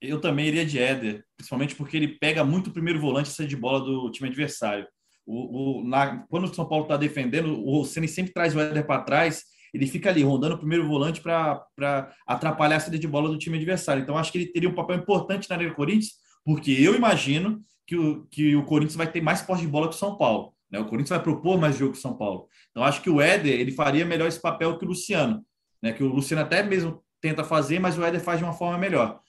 Eu 0.00 0.20
também 0.20 0.46
iria 0.46 0.64
de 0.64 0.78
Éder, 0.78 1.24
principalmente 1.36 1.74
porque 1.74 1.96
ele 1.96 2.08
pega 2.08 2.42
muito 2.42 2.68
o 2.68 2.72
primeiro 2.72 3.00
volante 3.00 3.28
e 3.28 3.32
sai 3.32 3.46
de 3.46 3.56
bola 3.56 3.80
do 3.80 4.10
time 4.10 4.28
adversário. 4.28 4.86
O, 5.26 5.80
o, 5.80 5.84
na, 5.84 6.24
quando 6.28 6.44
o 6.44 6.54
São 6.54 6.66
Paulo 6.66 6.84
está 6.84 6.96
defendendo, 6.96 7.62
o 7.66 7.84
Ceni 7.84 8.08
sempre 8.08 8.32
traz 8.32 8.54
o 8.54 8.60
Éder 8.60 8.86
para 8.86 9.02
trás, 9.02 9.44
ele 9.72 9.86
fica 9.86 10.10
ali 10.10 10.22
rondando 10.22 10.54
o 10.54 10.58
primeiro 10.58 10.88
volante 10.88 11.20
para 11.20 12.12
atrapalhar 12.26 12.76
a 12.76 12.80
saída 12.80 12.98
de 12.98 13.06
bola 13.06 13.28
do 13.28 13.38
time 13.38 13.56
adversário. 13.56 14.02
Então, 14.02 14.16
acho 14.16 14.32
que 14.32 14.38
ele 14.38 14.52
teria 14.52 14.68
um 14.68 14.74
papel 14.74 14.96
importante 14.96 15.48
na 15.48 15.56
do 15.56 15.74
Corinthians, 15.74 16.14
porque 16.44 16.72
eu 16.72 16.94
imagino 16.94 17.60
que 17.86 17.96
o, 17.96 18.26
que 18.26 18.56
o 18.56 18.64
Corinthians 18.64 18.96
vai 18.96 19.10
ter 19.10 19.20
mais 19.20 19.42
posse 19.42 19.62
de 19.62 19.68
bola 19.68 19.88
que 19.88 19.94
o 19.94 19.98
São 19.98 20.16
Paulo. 20.16 20.54
Né? 20.70 20.78
O 20.78 20.84
Corinthians 20.84 21.10
vai 21.10 21.22
propor 21.22 21.58
mais 21.58 21.76
jogo 21.76 21.92
que 21.92 21.98
o 21.98 22.02
São 22.02 22.16
Paulo. 22.16 22.48
Então, 22.70 22.84
acho 22.84 23.02
que 23.02 23.10
o 23.10 23.20
Éder 23.20 23.58
ele 23.58 23.72
faria 23.72 24.04
melhor 24.04 24.28
esse 24.28 24.40
papel 24.40 24.78
que 24.78 24.84
o 24.84 24.88
Luciano, 24.88 25.44
né? 25.82 25.92
que 25.92 26.02
o 26.02 26.08
Luciano 26.08 26.42
até 26.42 26.62
mesmo 26.62 27.02
tenta 27.20 27.44
fazer, 27.44 27.78
mas 27.78 27.98
o 27.98 28.04
Éder 28.04 28.20
faz 28.20 28.38
de 28.38 28.44
uma 28.44 28.52
forma 28.52 28.78
melhor. 28.78 29.20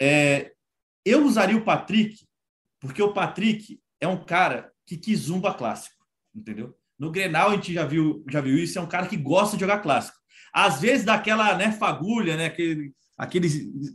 É, 0.00 0.52
eu 1.04 1.24
usaria 1.24 1.56
o 1.56 1.64
Patrick, 1.64 2.26
porque 2.80 3.02
o 3.02 3.12
Patrick 3.12 3.80
é 4.00 4.08
um 4.08 4.22
cara 4.24 4.72
que 4.86 4.96
quis 4.96 5.20
zumba 5.20 5.54
clássico, 5.54 6.04
entendeu? 6.34 6.76
No 6.98 7.10
Grenal 7.10 7.50
a 7.50 7.54
gente 7.54 7.72
já 7.72 7.84
viu, 7.84 8.24
já 8.30 8.40
viu 8.40 8.56
isso, 8.56 8.78
é 8.78 8.82
um 8.82 8.88
cara 8.88 9.06
que 9.06 9.16
gosta 9.16 9.56
de 9.56 9.60
jogar 9.60 9.80
clássico. 9.80 10.16
Às 10.52 10.80
vezes 10.80 11.04
daquela 11.04 11.54
né, 11.56 11.72
fagulha, 11.72 12.36
né, 12.36 12.46
aquele, 12.46 12.92
aquele 13.16 13.48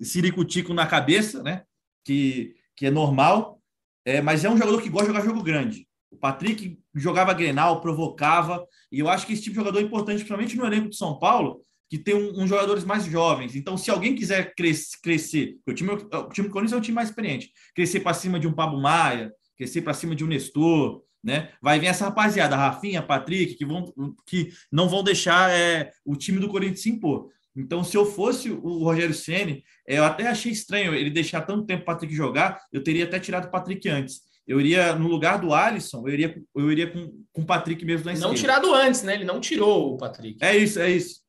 ciricutico 0.03 0.73
na 0.73 0.85
cabeça, 0.85 1.41
né, 1.41 1.63
que, 2.03 2.55
que 2.75 2.85
é 2.85 2.91
normal, 2.91 3.61
é, 4.05 4.21
mas 4.21 4.45
é 4.45 4.49
um 4.49 4.57
jogador 4.57 4.81
que 4.81 4.89
gosta 4.89 5.07
de 5.07 5.13
jogar 5.13 5.25
jogo 5.25 5.43
grande. 5.43 5.87
O 6.11 6.17
Patrick 6.17 6.77
jogava 6.93 7.33
Grenal, 7.33 7.81
provocava, 7.81 8.65
e 8.91 8.99
eu 8.99 9.07
acho 9.07 9.25
que 9.25 9.33
esse 9.33 9.43
tipo 9.43 9.53
de 9.53 9.59
jogador 9.61 9.79
é 9.79 9.83
importante, 9.83 10.17
principalmente 10.17 10.57
no 10.57 10.65
elenco 10.65 10.89
de 10.89 10.97
São 10.97 11.17
Paulo, 11.17 11.61
que 11.89 11.97
tem 11.97 12.15
uns 12.15 12.37
um, 12.37 12.43
um 12.43 12.47
jogadores 12.47 12.83
mais 12.83 13.05
jovens. 13.05 13.55
Então, 13.55 13.77
se 13.77 13.89
alguém 13.89 14.15
quiser 14.15 14.53
cres, 14.55 14.95
crescer, 14.95 15.57
o 15.67 15.73
time, 15.73 15.91
o 15.91 16.29
time 16.29 16.47
do 16.47 16.53
Corinthians 16.53 16.73
é 16.73 16.77
um 16.77 16.81
time 16.81 16.95
mais 16.95 17.09
experiente, 17.09 17.51
crescer 17.75 18.01
para 18.01 18.13
cima 18.13 18.39
de 18.39 18.47
um 18.47 18.53
Pablo 18.53 18.81
Maia, 18.81 19.31
crescer 19.57 19.81
para 19.81 19.93
cima 19.93 20.15
de 20.15 20.23
um 20.23 20.27
Nestor, 20.27 21.03
né? 21.23 21.51
Vai 21.61 21.79
vir 21.79 21.87
essa 21.87 22.05
rapaziada, 22.05 22.55
Rafinha, 22.55 23.01
Patrick, 23.01 23.55
que, 23.55 23.65
vão, 23.65 23.93
que 24.25 24.51
não 24.71 24.89
vão 24.89 25.03
deixar 25.03 25.51
é, 25.51 25.91
o 26.05 26.15
time 26.15 26.39
do 26.39 26.49
Corinthians 26.49 26.81
se 26.81 26.89
impor. 26.89 27.29
Então, 27.55 27.83
se 27.83 27.97
eu 27.97 28.05
fosse 28.05 28.49
o 28.49 28.83
Rogério 28.83 29.13
Ceni, 29.13 29.63
é, 29.87 29.97
eu 29.97 30.05
até 30.05 30.27
achei 30.27 30.51
estranho 30.51 30.95
ele 30.95 31.09
deixar 31.09 31.41
tanto 31.41 31.65
tempo 31.65 31.83
o 31.83 31.85
Patrick 31.85 32.13
jogar, 32.15 32.59
eu 32.71 32.81
teria 32.81 33.03
até 33.03 33.19
tirado 33.19 33.45
o 33.45 33.51
Patrick 33.51 33.87
antes. 33.89 34.21
Eu 34.47 34.59
iria, 34.59 34.95
no 34.95 35.07
lugar 35.07 35.39
do 35.39 35.53
Alisson, 35.53 36.07
eu 36.07 36.13
iria, 36.13 36.43
eu 36.55 36.71
iria 36.71 36.91
com, 36.91 37.23
com 37.31 37.41
o 37.41 37.45
Patrick 37.45 37.85
mesmo 37.85 38.05
lá 38.05 38.13
em 38.13 38.17
Não 38.17 38.33
tirado 38.33 38.73
antes, 38.73 39.03
né? 39.03 39.13
Ele 39.13 39.23
não 39.23 39.39
tirou 39.39 39.93
o 39.93 39.97
Patrick. 39.97 40.43
É 40.43 40.55
isso, 40.55 40.79
é 40.79 40.89
isso. 40.89 41.21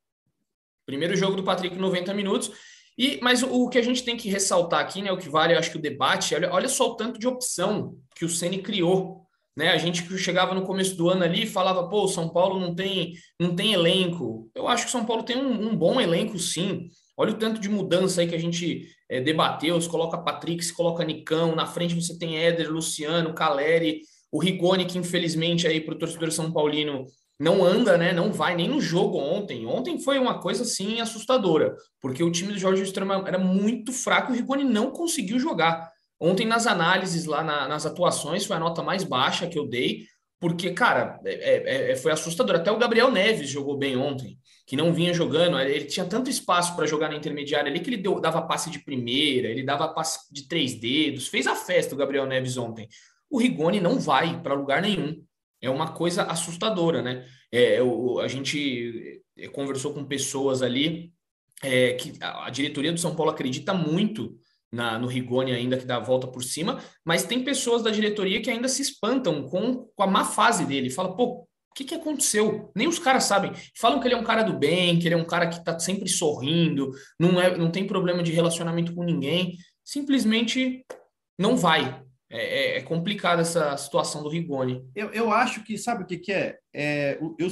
Primeiro 0.86 1.16
jogo 1.16 1.36
do 1.36 1.44
Patrick, 1.44 1.76
90 1.76 2.12
minutos. 2.14 2.50
E, 2.98 3.18
mas 3.22 3.42
o, 3.42 3.48
o 3.48 3.68
que 3.68 3.78
a 3.78 3.82
gente 3.82 4.04
tem 4.04 4.16
que 4.16 4.28
ressaltar 4.28 4.80
aqui, 4.80 5.02
né? 5.02 5.12
O 5.12 5.18
que 5.18 5.28
vale, 5.28 5.54
eu 5.54 5.58
acho 5.58 5.70
que 5.70 5.78
o 5.78 5.82
debate, 5.82 6.34
olha, 6.34 6.52
olha 6.52 6.68
só 6.68 6.90
o 6.90 6.96
tanto 6.96 7.18
de 7.18 7.26
opção 7.26 7.96
que 8.14 8.24
o 8.24 8.28
Ceni 8.28 8.62
criou 8.62 9.22
né? 9.56 9.68
A 9.68 9.78
gente 9.78 10.18
chegava 10.18 10.54
no 10.54 10.64
começo 10.64 10.96
do 10.96 11.08
ano 11.08 11.24
ali 11.24 11.42
e 11.44 11.50
falava, 11.50 11.88
pô, 11.88 12.04
o 12.04 12.08
São 12.08 12.28
Paulo 12.28 12.58
não 12.58 12.74
tem, 12.74 13.14
não 13.38 13.54
tem 13.54 13.72
elenco. 13.72 14.50
Eu 14.54 14.66
acho 14.66 14.84
que 14.84 14.88
o 14.88 14.92
São 14.92 15.04
Paulo 15.04 15.22
tem 15.22 15.36
um, 15.36 15.68
um 15.68 15.76
bom 15.76 16.00
elenco, 16.00 16.38
sim. 16.38 16.88
Olha 17.16 17.32
o 17.32 17.38
tanto 17.38 17.60
de 17.60 17.68
mudança 17.68 18.20
aí 18.20 18.28
que 18.28 18.34
a 18.34 18.40
gente 18.40 18.88
é, 19.08 19.20
debateu. 19.20 19.80
Se 19.80 19.88
coloca 19.88 20.18
Patrick, 20.18 20.64
se 20.64 20.74
coloca 20.74 21.04
Nicão, 21.04 21.54
na 21.54 21.66
frente 21.66 21.94
você 21.94 22.18
tem 22.18 22.38
Éder, 22.38 22.70
Luciano, 22.70 23.34
Caleri, 23.34 24.02
o 24.30 24.38
Rigoni, 24.38 24.86
que 24.86 24.98
infelizmente 24.98 25.66
aí 25.66 25.80
para 25.80 25.94
o 25.94 25.98
torcedor 25.98 26.32
São 26.32 26.52
Paulino 26.52 27.06
não 27.38 27.64
anda, 27.64 27.98
né? 27.98 28.12
Não 28.12 28.32
vai 28.32 28.54
nem 28.54 28.68
no 28.68 28.80
jogo 28.80 29.18
ontem. 29.18 29.66
Ontem 29.66 29.98
foi 30.00 30.18
uma 30.18 30.38
coisa 30.38 30.62
assim 30.62 31.00
assustadora, 31.00 31.76
porque 32.00 32.22
o 32.22 32.30
time 32.30 32.52
do 32.52 32.58
Jorge 32.58 32.82
Strama 32.84 33.22
era 33.26 33.38
muito 33.38 33.92
fraco 33.92 34.30
e 34.30 34.34
o 34.34 34.36
Rigoni 34.36 34.64
não 34.64 34.90
conseguiu 34.90 35.38
jogar. 35.38 35.90
Ontem, 36.20 36.46
nas 36.46 36.68
análises 36.68 37.24
lá, 37.24 37.42
na, 37.42 37.66
nas 37.66 37.84
atuações, 37.84 38.46
foi 38.46 38.56
a 38.56 38.60
nota 38.60 38.80
mais 38.80 39.02
baixa 39.02 39.48
que 39.48 39.58
eu 39.58 39.66
dei, 39.66 40.06
porque, 40.42 40.72
cara, 40.72 41.20
é, 41.24 41.34
é, 41.34 41.92
é 41.92 41.96
foi 41.96 42.10
assustador. 42.10 42.56
Até 42.56 42.72
o 42.72 42.76
Gabriel 42.76 43.12
Neves 43.12 43.48
jogou 43.48 43.78
bem 43.78 43.96
ontem, 43.96 44.40
que 44.66 44.74
não 44.74 44.92
vinha 44.92 45.14
jogando. 45.14 45.56
Ele 45.60 45.84
tinha 45.84 46.04
tanto 46.04 46.28
espaço 46.28 46.74
para 46.74 46.84
jogar 46.84 47.08
na 47.08 47.14
intermediária 47.14 47.70
ali 47.70 47.78
que 47.78 47.88
ele 47.88 48.02
deu, 48.02 48.18
dava 48.18 48.42
passe 48.42 48.68
de 48.68 48.80
primeira, 48.80 49.46
ele 49.46 49.62
dava 49.62 49.86
passe 49.94 50.34
de 50.34 50.48
três 50.48 50.74
dedos. 50.74 51.28
Fez 51.28 51.46
a 51.46 51.54
festa 51.54 51.94
o 51.94 51.96
Gabriel 51.96 52.26
Neves 52.26 52.56
ontem. 52.56 52.88
O 53.30 53.38
Rigoni 53.38 53.80
não 53.80 54.00
vai 54.00 54.42
para 54.42 54.54
lugar 54.54 54.82
nenhum. 54.82 55.24
É 55.60 55.70
uma 55.70 55.92
coisa 55.92 56.24
assustadora, 56.24 57.02
né? 57.02 57.24
É, 57.52 57.78
a 58.20 58.26
gente 58.26 59.22
é, 59.38 59.46
conversou 59.46 59.94
com 59.94 60.04
pessoas 60.04 60.60
ali 60.60 61.12
é, 61.62 61.92
que 61.92 62.14
a 62.20 62.50
diretoria 62.50 62.92
do 62.92 62.98
São 62.98 63.14
Paulo 63.14 63.30
acredita 63.30 63.72
muito 63.72 64.36
na, 64.72 64.98
no 64.98 65.06
Rigoni 65.06 65.52
ainda 65.52 65.76
que 65.76 65.84
dá 65.84 65.96
a 65.96 66.00
volta 66.00 66.26
por 66.26 66.42
cima, 66.42 66.80
mas 67.04 67.24
tem 67.24 67.44
pessoas 67.44 67.82
da 67.82 67.90
diretoria 67.90 68.40
que 68.40 68.50
ainda 68.50 68.68
se 68.68 68.80
espantam 68.80 69.46
com, 69.48 69.88
com 69.94 70.02
a 70.02 70.06
má 70.06 70.24
fase 70.24 70.64
dele. 70.64 70.88
Fala, 70.88 71.14
pô, 71.14 71.46
o 71.72 71.74
que, 71.74 71.84
que 71.84 71.94
aconteceu? 71.94 72.70
Nem 72.74 72.88
os 72.88 72.98
caras 72.98 73.24
sabem. 73.24 73.52
Falam 73.76 74.00
que 74.00 74.06
ele 74.06 74.14
é 74.14 74.18
um 74.18 74.24
cara 74.24 74.42
do 74.42 74.58
bem, 74.58 74.98
que 74.98 75.06
ele 75.06 75.14
é 75.14 75.18
um 75.18 75.24
cara 75.24 75.46
que 75.46 75.56
está 75.56 75.78
sempre 75.78 76.08
sorrindo, 76.08 76.90
não, 77.18 77.40
é, 77.40 77.56
não 77.56 77.70
tem 77.70 77.86
problema 77.86 78.22
de 78.22 78.32
relacionamento 78.32 78.94
com 78.94 79.04
ninguém. 79.04 79.56
Simplesmente 79.84 80.84
não 81.38 81.56
vai. 81.56 82.02
É, 82.30 82.76
é, 82.76 82.78
é 82.78 82.82
complicada 82.82 83.42
essa 83.42 83.76
situação 83.76 84.22
do 84.22 84.30
Rigoni. 84.30 84.82
Eu, 84.94 85.10
eu 85.10 85.30
acho 85.30 85.62
que, 85.64 85.76
sabe 85.76 86.02
o 86.02 86.06
que, 86.06 86.18
que 86.18 86.32
é? 86.32 86.58
é 86.74 87.18
eu, 87.38 87.48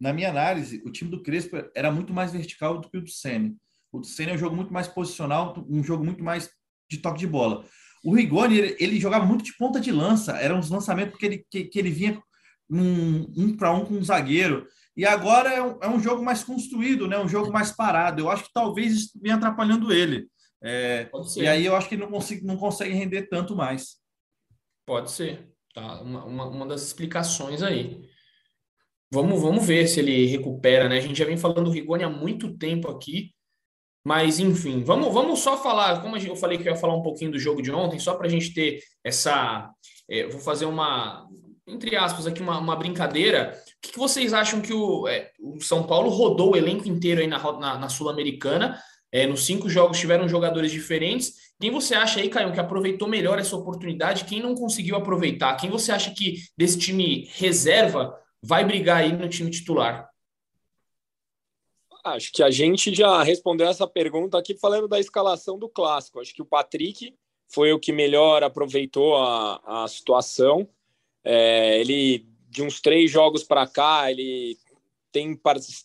na 0.00 0.12
minha 0.12 0.30
análise, 0.30 0.82
o 0.84 0.90
time 0.90 1.10
do 1.10 1.22
Crespo 1.22 1.56
era 1.74 1.90
muito 1.90 2.12
mais 2.12 2.32
vertical 2.32 2.80
do 2.80 2.88
que 2.88 2.98
o 2.98 3.02
do 3.02 3.10
Senna. 3.10 3.52
O 3.92 4.02
Senna 4.02 4.32
é 4.32 4.34
um 4.34 4.38
jogo 4.38 4.56
muito 4.56 4.72
mais 4.72 4.88
posicional, 4.88 5.54
um 5.68 5.84
jogo 5.84 6.04
muito 6.04 6.24
mais 6.24 6.50
de 6.90 6.98
toque 6.98 7.18
de 7.18 7.26
bola. 7.26 7.64
O 8.04 8.14
Rigoni, 8.14 8.58
ele, 8.58 8.76
ele 8.80 9.00
jogava 9.00 9.24
muito 9.24 9.44
de 9.44 9.56
ponta 9.56 9.78
de 9.78 9.92
lança, 9.92 10.32
eram 10.38 10.58
uns 10.58 10.70
lançamentos 10.70 11.18
que 11.18 11.26
ele, 11.26 11.46
que, 11.50 11.64
que 11.64 11.78
ele 11.78 11.90
vinha 11.90 12.20
um, 12.68 13.32
um 13.36 13.56
para 13.56 13.72
um 13.72 13.84
com 13.84 13.94
um 13.94 14.02
zagueiro. 14.02 14.66
E 14.96 15.06
agora 15.06 15.50
é 15.50 15.62
um, 15.62 15.78
é 15.82 15.88
um, 15.88 16.00
jogo 16.00 16.22
mais 16.24 16.42
construído, 16.42 17.06
né? 17.06 17.18
um 17.18 17.28
jogo 17.28 17.52
mais 17.52 17.70
parado. 17.70 18.20
Eu 18.20 18.30
acho 18.30 18.44
que 18.44 18.52
talvez 18.52 18.92
isso 18.94 19.20
venha 19.20 19.36
atrapalhando 19.36 19.92
ele. 19.92 20.28
É, 20.62 21.10
e 21.36 21.46
aí 21.46 21.66
eu 21.66 21.74
acho 21.74 21.88
que 21.88 21.96
ele 21.96 22.02
não, 22.02 22.10
consigo, 22.10 22.46
não 22.46 22.56
consegue 22.56 22.94
render 22.94 23.22
tanto 23.22 23.56
mais. 23.56 23.96
Pode 24.86 25.10
ser. 25.10 25.50
Tá? 25.74 26.00
Uma, 26.00 26.24
uma, 26.24 26.46
uma 26.46 26.66
das 26.66 26.82
explicações 26.82 27.62
aí. 27.62 28.08
Vamos, 29.10 29.40
vamos 29.42 29.66
ver 29.66 29.86
se 29.88 30.00
ele 30.00 30.26
recupera, 30.26 30.88
né? 30.88 30.98
A 30.98 31.00
gente 31.00 31.18
já 31.18 31.24
vem 31.24 31.36
falando 31.36 31.64
do 31.64 31.70
Rigoni 31.70 32.04
há 32.04 32.08
muito 32.08 32.56
tempo 32.56 32.88
aqui. 32.88 33.30
Mas, 34.04 34.40
enfim, 34.40 34.82
vamos, 34.82 35.12
vamos 35.12 35.40
só 35.40 35.56
falar, 35.56 36.02
como 36.02 36.16
eu 36.16 36.34
falei 36.34 36.58
que 36.58 36.68
eu 36.68 36.72
ia 36.72 36.78
falar 36.78 36.94
um 36.94 37.02
pouquinho 37.02 37.30
do 37.30 37.38
jogo 37.38 37.62
de 37.62 37.70
ontem, 37.70 37.98
só 37.98 38.14
para 38.14 38.26
a 38.26 38.30
gente 38.30 38.52
ter 38.52 38.80
essa. 39.04 39.70
É, 40.10 40.26
vou 40.26 40.40
fazer 40.40 40.66
uma, 40.66 41.28
entre 41.66 41.96
aspas, 41.96 42.26
aqui 42.26 42.42
uma, 42.42 42.58
uma 42.58 42.76
brincadeira. 42.76 43.56
O 43.56 43.80
que, 43.80 43.92
que, 43.92 43.98
vocês 43.98 44.34
acham 44.34 44.60
que 44.60 44.72
o, 44.72 45.06
é, 45.06 45.30
o, 45.40 45.60
São 45.60 45.84
Paulo 45.84 46.10
rodou 46.10 46.52
o 46.52 46.56
elenco 46.56 46.88
inteiro 46.88 47.20
aí 47.20 47.26
na, 47.26 47.38
na, 47.38 47.78
na 47.78 47.88
Sul-Americana? 47.88 48.78
É, 49.12 49.26
nos 49.26 49.44
cinco 49.44 49.68
jogos 49.68 49.98
tiveram 49.98 50.28
jogadores 50.28 50.72
diferentes. 50.72 51.34
Quem 51.60 51.70
você 51.70 51.94
acha 51.94 52.18
aí, 52.18 52.28
Caio, 52.28 52.52
que 52.52 52.58
aproveitou 52.58 53.06
melhor 53.06 53.38
essa 53.38 53.54
oportunidade? 53.54 54.24
Quem 54.24 54.42
não 54.42 54.54
conseguiu 54.54 54.96
aproveitar? 54.96 55.56
Quem 55.56 55.70
você 55.70 55.92
acha 55.92 56.10
que 56.10 56.38
desse 56.56 56.78
time 56.78 57.28
reserva 57.34 58.12
vai 58.42 58.64
brigar 58.64 58.98
aí 58.98 59.12
no 59.12 59.28
time 59.28 59.50
titular? 59.50 60.08
Acho 62.04 62.32
que 62.32 62.42
a 62.42 62.50
gente 62.50 62.92
já 62.94 63.22
respondeu 63.22 63.68
essa 63.68 63.86
pergunta 63.86 64.36
aqui 64.36 64.56
falando 64.56 64.88
da 64.88 64.98
escalação 64.98 65.58
do 65.58 65.68
clássico. 65.68 66.20
Acho 66.20 66.34
que 66.34 66.42
o 66.42 66.46
Patrick 66.46 67.14
foi 67.48 67.72
o 67.72 67.78
que 67.78 67.92
melhor 67.92 68.42
aproveitou 68.42 69.16
a, 69.16 69.84
a 69.84 69.88
situação. 69.88 70.68
É, 71.22 71.78
ele, 71.78 72.26
de 72.48 72.62
uns 72.62 72.80
três 72.80 73.10
jogos 73.10 73.44
para 73.44 73.66
cá, 73.68 74.10
ele 74.10 74.58
tem 75.12 75.38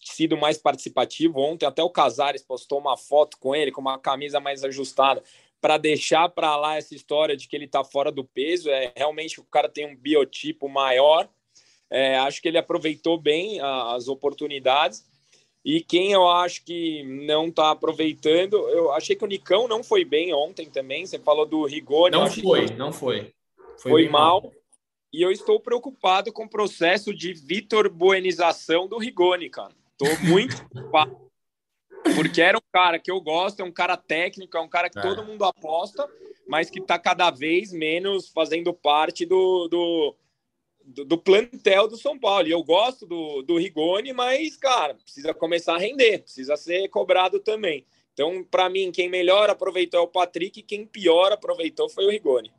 sido 0.05 0.37
mais 0.37 0.57
participativo. 0.57 1.39
Ontem, 1.39 1.65
até 1.65 1.83
o 1.83 1.89
Casares 1.89 2.41
postou 2.41 2.79
uma 2.79 2.97
foto 2.97 3.37
com 3.37 3.53
ele, 3.53 3.71
com 3.71 3.81
uma 3.81 3.99
camisa 3.99 4.39
mais 4.39 4.63
ajustada, 4.63 5.21
para 5.61 5.77
deixar 5.77 6.29
para 6.29 6.55
lá 6.55 6.77
essa 6.77 6.95
história 6.95 7.35
de 7.35 7.47
que 7.47 7.55
ele 7.55 7.65
está 7.65 7.83
fora 7.83 8.11
do 8.11 8.23
peso. 8.23 8.69
É 8.69 8.93
Realmente, 8.95 9.39
o 9.39 9.43
cara 9.43 9.69
tem 9.69 9.85
um 9.85 9.95
biotipo 9.95 10.67
maior. 10.67 11.29
É, 11.89 12.17
acho 12.17 12.41
que 12.41 12.47
ele 12.47 12.57
aproveitou 12.57 13.19
bem 13.19 13.59
as 13.61 14.07
oportunidades. 14.07 15.05
E 15.67 15.81
quem 15.81 16.13
eu 16.13 16.25
acho 16.25 16.63
que 16.63 17.03
não 17.03 17.49
está 17.49 17.71
aproveitando, 17.71 18.55
eu 18.69 18.89
achei 18.93 19.17
que 19.17 19.25
o 19.25 19.27
Nicão 19.27 19.67
não 19.67 19.83
foi 19.83 20.05
bem 20.05 20.33
ontem 20.33 20.69
também. 20.69 21.05
Você 21.05 21.19
falou 21.19 21.45
do 21.45 21.65
Rigoni. 21.65 22.15
Não 22.15 22.31
foi, 22.31 22.67
não 22.67 22.93
foi. 22.93 23.33
Foi, 23.75 23.91
foi 23.91 24.07
mal. 24.07 24.43
mal. 24.43 24.53
E 25.11 25.21
eu 25.21 25.29
estou 25.29 25.59
preocupado 25.59 26.31
com 26.31 26.45
o 26.45 26.49
processo 26.49 27.13
de 27.13 27.33
Vitor 27.33 27.89
Buenização 27.89 28.87
do 28.87 28.97
Rigoni, 28.97 29.49
cara. 29.49 29.73
Estou 29.91 30.25
muito 30.29 30.55
preocupado. 30.71 31.19
Porque 32.15 32.41
era 32.41 32.57
um 32.57 32.71
cara 32.71 32.97
que 32.97 33.11
eu 33.11 33.19
gosto, 33.19 33.59
é 33.59 33.65
um 33.65 33.71
cara 33.71 33.97
técnico, 33.97 34.55
é 34.55 34.61
um 34.61 34.69
cara 34.69 34.89
que 34.89 34.99
é. 34.99 35.01
todo 35.01 35.25
mundo 35.25 35.43
aposta, 35.43 36.09
mas 36.47 36.69
que 36.69 36.79
está 36.79 36.97
cada 36.97 37.29
vez 37.29 37.73
menos 37.73 38.29
fazendo 38.29 38.73
parte 38.73 39.25
do, 39.25 39.67
do 39.67 40.15
do, 40.87 41.03
do, 41.03 41.17
plantel 41.17 41.87
do 41.87 41.97
São 41.97 42.17
Paulo. 42.17 42.47
E 42.47 42.51
eu 42.51 42.63
gosto 42.63 43.05
do, 43.05 43.41
do 43.41 43.57
Rigoni, 43.57 44.13
mas, 44.13 44.55
cara, 44.55 44.95
precisa 44.95 45.33
começar 45.33 45.75
a 45.75 45.79
render, 45.79 46.19
precisa 46.19 46.55
ser 46.55 46.87
cobrado 46.87 47.39
também. 47.39 47.85
Então, 48.13 48.43
para 48.49 48.69
mim, 48.69 48.91
quem 48.91 49.09
melhor 49.09 49.49
aproveitou 49.49 49.99
é 49.99 50.03
o 50.03 50.07
Patrick, 50.07 50.63
quem 50.63 50.85
pior 50.85 51.31
aproveitou 51.31 51.87
foi 51.89 52.05
o 52.05 52.09
Rigoni. 52.09 52.51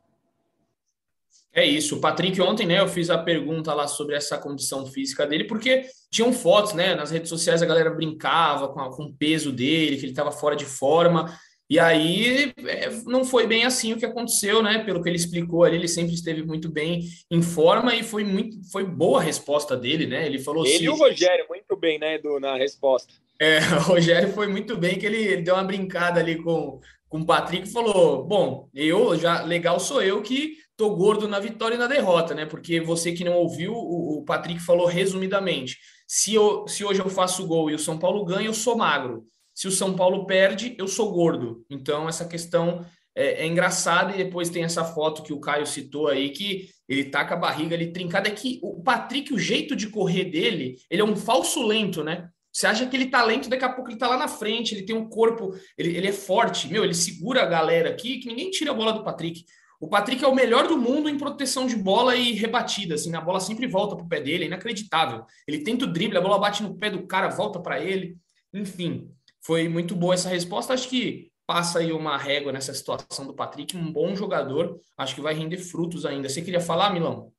É 1.51 1.65
isso. 1.65 1.97
O 1.97 1.99
Patrick, 1.99 2.39
ontem, 2.39 2.65
né, 2.65 2.79
eu 2.79 2.87
fiz 2.87 3.09
a 3.09 3.17
pergunta 3.17 3.73
lá 3.73 3.87
sobre 3.87 4.15
essa 4.15 4.37
condição 4.37 4.85
física 4.85 5.25
dele, 5.25 5.45
porque 5.45 5.87
tinham 6.11 6.31
fotos, 6.31 6.73
né? 6.73 6.93
Nas 6.93 7.09
redes 7.09 7.27
sociais 7.27 7.61
a 7.61 7.65
galera 7.65 7.89
brincava 7.89 8.69
com, 8.69 8.79
a, 8.79 8.95
com 8.95 9.03
o 9.05 9.13
peso 9.13 9.51
dele, 9.51 9.97
que 9.97 10.03
ele 10.03 10.11
estava 10.11 10.31
fora 10.31 10.55
de 10.55 10.65
forma. 10.65 11.35
E 11.69 11.77
aí 11.77 12.51
é, 12.65 12.89
não 13.05 13.23
foi 13.23 13.45
bem 13.45 13.63
assim 13.63 13.93
o 13.93 13.97
que 13.97 14.05
aconteceu, 14.05 14.63
né? 14.63 14.79
Pelo 14.83 15.03
que 15.03 15.07
ele 15.07 15.17
explicou 15.17 15.63
ali, 15.63 15.75
ele 15.75 15.87
sempre 15.87 16.15
esteve 16.15 16.41
muito 16.41 16.67
bem 16.67 17.07
em 17.29 17.43
forma 17.43 17.93
e 17.95 18.01
foi 18.01 18.23
muito 18.23 18.57
foi 18.71 18.83
boa 18.83 19.19
a 19.19 19.23
resposta 19.23 19.77
dele, 19.77 20.07
né? 20.07 20.25
Ele 20.25 20.39
falou 20.39 20.65
Ele 20.65 20.75
assim, 20.75 20.83
e 20.85 20.89
o 20.89 20.95
Rogério, 20.95 21.45
muito 21.47 21.75
bem, 21.75 21.99
né, 21.99 22.15
Edu, 22.15 22.39
na 22.39 22.55
resposta. 22.55 23.13
É, 23.39 23.59
o 23.77 23.81
Rogério 23.81 24.33
foi 24.33 24.47
muito 24.47 24.75
bem, 24.75 24.97
que 24.97 25.05
ele, 25.05 25.17
ele 25.17 25.43
deu 25.43 25.53
uma 25.53 25.63
brincada 25.63 26.19
ali 26.19 26.41
com, 26.41 26.79
com 27.07 27.19
o 27.19 27.25
Patrick 27.25 27.67
e 27.67 27.71
falou: 27.71 28.23
Bom, 28.23 28.67
eu 28.73 29.15
já 29.15 29.43
legal 29.43 29.79
sou 29.79 30.01
eu 30.01 30.23
que 30.23 30.55
tô 30.75 30.95
gordo 30.95 31.27
na 31.27 31.39
vitória 31.39 31.75
e 31.75 31.79
na 31.79 31.85
derrota, 31.85 32.33
né? 32.33 32.47
Porque 32.47 32.79
você 32.79 33.11
que 33.11 33.23
não 33.23 33.33
ouviu, 33.33 33.73
o, 33.73 34.17
o 34.17 34.25
Patrick 34.25 34.59
falou 34.59 34.87
resumidamente: 34.87 35.77
se, 36.07 36.33
eu, 36.33 36.67
se 36.67 36.83
hoje 36.83 36.99
eu 36.99 37.09
faço 37.09 37.45
gol 37.45 37.69
e 37.69 37.75
o 37.75 37.79
São 37.79 37.99
Paulo 37.99 38.25
ganha, 38.25 38.47
eu 38.47 38.55
sou 38.55 38.75
magro 38.75 39.23
se 39.59 39.67
o 39.67 39.71
São 39.73 39.93
Paulo 39.93 40.25
perde, 40.25 40.73
eu 40.77 40.87
sou 40.87 41.11
gordo. 41.11 41.65
Então, 41.69 42.07
essa 42.07 42.23
questão 42.23 42.85
é, 43.13 43.43
é 43.43 43.45
engraçada. 43.45 44.13
E 44.13 44.23
depois 44.23 44.49
tem 44.49 44.63
essa 44.63 44.85
foto 44.85 45.21
que 45.21 45.33
o 45.33 45.39
Caio 45.41 45.67
citou 45.67 46.07
aí, 46.07 46.29
que 46.29 46.69
ele 46.87 47.03
tá 47.03 47.25
com 47.25 47.33
a 47.33 47.37
barriga 47.37 47.75
ali 47.75 47.91
trincada. 47.91 48.29
É 48.29 48.31
que 48.31 48.57
o 48.63 48.81
Patrick, 48.81 49.33
o 49.33 49.37
jeito 49.37 49.75
de 49.75 49.89
correr 49.89 50.23
dele, 50.31 50.77
ele 50.89 51.01
é 51.01 51.03
um 51.03 51.13
falso 51.13 51.61
lento, 51.61 52.05
né? 52.05 52.29
Você 52.53 52.67
acha 52.67 52.87
que 52.87 52.95
ele 52.95 53.07
tá 53.07 53.21
lento, 53.21 53.49
daqui 53.49 53.65
a 53.65 53.73
pouco 53.73 53.91
ele 53.91 53.97
tá 53.97 54.07
lá 54.07 54.15
na 54.15 54.29
frente, 54.29 54.73
ele 54.73 54.85
tem 54.85 54.95
um 54.95 55.09
corpo, 55.09 55.53
ele, 55.77 55.93
ele 55.93 56.07
é 56.07 56.13
forte, 56.13 56.69
meu, 56.69 56.85
ele 56.85 56.93
segura 56.93 57.43
a 57.43 57.45
galera 57.45 57.89
aqui, 57.89 58.17
que 58.19 58.29
ninguém 58.29 58.49
tira 58.49 58.71
a 58.71 58.73
bola 58.73 58.93
do 58.93 59.03
Patrick. 59.03 59.43
O 59.77 59.89
Patrick 59.89 60.23
é 60.23 60.27
o 60.27 60.33
melhor 60.33 60.69
do 60.69 60.77
mundo 60.77 61.09
em 61.09 61.17
proteção 61.17 61.67
de 61.67 61.75
bola 61.75 62.15
e 62.15 62.31
rebatida, 62.31 62.95
assim, 62.95 63.13
a 63.13 63.19
bola 63.19 63.41
sempre 63.41 63.67
volta 63.67 63.97
pro 63.97 64.07
pé 64.07 64.21
dele, 64.21 64.45
é 64.45 64.47
inacreditável. 64.47 65.25
Ele 65.45 65.65
tenta 65.65 65.83
o 65.83 65.91
drible, 65.91 66.17
a 66.17 66.21
bola 66.21 66.39
bate 66.39 66.63
no 66.63 66.77
pé 66.77 66.89
do 66.89 67.05
cara, 67.05 67.27
volta 67.27 67.59
para 67.59 67.77
ele. 67.83 68.15
Enfim, 68.53 69.11
foi 69.41 69.67
muito 69.69 69.95
boa 69.95 70.13
essa 70.13 70.29
resposta. 70.29 70.73
Acho 70.73 70.89
que 70.89 71.31
passa 71.47 71.79
aí 71.79 71.91
uma 71.91 72.17
régua 72.17 72.51
nessa 72.51 72.73
situação 72.73 73.25
do 73.25 73.33
Patrick, 73.33 73.75
um 73.75 73.91
bom 73.91 74.15
jogador. 74.15 74.79
Acho 74.97 75.15
que 75.15 75.21
vai 75.21 75.33
render 75.33 75.57
frutos 75.57 76.05
ainda. 76.05 76.29
Você 76.29 76.41
queria 76.41 76.61
falar, 76.61 76.93
Milão? 76.93 77.31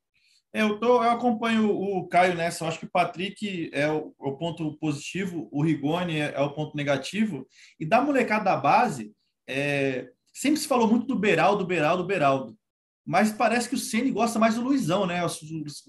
É, 0.53 0.61
eu, 0.61 0.77
tô, 0.79 1.01
eu 1.01 1.09
acompanho 1.09 1.69
o 1.71 2.07
Caio 2.07 2.35
nessa. 2.35 2.63
Eu 2.63 2.67
acho 2.67 2.79
que 2.79 2.85
o 2.85 2.91
Patrick 2.91 3.69
é 3.73 3.89
o, 3.89 4.13
o 4.19 4.33
ponto 4.33 4.77
positivo, 4.77 5.47
o 5.51 5.63
Rigoni 5.63 6.19
é, 6.19 6.33
é, 6.35 6.41
o 6.41 6.51
ponto 6.51 6.75
negativo. 6.75 7.47
E 7.79 7.85
da 7.85 8.01
molecada 8.01 8.43
da 8.43 8.57
base, 8.57 9.13
é, 9.47 10.09
sempre 10.33 10.59
se 10.59 10.67
falou 10.67 10.87
muito 10.87 11.07
do 11.07 11.15
Beraldo, 11.15 11.65
Beraldo, 11.65 12.05
Beraldo 12.05 12.57
mas 13.05 13.31
parece 13.31 13.67
que 13.67 13.75
o 13.75 13.79
Ceni 13.79 14.11
gosta 14.11 14.37
mais 14.37 14.55
do 14.55 14.61
Luizão, 14.61 15.05
né? 15.05 15.23
O, 15.25 15.29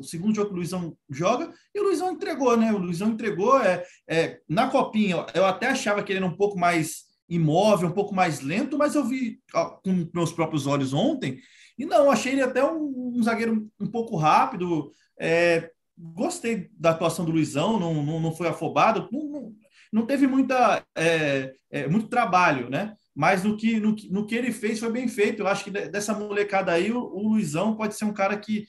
segundo 0.05 0.35
jogo 0.35 0.49
que 0.49 0.55
o 0.55 0.57
Luizão 0.57 0.97
joga 1.11 1.53
e 1.75 1.81
o 1.81 1.85
Luizão 1.85 2.13
entregou, 2.13 2.57
né? 2.57 2.73
O 2.73 2.79
Luizão 2.79 3.11
entregou 3.11 3.61
é, 3.61 3.85
é, 4.09 4.41
na 4.49 4.69
copinha. 4.69 5.27
Eu 5.35 5.45
até 5.45 5.69
achava 5.69 6.03
que 6.03 6.13
ele 6.13 6.19
era 6.19 6.27
um 6.27 6.37
pouco 6.37 6.59
mais 6.59 7.05
imóvel, 7.29 7.89
um 7.89 7.93
pouco 7.93 8.15
mais 8.15 8.41
lento, 8.41 8.77
mas 8.77 8.95
eu 8.95 9.05
vi 9.05 9.41
com 9.83 10.09
meus 10.15 10.33
próprios 10.33 10.67
olhos 10.67 10.93
ontem 10.93 11.39
e 11.79 11.87
não, 11.87 12.11
achei 12.11 12.33
ele 12.33 12.43
até 12.43 12.65
um, 12.65 13.13
um 13.17 13.23
zagueiro 13.23 13.69
um 13.81 13.87
pouco 13.87 14.17
rápido. 14.17 14.93
É, 15.19 15.71
gostei 15.97 16.69
da 16.79 16.91
atuação 16.91 17.25
do 17.25 17.33
Luizão, 17.33 17.79
não, 17.79 18.03
não, 18.03 18.21
não 18.21 18.35
foi 18.35 18.49
afobado, 18.49 19.09
não, 19.11 19.25
não, 19.25 19.53
não 19.93 20.07
teve 20.07 20.27
muita, 20.27 20.85
é, 20.97 21.53
é, 21.71 21.89
muito 21.89 22.09
trabalho, 22.09 22.69
né? 22.69 22.95
Mas 23.15 23.45
no 23.45 23.57
que, 23.57 23.79
no, 23.79 23.95
no 24.11 24.27
que 24.27 24.35
ele 24.35 24.53
fez 24.53 24.79
foi 24.79 24.91
bem 24.91 25.09
feito. 25.09 25.41
Eu 25.41 25.47
acho 25.47 25.65
que 25.65 25.71
dessa 25.71 26.15
molecada 26.15 26.73
aí, 26.73 26.91
o, 26.91 26.99
o 26.99 27.29
Luizão 27.29 27.77
pode 27.77 27.95
ser 27.95 28.05
um 28.05 28.13
cara 28.13 28.37
que 28.39 28.67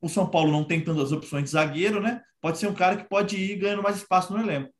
o 0.00 0.08
São 0.08 0.28
Paulo 0.28 0.50
não 0.50 0.64
tem 0.64 0.82
tantas 0.82 1.12
opções 1.12 1.44
de 1.44 1.50
zagueiro, 1.50 2.00
né? 2.00 2.22
Pode 2.40 2.58
ser 2.58 2.66
um 2.66 2.74
cara 2.74 2.96
que 2.96 3.08
pode 3.08 3.36
ir 3.36 3.56
ganhando 3.56 3.82
mais 3.82 3.96
espaço 3.96 4.32
no 4.32 4.40
elenco. 4.40 4.72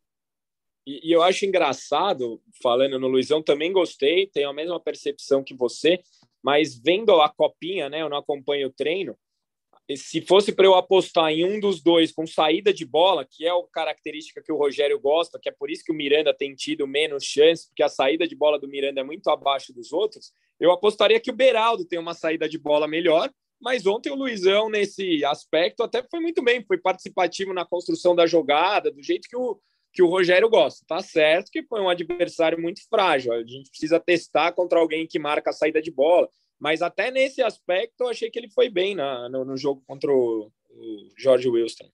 E, 0.87 1.09
e 1.09 1.13
eu 1.13 1.23
acho 1.23 1.47
engraçado, 1.47 2.43
falando 2.63 2.99
no 2.99 3.09
Luizão, 3.09 3.43
também 3.43 3.73
gostei, 3.73 4.27
tenho 4.27 4.51
a 4.51 4.55
mesma 4.55 4.79
percepção 4.79 5.43
que 5.43 5.55
você, 5.55 6.01
mas 6.43 6.79
vendo 6.79 7.19
a 7.21 7.29
copinha, 7.29 7.89
né? 7.89 8.03
Eu 8.03 8.11
não 8.11 8.19
acompanho 8.19 8.69
o 8.69 8.73
treino 8.73 9.17
se 9.97 10.23
fosse 10.23 10.53
para 10.53 10.65
eu 10.65 10.75
apostar 10.75 11.31
em 11.31 11.45
um 11.45 11.61
dos 11.61 11.83
dois 11.83 12.11
com 12.11 12.27
saída 12.27 12.73
de 12.73 12.87
bola, 12.87 13.27
que 13.29 13.47
é 13.47 13.51
a 13.51 13.63
característica 13.73 14.43
que 14.43 14.53
o 14.53 14.57
Rogério 14.57 14.99
gosta, 14.99 15.39
que 15.39 15.49
é 15.49 15.53
por 15.53 15.71
isso 15.71 15.85
que 15.85 15.93
o 15.93 15.95
Miranda 15.95 16.33
tem 16.33 16.55
tido 16.55 16.87
menos 16.87 17.25
chance, 17.25 17.69
porque 17.69 17.83
a 17.83 17.89
saída 17.89 18.27
de 18.27 18.35
bola 18.35 18.59
do 18.59 18.67
Miranda 18.67 19.03
é 19.03 19.05
muito 19.05 19.29
abaixo 19.29 19.75
dos 19.75 19.93
outros, 19.93 20.33
eu 20.59 20.71
apostaria 20.71 21.21
que 21.21 21.31
o 21.31 21.37
Beraldo 21.37 21.85
tem 21.85 21.99
uma 21.99 22.15
saída 22.15 22.49
de 22.49 22.59
bola 22.59 22.89
melhor, 22.89 23.31
mas 23.61 23.87
ontem 23.87 24.11
o 24.11 24.15
Luizão, 24.15 24.69
nesse 24.69 25.25
aspecto, 25.25 25.83
até 25.83 26.03
foi 26.11 26.21
muito 26.21 26.43
bem, 26.43 26.65
foi 26.65 26.79
participativo 26.79 27.53
na 27.53 27.65
construção 27.65 28.15
da 28.15 28.27
jogada, 28.27 28.91
do 28.91 29.03
jeito 29.03 29.29
que 29.29 29.37
o, 29.37 29.59
que 29.93 30.03
o 30.03 30.09
Rogério 30.09 30.49
gosta. 30.49 30.85
Tá 30.87 31.01
certo 31.01 31.51
que 31.51 31.63
foi 31.63 31.81
um 31.81 31.89
adversário 31.89 32.61
muito 32.61 32.81
frágil, 32.89 33.33
a 33.33 33.39
gente 33.41 33.71
precisa 33.71 34.01
testar 34.01 34.53
contra 34.53 34.79
alguém 34.79 35.07
que 35.07 35.19
marca 35.19 35.51
a 35.51 35.53
saída 35.53 35.81
de 35.81 35.91
bola. 35.91 36.29
Mas 36.59 36.83
até 36.83 37.11
nesse 37.11 37.43
aspecto, 37.43 38.03
eu 38.03 38.09
achei 38.09 38.31
que 38.31 38.39
ele 38.39 38.51
foi 38.51 38.69
bem 38.69 38.95
na, 38.95 39.29
no, 39.29 39.45
no 39.45 39.57
jogo 39.57 39.83
contra 39.87 40.11
o, 40.11 40.51
o 40.71 41.09
George 41.19 41.49
Wilson. 41.49 41.91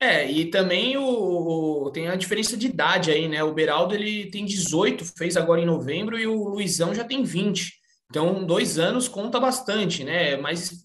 É, 0.00 0.30
e 0.30 0.46
também 0.46 0.96
o, 0.96 1.02
o, 1.02 1.90
tem 1.90 2.08
a 2.08 2.14
diferença 2.14 2.56
de 2.56 2.68
idade 2.68 3.10
aí, 3.10 3.26
né? 3.26 3.42
O 3.42 3.52
Beraldo 3.52 3.94
ele 3.94 4.30
tem 4.30 4.44
18, 4.44 5.04
fez 5.16 5.36
agora 5.36 5.60
em 5.60 5.66
novembro, 5.66 6.18
e 6.18 6.26
o 6.26 6.48
Luizão 6.48 6.94
já 6.94 7.04
tem 7.04 7.24
20. 7.24 7.72
Então, 8.08 8.46
dois 8.46 8.78
anos 8.78 9.08
conta 9.08 9.40
bastante, 9.40 10.04
né? 10.04 10.36
Mais, 10.36 10.82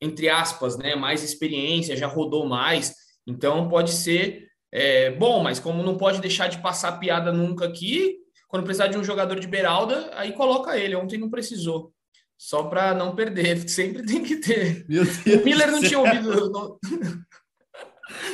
entre 0.00 0.28
aspas, 0.28 0.76
né? 0.76 0.96
Mais 0.96 1.22
experiência, 1.22 1.96
já 1.96 2.08
rodou 2.08 2.46
mais. 2.46 2.92
Então, 3.26 3.68
pode 3.68 3.92
ser 3.92 4.48
é, 4.72 5.10
bom, 5.12 5.42
mas 5.42 5.60
como 5.60 5.82
não 5.82 5.96
pode 5.96 6.20
deixar 6.20 6.48
de 6.48 6.60
passar 6.60 6.98
piada 6.98 7.32
nunca 7.32 7.66
aqui, 7.66 8.16
quando 8.48 8.64
precisar 8.64 8.88
de 8.88 8.98
um 8.98 9.04
jogador 9.04 9.38
de 9.38 9.46
Beralda, 9.46 10.10
aí 10.14 10.32
coloca 10.32 10.76
ele. 10.76 10.96
Ontem 10.96 11.18
não 11.18 11.30
precisou 11.30 11.92
só 12.38 12.64
para 12.64 12.94
não 12.94 13.14
perder, 13.14 13.68
sempre 13.68 14.04
tem 14.04 14.22
que 14.22 14.36
ter. 14.36 14.86
o 14.88 15.44
Miller 15.44 15.70
não 15.70 15.80
tinha 15.80 15.98
ouvido. 15.98 16.50
Não... 16.50 16.78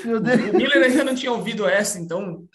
Meu 0.04 0.20
Deus. 0.20 0.40
O 0.50 0.56
Miller 0.56 0.82
ainda 0.82 1.04
não 1.04 1.14
tinha 1.14 1.32
ouvido 1.32 1.66
essa, 1.66 1.98
então. 1.98 2.46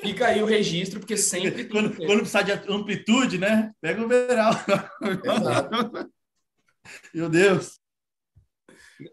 Fica 0.00 0.26
aí 0.28 0.42
o 0.42 0.46
registro, 0.46 1.00
porque 1.00 1.16
sempre. 1.16 1.64
Quando, 1.64 1.96
quando 1.96 2.18
precisar 2.20 2.42
de 2.42 2.52
amplitude, 2.52 3.38
né? 3.38 3.72
Pega 3.80 4.02
o 4.02 4.08
Beral. 4.08 4.52
Meu 7.14 7.28
Deus. 7.28 7.78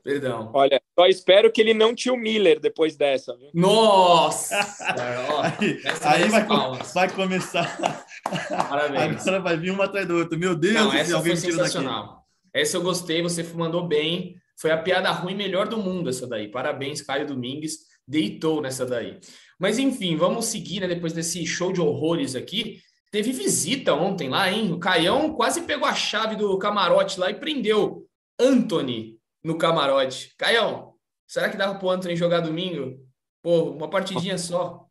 Perdão. 0.03 0.51
Olha, 0.53 0.81
só 0.97 1.05
espero 1.05 1.51
que 1.51 1.61
ele 1.61 1.73
não 1.73 1.93
tinha 1.93 2.13
o 2.13 2.17
Miller 2.17 2.59
depois 2.59 2.95
dessa. 2.95 3.35
Viu? 3.37 3.49
Nossa! 3.53 4.57
aí, 5.59 5.81
aí 6.01 6.29
vai, 6.29 6.45
vai, 6.93 7.13
começar. 7.13 8.05
Parabéns. 8.49 9.21
Agora 9.21 9.41
vai 9.41 9.57
vir 9.57 9.71
uma 9.71 9.85
atrás 9.85 10.07
do 10.07 10.17
outro. 10.17 10.37
Meu 10.39 10.55
Deus, 10.55 10.73
não, 10.73 10.93
essa 10.93 11.21
foi 11.21 11.35
sensacional. 11.35 12.23
Essa 12.53 12.77
eu 12.77 12.81
gostei, 12.81 13.21
você 13.21 13.43
mandou 13.43 13.87
bem. 13.87 14.35
Foi 14.57 14.71
a 14.71 14.77
piada 14.77 15.11
ruim 15.11 15.35
melhor 15.35 15.67
do 15.67 15.77
mundo 15.77 16.09
essa 16.09 16.25
daí. 16.25 16.47
Parabéns, 16.47 17.01
Caio 17.01 17.27
Domingues. 17.27 17.79
Deitou 18.07 18.61
nessa 18.61 18.85
daí. 18.85 19.19
Mas 19.59 19.77
enfim, 19.77 20.15
vamos 20.15 20.45
seguir, 20.45 20.79
né? 20.79 20.87
Depois 20.87 21.13
desse 21.13 21.45
show 21.45 21.71
de 21.71 21.81
horrores 21.81 22.35
aqui. 22.35 22.79
Teve 23.11 23.31
visita 23.31 23.93
ontem 23.93 24.29
lá, 24.29 24.51
hein? 24.51 24.71
O 24.71 24.79
Caião 24.79 25.33
quase 25.33 25.61
pegou 25.61 25.87
a 25.87 25.93
chave 25.93 26.35
do 26.35 26.57
camarote 26.57 27.19
lá 27.19 27.29
e 27.29 27.35
prendeu 27.35 28.05
Anthony 28.39 29.14
no 29.45 29.59
camarote. 29.59 30.33
Caião, 30.37 30.95
será 31.27 31.49
que 31.49 31.55
dava 31.55 31.77
pro 31.77 31.91
Anthony 31.91 32.15
jogar 32.15 32.39
domingo? 32.39 32.99
Pô, 33.43 33.69
uma 33.69 33.87
partidinha 33.87 34.39
só. 34.39 34.87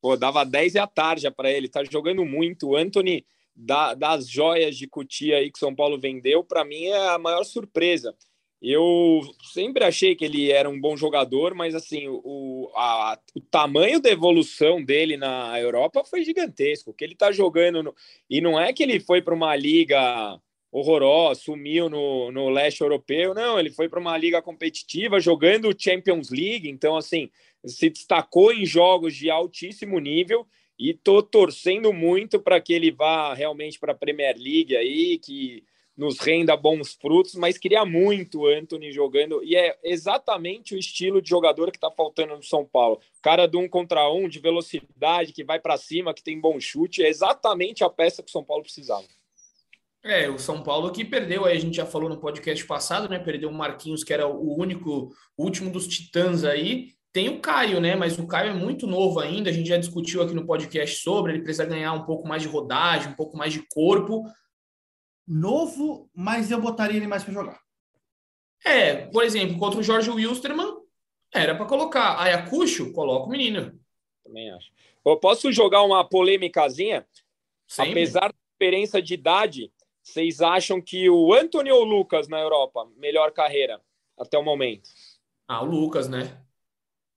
Pô, 0.00 0.16
dava 0.16 0.44
10 0.44 0.76
e 0.76 0.78
a 0.78 0.86
tarde 0.86 1.28
para 1.32 1.50
ele. 1.50 1.68
Tá 1.68 1.82
jogando 1.82 2.24
muito. 2.24 2.68
O 2.68 2.76
Anthony, 2.76 3.26
da, 3.54 3.94
das 3.94 4.28
joias 4.28 4.76
de 4.76 4.86
Cutia 4.86 5.38
aí 5.38 5.50
que 5.50 5.58
São 5.58 5.74
Paulo 5.74 5.98
vendeu, 5.98 6.44
para 6.44 6.64
mim 6.64 6.84
é 6.84 7.08
a 7.08 7.18
maior 7.18 7.42
surpresa. 7.42 8.14
Eu 8.62 9.22
sempre 9.52 9.84
achei 9.84 10.14
que 10.14 10.24
ele 10.24 10.52
era 10.52 10.70
um 10.70 10.80
bom 10.80 10.96
jogador, 10.96 11.52
mas 11.52 11.74
assim, 11.74 12.06
o, 12.06 12.70
a, 12.76 13.18
o 13.34 13.40
tamanho 13.40 14.00
da 14.00 14.10
evolução 14.10 14.84
dele 14.84 15.16
na 15.16 15.58
Europa 15.58 16.04
foi 16.04 16.22
gigantesco. 16.22 16.90
O 16.90 16.94
que 16.94 17.02
ele 17.02 17.16
tá 17.16 17.32
jogando, 17.32 17.82
no, 17.82 17.94
e 18.28 18.40
não 18.40 18.60
é 18.60 18.72
que 18.72 18.84
ele 18.84 19.00
foi 19.00 19.20
para 19.20 19.34
uma 19.34 19.56
liga 19.56 20.38
horrorosa, 20.72 21.40
sumiu 21.40 21.88
no, 21.88 22.30
no 22.30 22.48
leste 22.48 22.80
europeu, 22.80 23.34
não, 23.34 23.58
ele 23.58 23.70
foi 23.70 23.88
para 23.88 23.98
uma 23.98 24.16
liga 24.16 24.40
competitiva 24.40 25.18
jogando 25.18 25.74
Champions 25.76 26.30
League, 26.30 26.68
então 26.68 26.96
assim, 26.96 27.30
se 27.64 27.90
destacou 27.90 28.52
em 28.52 28.64
jogos 28.64 29.14
de 29.14 29.28
altíssimo 29.30 29.98
nível 29.98 30.46
e 30.78 30.94
tô 30.94 31.22
torcendo 31.22 31.92
muito 31.92 32.40
para 32.40 32.60
que 32.60 32.72
ele 32.72 32.90
vá 32.90 33.34
realmente 33.34 33.78
para 33.78 33.92
a 33.92 33.96
Premier 33.96 34.36
League 34.38 34.76
aí, 34.76 35.18
que 35.18 35.64
nos 35.96 36.18
renda 36.18 36.56
bons 36.56 36.94
frutos, 36.94 37.34
mas 37.34 37.58
queria 37.58 37.84
muito 37.84 38.40
o 38.40 38.46
Anthony 38.46 38.90
jogando, 38.90 39.44
e 39.44 39.54
é 39.54 39.78
exatamente 39.84 40.74
o 40.74 40.78
estilo 40.78 41.20
de 41.20 41.28
jogador 41.28 41.70
que 41.70 41.76
está 41.76 41.90
faltando 41.90 42.34
no 42.34 42.42
São 42.42 42.64
Paulo. 42.64 42.98
Cara 43.20 43.46
do 43.46 43.58
um 43.58 43.68
contra 43.68 44.10
um, 44.10 44.26
de 44.26 44.38
velocidade, 44.38 45.34
que 45.34 45.44
vai 45.44 45.60
para 45.60 45.76
cima, 45.76 46.14
que 46.14 46.22
tem 46.22 46.40
bom 46.40 46.58
chute, 46.58 47.02
é 47.02 47.08
exatamente 47.08 47.84
a 47.84 47.90
peça 47.90 48.22
que 48.22 48.30
o 48.30 48.32
São 48.32 48.42
Paulo 48.42 48.62
precisava. 48.62 49.04
É, 50.02 50.28
o 50.28 50.38
São 50.38 50.62
Paulo 50.62 50.90
que 50.90 51.04
perdeu, 51.04 51.44
aí 51.44 51.56
a 51.56 51.60
gente 51.60 51.76
já 51.76 51.84
falou 51.84 52.08
no 52.08 52.18
podcast 52.18 52.64
passado, 52.66 53.08
né? 53.08 53.18
Perdeu 53.18 53.50
o 53.50 53.54
Marquinhos, 53.54 54.02
que 54.02 54.12
era 54.12 54.26
o 54.26 54.58
único, 54.58 55.14
o 55.36 55.44
último 55.44 55.70
dos 55.70 55.86
titãs 55.86 56.42
aí. 56.44 56.94
Tem 57.12 57.28
o 57.28 57.40
Caio, 57.40 57.80
né? 57.80 57.96
Mas 57.96 58.18
o 58.18 58.26
Caio 58.26 58.50
é 58.50 58.54
muito 58.54 58.86
novo 58.86 59.20
ainda. 59.20 59.50
A 59.50 59.52
gente 59.52 59.68
já 59.68 59.76
discutiu 59.76 60.22
aqui 60.22 60.32
no 60.32 60.46
podcast 60.46 61.02
sobre. 61.02 61.32
Ele 61.32 61.42
precisa 61.42 61.66
ganhar 61.66 61.92
um 61.92 62.04
pouco 62.04 62.26
mais 62.26 62.40
de 62.40 62.48
rodagem, 62.48 63.10
um 63.10 63.16
pouco 63.16 63.36
mais 63.36 63.52
de 63.52 63.66
corpo 63.68 64.24
novo, 65.30 66.10
mas 66.12 66.50
eu 66.50 66.60
botaria 66.60 66.96
ele 66.96 67.06
mais 67.06 67.22
para 67.22 67.32
jogar. 67.32 67.60
É, 68.64 69.06
por 69.06 69.22
exemplo, 69.22 69.58
contra 69.58 69.78
o 69.78 69.82
Jorge 69.82 70.10
Wilstermann, 70.10 70.76
era 71.32 71.54
para 71.54 71.66
colocar. 71.66 72.20
Ayacucho, 72.20 72.92
coloca 72.92 73.26
o 73.26 73.30
menino. 73.30 73.78
Também 74.24 74.50
acho. 74.50 74.70
Eu 75.06 75.16
posso 75.16 75.52
jogar 75.52 75.82
uma 75.82 76.04
polêmicazinha? 76.04 77.06
Sempre. 77.66 77.92
Apesar 77.92 78.28
da 78.28 78.34
diferença 78.52 79.00
de 79.00 79.14
idade, 79.14 79.72
vocês 80.02 80.40
acham 80.40 80.80
que 80.80 81.08
o 81.08 81.32
Anthony 81.32 81.70
ou 81.70 81.82
o 81.82 81.84
Lucas 81.84 82.28
na 82.28 82.40
Europa, 82.40 82.88
melhor 82.96 83.32
carreira 83.32 83.80
até 84.18 84.38
o 84.38 84.44
momento? 84.44 84.88
Ah, 85.46 85.62
o 85.62 85.66
Lucas, 85.66 86.08
né? 86.08 86.42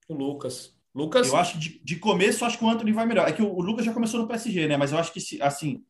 O 0.08 0.14
Lucas. 0.14 0.76
Lucas. 0.94 1.28
Eu 1.28 1.38
acho 1.38 1.58
de, 1.58 1.80
de 1.84 1.96
começo, 1.96 2.46
acho 2.46 2.58
que 2.58 2.64
o 2.64 2.70
Anthony 2.70 2.92
vai 2.92 3.06
melhor. 3.06 3.28
É 3.28 3.32
que 3.32 3.42
o, 3.42 3.52
o 3.52 3.62
Lucas 3.62 3.86
já 3.86 3.94
começou 3.94 4.20
no 4.20 4.28
PSG, 4.28 4.68
né? 4.68 4.78
Mas 4.78 4.92
eu 4.92 4.98
acho 5.00 5.12
que, 5.12 5.42
assim, 5.42 5.84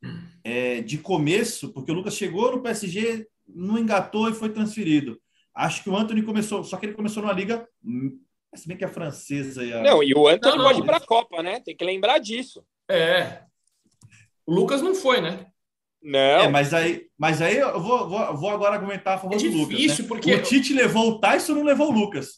é, 0.44 0.82
de 0.82 0.98
começo, 0.98 1.74
porque 1.74 1.92
o 1.92 1.96
Lucas 1.96 2.16
chegou 2.16 2.52
no 2.52 2.62
PSG, 2.62 3.28
não 3.48 3.78
engatou 3.78 4.30
e 4.30 4.34
foi 4.34 4.50
transferido. 4.50 5.20
Acho 5.54 5.84
que 5.84 5.90
o 5.90 5.96
Anthony 5.96 6.24
começou, 6.24 6.64
só 6.64 6.78
que 6.78 6.86
ele 6.86 6.94
começou 6.94 7.22
numa 7.22 7.34
liga, 7.34 7.68
hum, 7.84 8.20
se 8.56 8.68
bem 8.68 8.78
que 8.78 8.86
a 8.86 8.90
francesa 8.90 9.64
e 9.64 9.74
a... 9.74 9.82
Não, 9.82 10.02
e 10.02 10.14
o 10.14 10.28
Anthony 10.28 10.58
não, 10.58 10.66
pode 10.66 10.80
ir 10.80 10.86
para 10.86 10.98
a 10.98 11.06
Copa, 11.06 11.44
né? 11.44 11.60
Tem 11.60 11.76
que 11.76 11.84
lembrar 11.84 12.18
disso. 12.20 12.66
É. 12.90 13.44
O 14.46 14.54
Lucas 14.54 14.82
não 14.82 14.96
foi, 14.96 15.22
né? 15.22 15.48
Não. 16.04 16.20
É, 16.20 16.48
mas 16.50 16.74
aí, 16.74 17.08
mas 17.18 17.42
aí 17.42 17.58
eu 17.58 17.80
vou, 17.80 18.10
vou, 18.10 18.38
vou 18.38 18.50
agora 18.50 18.76
argumentar 18.76 19.14
a 19.14 19.18
favor 19.18 19.36
é 19.36 19.38
do 19.38 19.58
Lucas. 19.58 20.00
Né? 20.00 20.06
Porque... 20.08 20.34
O 20.34 20.44
Tite 20.44 20.74
levou 20.74 21.12
o 21.12 21.20
Tyson, 21.20 21.54
não 21.54 21.64
levou 21.64 21.90
o 21.90 21.92
Lucas. 21.92 22.34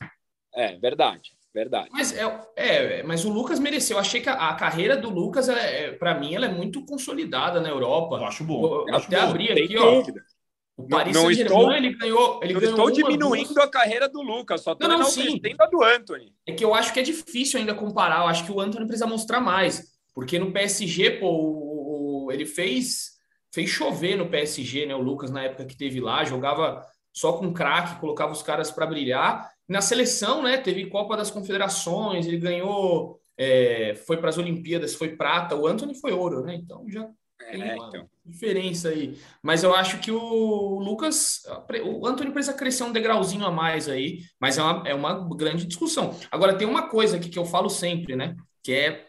É, 0.54 0.78
verdade. 0.78 1.32
Verdade. 1.54 1.90
Mas, 1.92 2.14
é, 2.14 2.42
é, 2.58 3.04
mas 3.04 3.24
o 3.24 3.32
Lucas 3.32 3.60
mereceu. 3.60 3.96
Eu 3.96 4.02
achei 4.02 4.20
que 4.20 4.30
a, 4.30 4.50
a 4.50 4.56
carreira 4.56 4.98
do 4.98 5.10
Lucas, 5.10 5.48
é, 5.48 5.94
para 5.94 6.14
mim, 6.14 6.36
ela 6.36 6.48
é 6.48 6.50
muito 6.50 6.86
consolidada 6.86 7.62
na 7.62 7.70
Europa. 7.70 8.18
Eu 8.18 8.26
acho 8.26 8.44
bom. 8.44 8.66
Eu, 8.66 8.88
eu 8.90 8.96
acho 8.96 9.08
até 9.08 9.22
bom. 9.22 9.30
abri 9.30 9.52
aqui, 9.52 9.78
ó. 9.78 10.04
O 10.78 10.86
Paris 10.90 11.16
não, 11.16 11.32
estou, 11.32 11.72
ele 11.72 11.94
ganhou. 11.96 12.42
Ele 12.44 12.54
não 12.54 12.60
ganhou 12.60 12.76
estou 12.76 12.92
diminuindo 12.92 13.54
duas... 13.54 13.66
a 13.66 13.70
carreira 13.70 14.10
do 14.10 14.22
Lucas, 14.22 14.62
só 14.62 14.74
estou 14.74 14.86
enaltecendo 14.86 15.40
a 15.58 15.66
do 15.68 15.82
Anthony. 15.82 16.34
É 16.46 16.52
que 16.52 16.66
eu 16.66 16.74
acho 16.74 16.92
que 16.92 17.00
é 17.00 17.04
difícil 17.04 17.58
ainda 17.58 17.74
comparar. 17.74 18.24
Eu 18.24 18.28
acho 18.28 18.44
que 18.46 18.52
o 18.52 18.60
Anthony 18.60 18.86
precisa 18.86 19.08
mostrar 19.08 19.40
mais. 19.40 19.96
Porque 20.14 20.38
no 20.38 20.52
PSG, 20.52 21.12
pô, 21.12 21.30
o, 21.30 22.26
o, 22.26 22.32
ele 22.32 22.46
fez, 22.46 23.15
fez 23.56 23.70
chover 23.70 24.18
no 24.18 24.28
PSG, 24.28 24.86
né? 24.86 24.94
O 24.94 25.02
Lucas, 25.02 25.32
na 25.32 25.44
época 25.44 25.64
que 25.64 25.78
teve 25.78 26.02
lá, 26.02 26.26
jogava 26.26 26.86
só 27.14 27.32
com 27.32 27.54
craque, 27.54 28.02
colocava 28.02 28.34
os 28.34 28.44
caras 28.44 28.70
para 28.70 28.86
brilhar. 28.86 29.50
Na 29.68 29.80
seleção, 29.80 30.44
né, 30.44 30.58
teve 30.58 30.88
Copa 30.88 31.16
das 31.16 31.32
Confederações, 31.32 32.28
ele 32.28 32.38
ganhou, 32.38 33.18
é, 33.38 33.96
foi 34.06 34.18
para 34.18 34.30
as 34.30 34.38
Olimpíadas, 34.38 34.94
foi 34.94 35.16
prata, 35.16 35.56
o 35.56 35.66
Anthony 35.66 35.96
foi 35.96 36.12
ouro, 36.12 36.42
né? 36.42 36.54
Então 36.54 36.86
já 36.90 37.10
tem 37.50 37.64
é, 37.64 37.76
uma 37.76 37.88
então. 37.88 38.10
diferença 38.26 38.90
aí. 38.90 39.18
Mas 39.42 39.64
eu 39.64 39.74
acho 39.74 40.00
que 40.00 40.12
o 40.12 40.80
Lucas, 40.80 41.44
o 41.86 42.06
Anthony 42.06 42.32
precisa 42.32 42.58
crescer 42.58 42.84
um 42.84 42.92
degrauzinho 42.92 43.46
a 43.46 43.52
mais 43.52 43.88
aí, 43.88 44.20
mas 44.38 44.58
é 44.58 44.62
uma, 44.62 44.88
é 44.90 44.94
uma 44.94 45.30
grande 45.34 45.66
discussão. 45.66 46.14
Agora, 46.30 46.58
tem 46.58 46.68
uma 46.68 46.90
coisa 46.90 47.16
aqui 47.16 47.30
que 47.30 47.40
eu 47.40 47.46
falo 47.46 47.70
sempre, 47.70 48.18
né? 48.18 48.36
Que 48.62 48.74
é. 48.74 49.06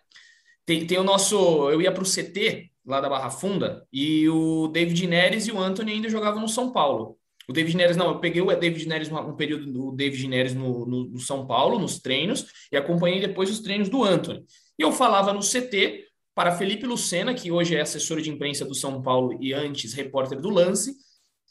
Tem, 0.64 0.86
tem 0.86 0.98
o 0.98 1.04
nosso. 1.04 1.68
Eu 1.68 1.82
ia 1.82 1.90
para 1.90 2.02
o 2.02 2.06
CT 2.06 2.70
lá 2.86 3.00
da 3.00 3.08
Barra 3.08 3.30
Funda 3.30 3.86
e 3.92 4.28
o 4.28 4.68
David 4.68 5.06
Neres 5.06 5.46
e 5.46 5.52
o 5.52 5.58
Anthony 5.58 5.92
ainda 5.92 6.08
jogavam 6.08 6.40
no 6.40 6.48
São 6.48 6.72
Paulo. 6.72 7.18
O 7.48 7.52
David 7.52 7.76
Neres, 7.76 7.96
não, 7.96 8.08
eu 8.08 8.18
peguei 8.18 8.42
o 8.42 8.54
David 8.54 8.88
Neres 8.88 9.10
um 9.10 9.36
período 9.36 9.72
do 9.72 9.92
David 9.92 10.26
Neres 10.28 10.54
no, 10.54 10.84
no, 10.84 11.04
no, 11.04 11.20
São 11.20 11.46
Paulo, 11.46 11.78
nos 11.78 11.98
treinos, 11.98 12.46
e 12.72 12.76
acompanhei 12.76 13.20
depois 13.20 13.50
os 13.50 13.60
treinos 13.60 13.88
do 13.88 14.02
Anthony. 14.02 14.44
E 14.78 14.82
eu 14.82 14.90
falava 14.90 15.32
no 15.32 15.40
CT 15.40 16.04
para 16.34 16.56
Felipe 16.56 16.86
Lucena, 16.86 17.34
que 17.34 17.50
hoje 17.50 17.76
é 17.76 17.80
assessor 17.80 18.20
de 18.20 18.30
imprensa 18.30 18.64
do 18.64 18.74
São 18.74 19.00
Paulo 19.00 19.38
e 19.40 19.52
antes 19.52 19.94
repórter 19.94 20.40
do 20.40 20.50
Lance, 20.50 20.94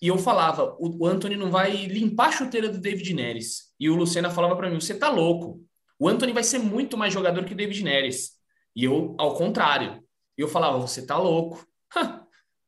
e 0.01 0.07
eu 0.07 0.17
falava, 0.17 0.75
o, 0.77 1.05
Anthony 1.05 1.37
não 1.37 1.49
vai 1.49 1.71
limpar 1.87 2.27
a 2.27 2.31
chuteira 2.31 2.69
do 2.69 2.77
David 2.77 3.13
Neres. 3.13 3.73
E 3.79 3.89
o 3.89 3.95
Lucena 3.95 4.29
falava 4.29 4.55
para 4.55 4.69
mim, 4.69 4.79
você 4.79 4.93
tá 4.93 5.09
louco. 5.09 5.61
O 5.97 6.09
Anthony 6.09 6.33
vai 6.33 6.43
ser 6.43 6.59
muito 6.59 6.97
mais 6.97 7.13
jogador 7.13 7.45
que 7.45 7.53
o 7.53 7.55
David 7.55 7.83
Neres. 7.83 8.31
E 8.75 8.83
eu, 8.83 9.15
ao 9.17 9.35
contrário. 9.35 10.03
E 10.37 10.41
eu 10.41 10.47
falava, 10.47 10.77
você 10.77 11.05
tá 11.05 11.17
louco. 11.17 11.65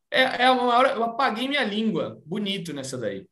É, 0.09 0.45
é 0.45 0.49
uma 0.49 0.73
hora, 0.73 0.93
eu 0.93 1.03
apaguei 1.03 1.49
minha 1.49 1.65
língua. 1.65 2.21
Bonito 2.25 2.71
nessa 2.71 2.97
daí. 2.97 3.27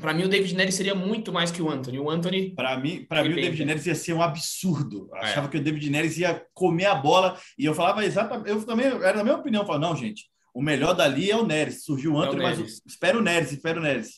Para 0.00 0.12
mim, 0.12 0.24
o 0.24 0.28
David 0.28 0.54
Neres 0.54 0.74
seria 0.74 0.94
muito 0.94 1.32
mais 1.32 1.50
que 1.50 1.62
o 1.62 1.70
Anthony. 1.70 1.98
O 1.98 2.10
Anthony. 2.10 2.54
Para 2.54 2.76
mim, 2.78 3.06
para 3.08 3.22
mim 3.22 3.32
o 3.32 3.36
David 3.36 3.64
Neres 3.64 3.86
ia 3.86 3.94
ser 3.94 4.12
um 4.12 4.20
absurdo. 4.20 5.08
Eu 5.10 5.16
é. 5.16 5.20
achava 5.20 5.48
que 5.48 5.56
o 5.56 5.62
David 5.62 5.88
Neres 5.88 6.18
ia 6.18 6.44
comer 6.52 6.86
a 6.86 6.94
bola. 6.94 7.38
E 7.58 7.64
eu 7.64 7.74
falava 7.74 8.04
exatamente. 8.04 8.50
Eu 8.50 8.62
também 8.66 8.86
era 8.86 9.14
da 9.14 9.24
minha 9.24 9.36
opinião. 9.36 9.62
Eu 9.62 9.66
falava, 9.66 9.86
não, 9.86 9.96
gente, 9.96 10.28
o 10.52 10.60
melhor 10.60 10.94
dali 10.94 11.30
é 11.30 11.36
o 11.36 11.46
Neres. 11.46 11.84
Surgiu 11.84 12.12
o 12.12 12.20
Anthony, 12.20 12.42
é 12.42 12.44
o 12.44 12.48
mas 12.48 12.82
espero 12.84 13.20
o 13.20 13.22
Neres, 13.22 13.52
espero 13.52 13.80
o 13.80 13.82
Neres. 13.82 14.16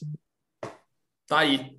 Tá 1.28 1.40
aí. 1.40 1.77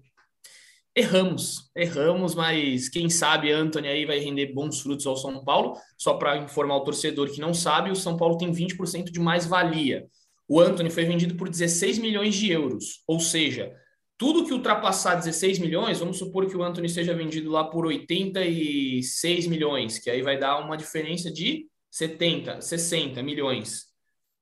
Erramos, 1.00 1.70
erramos, 1.76 2.36
mas 2.36 2.90
quem 2.90 3.10
sabe 3.10 3.52
Anthony 3.52 3.88
aí 3.88 4.06
vai 4.06 4.20
render 4.20 4.54
bons 4.54 4.82
frutos 4.82 5.08
ao 5.08 5.16
São 5.16 5.44
Paulo. 5.44 5.78
Só 5.98 6.16
para 6.16 6.38
informar 6.38 6.78
o 6.78 6.84
torcedor 6.84 7.32
que 7.32 7.40
não 7.40 7.54
sabe, 7.54 7.92
o 7.92 7.96
São 7.96 8.18
Paulo 8.18 8.38
tem 8.38 8.52
20% 8.52 9.06
de 9.12 9.20
mais 9.20 9.46
valia 9.46 10.08
o 10.50 10.60
Anthony 10.60 10.90
foi 10.90 11.06
vendido 11.06 11.36
por 11.36 11.48
16 11.48 12.00
milhões 12.00 12.34
de 12.34 12.52
euros. 12.52 13.04
Ou 13.06 13.20
seja, 13.20 13.72
tudo 14.18 14.44
que 14.44 14.52
ultrapassar 14.52 15.14
16 15.14 15.60
milhões, 15.60 16.00
vamos 16.00 16.18
supor 16.18 16.48
que 16.48 16.58
o 16.58 16.64
Anthony 16.64 16.90
seja 16.90 17.14
vendido 17.14 17.52
lá 17.52 17.64
por 17.64 17.86
86 17.86 19.46
milhões, 19.46 20.00
que 20.00 20.10
aí 20.10 20.24
vai 20.24 20.40
dar 20.40 20.60
uma 20.60 20.76
diferença 20.76 21.32
de 21.32 21.68
70, 21.92 22.62
60 22.62 23.22
milhões. 23.22 23.86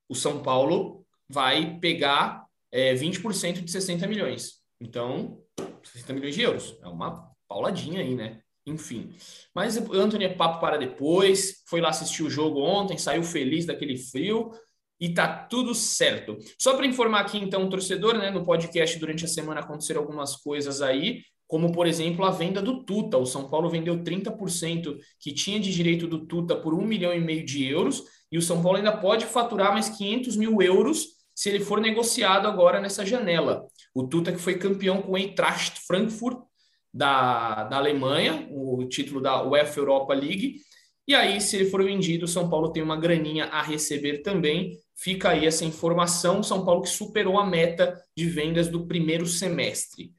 O 0.07 0.15
São 0.15 0.41
Paulo 0.41 1.05
vai 1.27 1.77
pegar 1.77 2.45
é, 2.71 2.95
20% 2.95 3.61
de 3.61 3.69
60 3.69 4.07
milhões. 4.07 4.61
Então, 4.79 5.43
60 5.83 6.13
milhões 6.13 6.35
de 6.35 6.41
euros. 6.41 6.77
É 6.81 6.87
uma 6.87 7.31
pauladinha 7.47 8.01
aí, 8.01 8.15
né? 8.15 8.41
Enfim. 8.65 9.09
Mas 9.55 9.77
o 9.77 9.93
Anthony 9.93 10.25
é 10.25 10.29
papo 10.29 10.59
para 10.59 10.77
depois. 10.77 11.63
Foi 11.67 11.79
lá 11.79 11.89
assistir 11.89 12.23
o 12.23 12.29
jogo 12.29 12.59
ontem, 12.59 12.97
saiu 12.97 13.23
feliz 13.23 13.65
daquele 13.65 13.97
frio 13.97 14.51
e 14.99 15.13
tá 15.13 15.27
tudo 15.27 15.73
certo. 15.73 16.37
Só 16.59 16.75
para 16.75 16.85
informar 16.85 17.21
aqui 17.21 17.37
então 17.37 17.65
o 17.65 17.69
torcedor, 17.69 18.17
né, 18.17 18.29
no 18.29 18.43
podcast 18.43 18.97
durante 18.99 19.25
a 19.25 19.27
semana 19.27 19.61
aconteceram 19.61 20.01
algumas 20.01 20.35
coisas 20.35 20.81
aí, 20.81 21.21
como 21.47 21.71
por 21.71 21.87
exemplo 21.87 22.25
a 22.25 22.31
venda 22.31 22.61
do 22.61 22.83
Tuta. 22.83 23.17
O 23.17 23.25
São 23.25 23.49
Paulo 23.49 23.69
vendeu 23.69 24.03
30% 24.03 24.97
que 25.19 25.33
tinha 25.33 25.59
de 25.59 25.73
direito 25.73 26.07
do 26.07 26.25
Tuta 26.25 26.55
por 26.55 26.73
um 26.73 26.85
milhão 26.85 27.13
e 27.13 27.19
meio 27.19 27.45
de 27.45 27.65
euros 27.65 28.03
e 28.31 28.37
o 28.37 28.41
São 28.41 28.61
Paulo 28.61 28.77
ainda 28.77 28.95
pode 28.97 29.25
faturar 29.25 29.71
mais 29.71 29.87
500 29.89 30.35
mil 30.35 30.61
euros 30.61 31.16
se 31.37 31.49
ele 31.49 31.59
for 31.59 31.79
negociado 31.79 32.47
agora 32.47 32.81
nessa 32.81 33.05
janela. 33.05 33.67
O 33.93 34.07
Tuta 34.07 34.31
que 34.31 34.39
foi 34.39 34.57
campeão 34.57 35.03
com 35.03 35.11
o 35.11 35.17
Eintracht 35.17 35.79
Frankfurt 35.85 36.39
da, 36.91 37.65
da 37.65 37.77
Alemanha, 37.77 38.47
o 38.49 38.83
título 38.89 39.21
da 39.21 39.43
UEFA 39.43 39.79
Europa 39.79 40.15
League, 40.15 40.55
E 41.07 41.13
aí, 41.13 41.39
se 41.39 41.55
ele 41.55 41.69
for 41.69 41.83
vendido, 41.83 42.25
o 42.25 42.27
São 42.27 42.49
Paulo 42.49 42.71
tem 42.71 42.81
uma 42.81 42.97
graninha 42.99 43.45
a 43.45 43.61
receber 43.61 44.23
também. 44.23 44.79
Fica 44.95 45.29
aí 45.29 45.45
essa 45.45 45.63
informação. 45.63 46.41
São 46.41 46.65
Paulo 46.65 46.81
que 46.81 46.89
superou 46.89 47.39
a 47.39 47.45
meta 47.45 47.95
de 48.17 48.25
vendas 48.25 48.67
do 48.67 48.87
primeiro 48.87 49.27
semestre. 49.27 50.11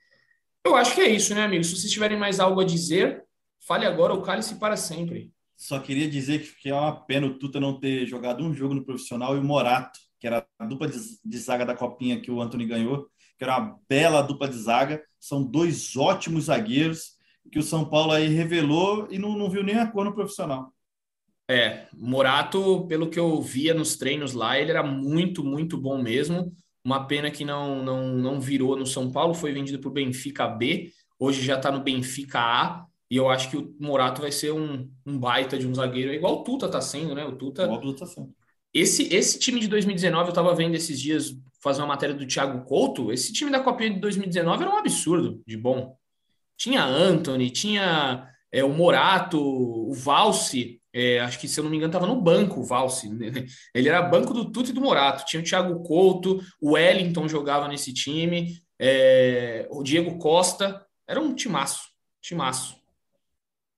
Eu 0.64 0.76
acho 0.76 0.94
que 0.94 1.00
é 1.00 1.09
isso, 1.09 1.35
né, 1.35 1.42
amigos? 1.42 1.66
Se 1.66 1.76
vocês 1.76 1.92
tiverem 1.92 2.16
mais 2.16 2.38
algo 2.38 2.61
a 2.61 2.64
dizer, 2.64 3.24
fale 3.66 3.85
agora 3.85 4.14
ou 4.14 4.22
cale-se 4.22 4.54
para 4.54 4.76
sempre. 4.76 5.33
Só 5.57 5.81
queria 5.81 6.09
dizer 6.09 6.46
que 6.61 6.68
é 6.68 6.74
uma 6.74 7.04
pena 7.04 7.26
o 7.26 7.37
Tuta 7.37 7.59
não 7.59 7.81
ter 7.81 8.07
jogado 8.07 8.44
um 8.44 8.54
jogo 8.54 8.72
no 8.72 8.85
profissional 8.85 9.37
e 9.37 9.40
o 9.40 9.44
Morato, 9.44 9.98
que 10.18 10.26
era 10.26 10.46
a 10.59 10.66
dupla 10.66 10.88
de 10.88 11.38
zaga 11.38 11.64
da 11.64 11.76
Copinha 11.76 12.20
que 12.20 12.31
o 12.31 12.40
Anthony 12.40 12.66
ganhou, 12.66 13.09
que 13.37 13.44
era 13.44 13.59
uma 13.59 13.78
bela 13.88 14.22
dupla 14.22 14.48
de 14.48 14.57
zaga. 14.57 15.02
São 15.18 15.42
dois 15.42 15.96
ótimos 15.96 16.44
zagueiros 16.44 17.16
que 17.50 17.59
o 17.59 17.62
São 17.62 17.88
Paulo 17.88 18.12
aí 18.12 18.28
revelou 18.28 19.09
e 19.11 19.18
não, 19.18 19.37
não 19.37 19.48
viu 19.48 19.62
nem 19.62 19.78
a 19.78 19.87
cor 19.87 20.04
no 20.04 20.14
profissional. 20.14 20.72
É, 21.50 21.88
Morato, 21.94 22.87
pelo 22.87 23.09
que 23.09 23.18
eu 23.18 23.40
via 23.40 23.72
nos 23.72 23.96
treinos 23.96 24.35
lá, 24.35 24.59
ele 24.59 24.70
era 24.70 24.83
muito, 24.83 25.42
muito 25.42 25.78
bom 25.78 26.02
mesmo. 26.02 26.52
Uma 26.85 27.07
pena 27.07 27.31
que 27.31 27.44
não, 27.44 27.83
não, 27.83 28.09
não 28.09 28.40
virou 28.40 28.76
no 28.76 28.87
São 28.87 29.11
Paulo, 29.11 29.35
foi 29.35 29.52
vendido 29.52 29.78
para 29.78 29.88
o 29.88 29.92
Benfica 29.92 30.46
B, 30.46 30.92
hoje 31.18 31.42
já 31.42 31.57
está 31.57 31.72
no 31.72 31.83
Benfica 31.83 32.38
A, 32.38 32.87
e 33.11 33.16
eu 33.16 33.31
acho 33.31 33.50
que 33.50 33.57
o 33.57 33.74
Morato 33.81 34.20
vai 34.20 34.31
ser 34.31 34.52
um, 34.52 34.90
um 35.07 35.18
baita 35.18 35.59
de 35.59 35.66
um 35.66 35.74
zagueiro, 35.74 36.12
igual 36.12 36.40
o 36.40 36.44
Tuta 36.44 36.66
está 36.66 36.81
sendo, 36.81 37.14
né? 37.14 37.24
O 37.24 37.37
Tuta. 37.37 37.64
Igual 37.64 37.78
o 37.78 37.81
Tuta 37.81 38.00
tá 38.00 38.07
sendo. 38.07 38.35
Esse, 38.72 39.12
esse 39.14 39.38
time 39.38 39.61
de 39.61 39.68
2019, 39.68 40.24
eu 40.24 40.28
estava 40.28 40.54
vendo 40.54 40.74
esses 40.74 41.00
dias 41.00 41.35
fazer 41.61 41.81
uma 41.81 41.88
matéria 41.88 42.14
do 42.14 42.26
Thiago 42.26 42.64
Couto. 42.64 43.12
Esse 43.12 43.33
time 43.33 43.50
da 43.50 43.61
Copinha 43.61 43.90
de 43.90 44.00
2019 44.00 44.62
era 44.62 44.72
um 44.72 44.78
absurdo 44.78 45.42
de 45.46 45.57
bom. 45.57 45.96
Tinha 46.57 46.85
Anthony, 46.85 47.50
tinha 47.50 48.28
é, 48.52 48.64
o 48.64 48.68
Morato, 48.68 49.40
o 49.40 49.92
Valse, 49.92 50.81
é, 50.92 51.20
acho 51.20 51.38
que, 51.38 51.46
se 51.46 51.61
eu 51.61 51.64
não 51.64 51.70
me 51.70 51.76
engano, 51.76 51.90
estava 51.90 52.07
no 52.07 52.20
banco 52.20 52.61
o 52.61 52.64
Valse. 52.64 53.09
Né? 53.09 53.46
Ele 53.74 53.88
era 53.88 54.02
banco 54.02 54.33
do 54.33 54.50
Tuto 54.50 54.70
e 54.70 54.72
do 54.72 54.81
Morato. 54.81 55.24
Tinha 55.24 55.40
o 55.40 55.44
Thiago 55.44 55.83
Couto, 55.83 56.40
o 56.61 56.72
Wellington 56.72 57.28
jogava 57.28 57.68
nesse 57.68 57.92
time, 57.92 58.59
é, 58.78 59.68
o 59.70 59.83
Diego 59.83 60.18
Costa. 60.18 60.85
Era 61.07 61.20
um 61.20 61.35
timaço, 61.35 61.88
timaço. 62.20 62.76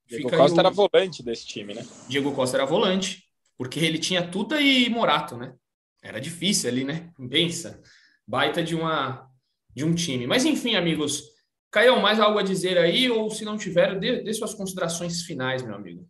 Diego 0.06 0.30
Fica 0.30 0.36
Costa 0.36 0.56
o... 0.56 0.60
era 0.60 0.70
volante 0.70 1.22
desse 1.22 1.46
time, 1.46 1.74
né? 1.74 1.86
Diego 2.08 2.32
Costa 2.32 2.56
era 2.56 2.66
volante, 2.66 3.22
porque 3.60 3.78
ele 3.78 3.98
tinha 3.98 4.26
Tuta 4.26 4.58
e 4.58 4.88
Morato, 4.88 5.36
né? 5.36 5.54
Era 6.02 6.18
difícil 6.18 6.70
ali, 6.70 6.82
né? 6.82 7.12
Pensa. 7.28 7.78
Baita 8.26 8.62
de, 8.62 8.74
uma, 8.74 9.30
de 9.76 9.84
um 9.84 9.94
time. 9.94 10.26
Mas 10.26 10.46
enfim, 10.46 10.76
amigos, 10.76 11.24
Caio, 11.70 12.00
mais 12.00 12.18
algo 12.18 12.38
a 12.38 12.42
dizer 12.42 12.78
aí? 12.78 13.10
Ou 13.10 13.28
se 13.28 13.44
não 13.44 13.58
tiver, 13.58 13.98
dê, 13.98 14.22
dê 14.22 14.32
suas 14.32 14.54
considerações 14.54 15.24
finais, 15.24 15.62
meu 15.62 15.74
amigo. 15.74 16.08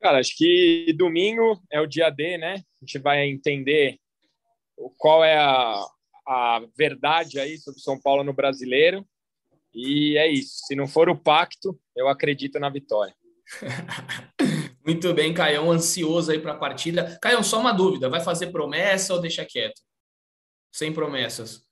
Cara, 0.00 0.18
acho 0.18 0.34
que 0.38 0.90
domingo 0.96 1.62
é 1.70 1.82
o 1.82 1.86
dia 1.86 2.08
D, 2.08 2.38
né? 2.38 2.54
A 2.54 2.86
gente 2.86 2.98
vai 2.98 3.28
entender 3.28 3.98
qual 4.96 5.22
é 5.22 5.36
a, 5.36 5.86
a 6.26 6.62
verdade 6.74 7.38
aí 7.38 7.58
sobre 7.58 7.80
São 7.80 8.00
Paulo 8.00 8.24
no 8.24 8.32
brasileiro. 8.32 9.06
E 9.74 10.16
é 10.16 10.26
isso. 10.26 10.60
Se 10.66 10.74
não 10.74 10.86
for 10.86 11.10
o 11.10 11.18
pacto, 11.18 11.78
eu 11.94 12.08
acredito 12.08 12.58
na 12.58 12.70
vitória. 12.70 13.14
Muito 14.86 15.12
bem, 15.12 15.34
Caião, 15.34 15.72
ansioso 15.72 16.30
aí 16.30 16.38
para 16.38 16.52
a 16.52 16.56
partida. 16.56 17.18
Caião, 17.20 17.42
só 17.42 17.58
uma 17.58 17.72
dúvida: 17.72 18.08
vai 18.08 18.20
fazer 18.20 18.52
promessa 18.52 19.14
ou 19.14 19.20
deixa 19.20 19.44
quieto? 19.44 19.82
Sem 20.70 20.92
promessas. 20.92 21.66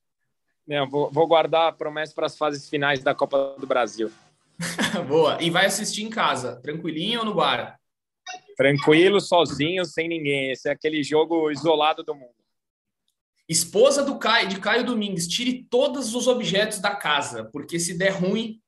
Não, 0.67 0.89
vou, 0.89 1.11
vou 1.13 1.27
guardar 1.27 1.69
a 1.69 1.73
promessa 1.73 2.13
para 2.13 2.27
as 2.27 2.37
fases 2.37 2.69
finais 2.69 3.05
da 3.05 3.15
Copa 3.15 3.55
do 3.59 3.67
Brasil. 3.67 4.11
Boa. 5.07 5.41
E 5.41 5.49
vai 5.49 5.67
assistir 5.67 6.03
em 6.03 6.11
casa, 6.11 6.57
tranquilinho 6.57 7.21
ou 7.21 7.27
no 7.27 7.35
bar? 7.35 7.79
Tranquilo, 8.57 9.21
sozinho, 9.21 9.85
sem 9.85 10.09
ninguém. 10.09 10.51
Esse 10.51 10.69
é 10.69 10.73
aquele 10.73 11.03
jogo 11.03 11.51
isolado 11.51 12.03
do 12.03 12.15
mundo. 12.15 12.35
Esposa 13.49 14.03
do 14.03 14.19
Caio, 14.19 14.49
de 14.49 14.59
Caio 14.59 14.85
Domingues, 14.85 15.29
tire 15.29 15.67
todos 15.71 16.15
os 16.15 16.27
objetos 16.27 16.79
da 16.79 16.97
casa, 16.97 17.45
porque 17.53 17.79
se 17.79 17.99
der 17.99 18.11
ruim, 18.11 18.59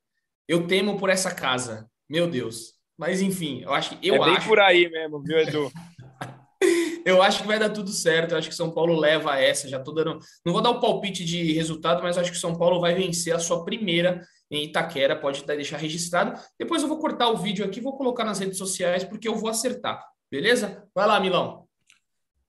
eu 0.46 0.66
temo 0.66 0.98
por 0.98 1.08
essa 1.08 1.34
casa. 1.34 1.90
Meu 2.08 2.28
Deus. 2.28 2.75
Mas 2.98 3.20
enfim, 3.20 3.62
eu 3.62 3.72
acho 3.72 3.96
que 3.98 4.08
eu 4.08 4.14
é 4.14 4.18
bem 4.18 4.36
acho... 4.36 4.48
por 4.48 4.58
aí 4.58 4.88
mesmo, 4.88 5.22
viu, 5.22 5.38
Edu? 5.38 5.70
eu 7.04 7.22
acho 7.22 7.42
que 7.42 7.46
vai 7.46 7.58
dar 7.58 7.70
tudo 7.70 7.90
certo. 7.90 8.32
Eu 8.32 8.38
acho 8.38 8.48
que 8.48 8.54
São 8.54 8.70
Paulo 8.70 8.98
leva 8.98 9.38
essa. 9.38 9.68
Já 9.68 9.78
tô 9.78 9.92
dando. 9.92 10.18
Não 10.44 10.52
vou 10.52 10.62
dar 10.62 10.70
o 10.70 10.80
palpite 10.80 11.24
de 11.24 11.52
resultado, 11.52 12.02
mas 12.02 12.16
acho 12.16 12.32
que 12.32 12.38
São 12.38 12.56
Paulo 12.56 12.80
vai 12.80 12.94
vencer 12.94 13.34
a 13.34 13.38
sua 13.38 13.64
primeira 13.64 14.26
em 14.50 14.64
Itaquera. 14.64 15.14
Pode 15.14 15.44
deixar 15.44 15.76
registrado. 15.76 16.40
Depois 16.58 16.82
eu 16.82 16.88
vou 16.88 16.98
cortar 16.98 17.28
o 17.28 17.36
vídeo 17.36 17.64
aqui, 17.64 17.80
vou 17.80 17.96
colocar 17.96 18.24
nas 18.24 18.38
redes 18.38 18.58
sociais, 18.58 19.04
porque 19.04 19.28
eu 19.28 19.36
vou 19.36 19.50
acertar. 19.50 20.02
Beleza? 20.30 20.84
Vai 20.94 21.06
lá, 21.06 21.20
Milão. 21.20 21.66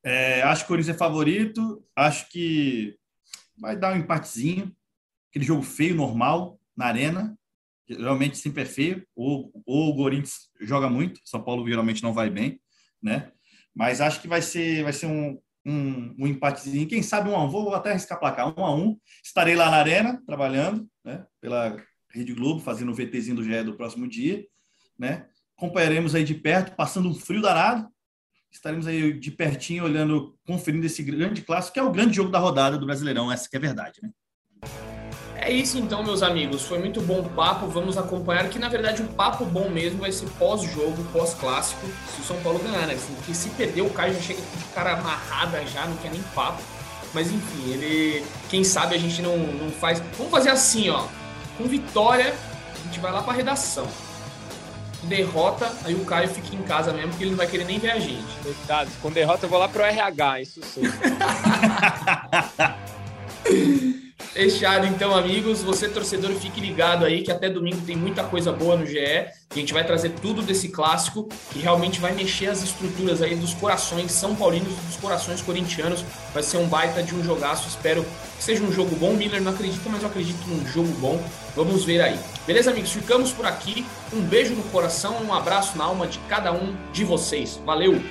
É, 0.04 0.42
acho 0.44 0.62
que 0.62 0.66
o 0.66 0.68
Corinthians 0.70 0.96
é 0.96 0.98
favorito. 0.98 1.84
Acho 1.96 2.30
que 2.30 2.96
vai 3.60 3.76
dar 3.76 3.94
um 3.94 3.98
empatezinho. 3.98 4.74
Aquele 5.30 5.46
jogo 5.46 5.62
feio, 5.62 5.96
normal, 5.96 6.58
na 6.76 6.86
arena. 6.86 7.37
Geralmente 7.88 8.38
sempre 8.38 8.64
é 8.64 8.66
feio. 8.66 9.06
Ou, 9.16 9.52
ou 9.66 9.90
o 9.90 9.96
Corinthians 9.96 10.50
joga 10.62 10.90
muito. 10.90 11.20
São 11.24 11.42
Paulo 11.42 11.68
geralmente 11.68 12.04
não 12.04 12.14
vai 12.14 12.30
bem, 12.30 12.60
né? 13.02 13.32
Mas 13.74 14.02
acho 14.02 14.22
que 14.22 14.28
vai 14.28 14.42
ser, 14.42 14.84
vai 14.84 14.94
ser 14.94 15.06
um, 15.06 15.40
um, 15.66 16.16
um 16.20 16.28
empatezinho. 16.28 16.88
Quem 16.88 17.04
sabe 17.04 17.30
um 17.30 17.36
a 17.36 17.44
um. 17.44 17.50
Vou 17.50 17.76
até 17.76 17.92
arriscar 17.92 18.20
placar. 18.20 18.58
Um 18.58 18.66
a 18.66 18.76
um. 18.76 18.98
Estarei 19.24 19.56
lá 19.56 19.70
na 19.70 19.78
arena, 19.78 20.22
trabalhando, 20.26 20.88
né? 21.04 21.26
Pela 21.40 21.78
Rede 22.10 22.34
Globo, 22.34 22.60
fazendo 22.60 22.92
o 22.92 22.96
VTzinho 22.96 23.36
do 23.36 23.44
GE 23.44 23.64
do 23.64 23.76
próximo 23.76 24.08
dia, 24.08 24.46
né? 24.98 25.28
Acompanharemos 25.58 26.16
aí 26.16 26.24
de 26.24 26.36
perto, 26.36 26.76
passando 26.76 27.10
um 27.10 27.14
frio 27.14 27.42
danado. 27.42 27.88
Estaremos 28.50 28.88
aí 28.88 29.14
de 29.14 29.32
pertinho, 29.32 29.84
olhando, 29.84 30.38
conferindo 30.46 30.86
esse 30.86 31.04
grande 31.04 31.42
clássico, 31.42 31.74
que 31.74 31.80
é 31.80 31.84
o 31.84 31.92
grande 31.92 32.16
jogo 32.16 32.32
da 32.32 32.40
rodada 32.40 32.78
do 32.78 32.86
Brasileirão. 32.86 33.32
Essa 33.32 33.50
que 33.50 33.58
é 33.58 33.60
verdade, 33.60 34.00
né? 34.02 34.10
É 35.40 35.52
isso 35.52 35.78
então, 35.78 36.04
meus 36.04 36.24
amigos. 36.24 36.64
Foi 36.64 36.80
muito 36.80 37.00
bom 37.02 37.20
o 37.20 37.30
papo. 37.30 37.68
Vamos 37.68 37.98
acompanhar 37.98 38.50
que, 38.50 38.58
na 38.58 38.70
verdade, 38.70 39.04
o 39.04 39.08
papo 39.08 39.46
bom 39.46 39.70
mesmo 39.70 40.00
vai 40.00 40.12
ser 40.12 40.28
pós-jogo, 40.38 41.04
pós-clássico, 41.14 41.86
se 42.14 42.22
o 42.22 42.24
São 42.24 42.38
Paulo 42.42 42.60
ganhar, 42.60 42.88
né? 42.88 42.98
Porque 43.16 43.34
se 43.34 43.50
perder, 43.50 43.82
o 43.82 43.90
Caio 43.90 44.16
já 44.16 44.22
chega 44.22 44.42
de 44.42 44.64
cara 44.74 44.94
amarrada 44.94 45.64
já, 45.68 45.86
não 45.86 45.96
quer 45.98 46.12
nem 46.12 46.22
papo. 46.34 46.62
Mas 47.14 47.32
enfim, 47.32 47.72
ele. 47.72 48.26
Quem 48.50 48.64
sabe 48.64 48.96
a 48.96 48.98
gente 48.98 49.22
não, 49.22 49.38
não 49.38 49.70
faz. 49.72 50.02
Vamos 50.18 50.32
fazer 50.32 50.50
assim, 50.50 50.90
ó. 50.90 51.06
Com 51.58 51.66
vitória, 51.66 52.34
a 52.74 52.84
gente 52.86 53.00
vai 53.00 53.12
lá 53.12 53.22
pra 53.22 53.34
redação. 53.34 53.88
Derrota, 55.04 55.72
aí 55.86 55.94
o 55.94 56.04
Caio 56.04 56.28
fica 56.28 56.56
em 56.56 56.64
casa 56.64 56.92
mesmo, 56.92 57.10
porque 57.10 57.24
ele 57.24 57.32
não 57.32 57.38
vai 57.38 57.48
querer 57.48 57.66
nem 57.66 57.80
ver 57.80 57.92
a 57.92 58.00
gente. 58.00 58.26
Coitado, 58.44 58.90
com 59.02 59.12
derrota 59.12 59.46
eu 59.46 59.50
vou 59.50 59.60
lá 59.60 59.70
pro 59.70 59.84
RH, 59.84 60.42
isso 60.42 60.62
sim. 60.64 60.82
Fechado, 64.34 64.86
então, 64.86 65.16
amigos. 65.16 65.64
Você, 65.64 65.90
torcedor, 65.90 66.32
fique 66.32 66.62
ligado 66.62 67.06
aí 67.06 67.24
que 67.24 67.32
até 67.32 67.50
domingo 67.50 67.82
tem 67.82 67.96
muita 67.96 68.24
coisa 68.24 68.52
boa 68.52 68.76
no 68.76 68.86
GE. 68.86 69.00
a 69.00 69.56
gente 69.56 69.74
vai 69.74 69.86
trazer 69.86 70.10
tudo 70.22 70.42
desse 70.42 70.70
clássico 70.70 71.28
que 71.52 71.60
realmente 71.60 72.00
vai 72.00 72.14
mexer 72.14 72.48
as 72.48 72.62
estruturas 72.64 73.22
aí 73.22 73.36
dos 73.36 73.54
corações 73.54 74.12
são 74.12 74.36
paulinos 74.36 74.72
e 74.72 74.86
dos 74.86 74.98
corações 74.98 75.42
corintianos. 75.42 76.04
Vai 76.34 76.44
ser 76.44 76.58
um 76.58 76.68
baita 76.68 77.02
de 77.02 77.16
um 77.16 77.24
jogaço. 77.24 77.68
Espero 77.68 78.06
que 78.38 78.44
seja 78.44 78.64
um 78.64 78.72
jogo 78.72 78.96
bom. 78.96 79.14
Miller 79.14 79.42
não 79.42 79.52
acredita, 79.52 79.90
mas 79.90 80.02
eu 80.02 80.10
acredito 80.10 80.46
num 80.48 80.66
jogo 80.68 80.92
bom. 81.00 81.22
Vamos 81.56 81.84
ver 81.84 82.02
aí. 82.02 82.20
Beleza, 82.46 82.70
amigos? 82.72 82.92
Ficamos 82.92 83.32
por 83.32 83.46
aqui. 83.46 83.86
Um 84.14 84.22
beijo 84.22 84.54
no 84.54 84.64
coração, 84.64 85.18
um 85.24 85.34
abraço 85.34 85.78
na 85.78 85.86
alma 85.86 86.08
de 86.08 86.20
cada 86.30 86.52
um 86.52 86.76
de 86.94 87.04
vocês. 87.04 87.60
Valeu! 87.66 88.02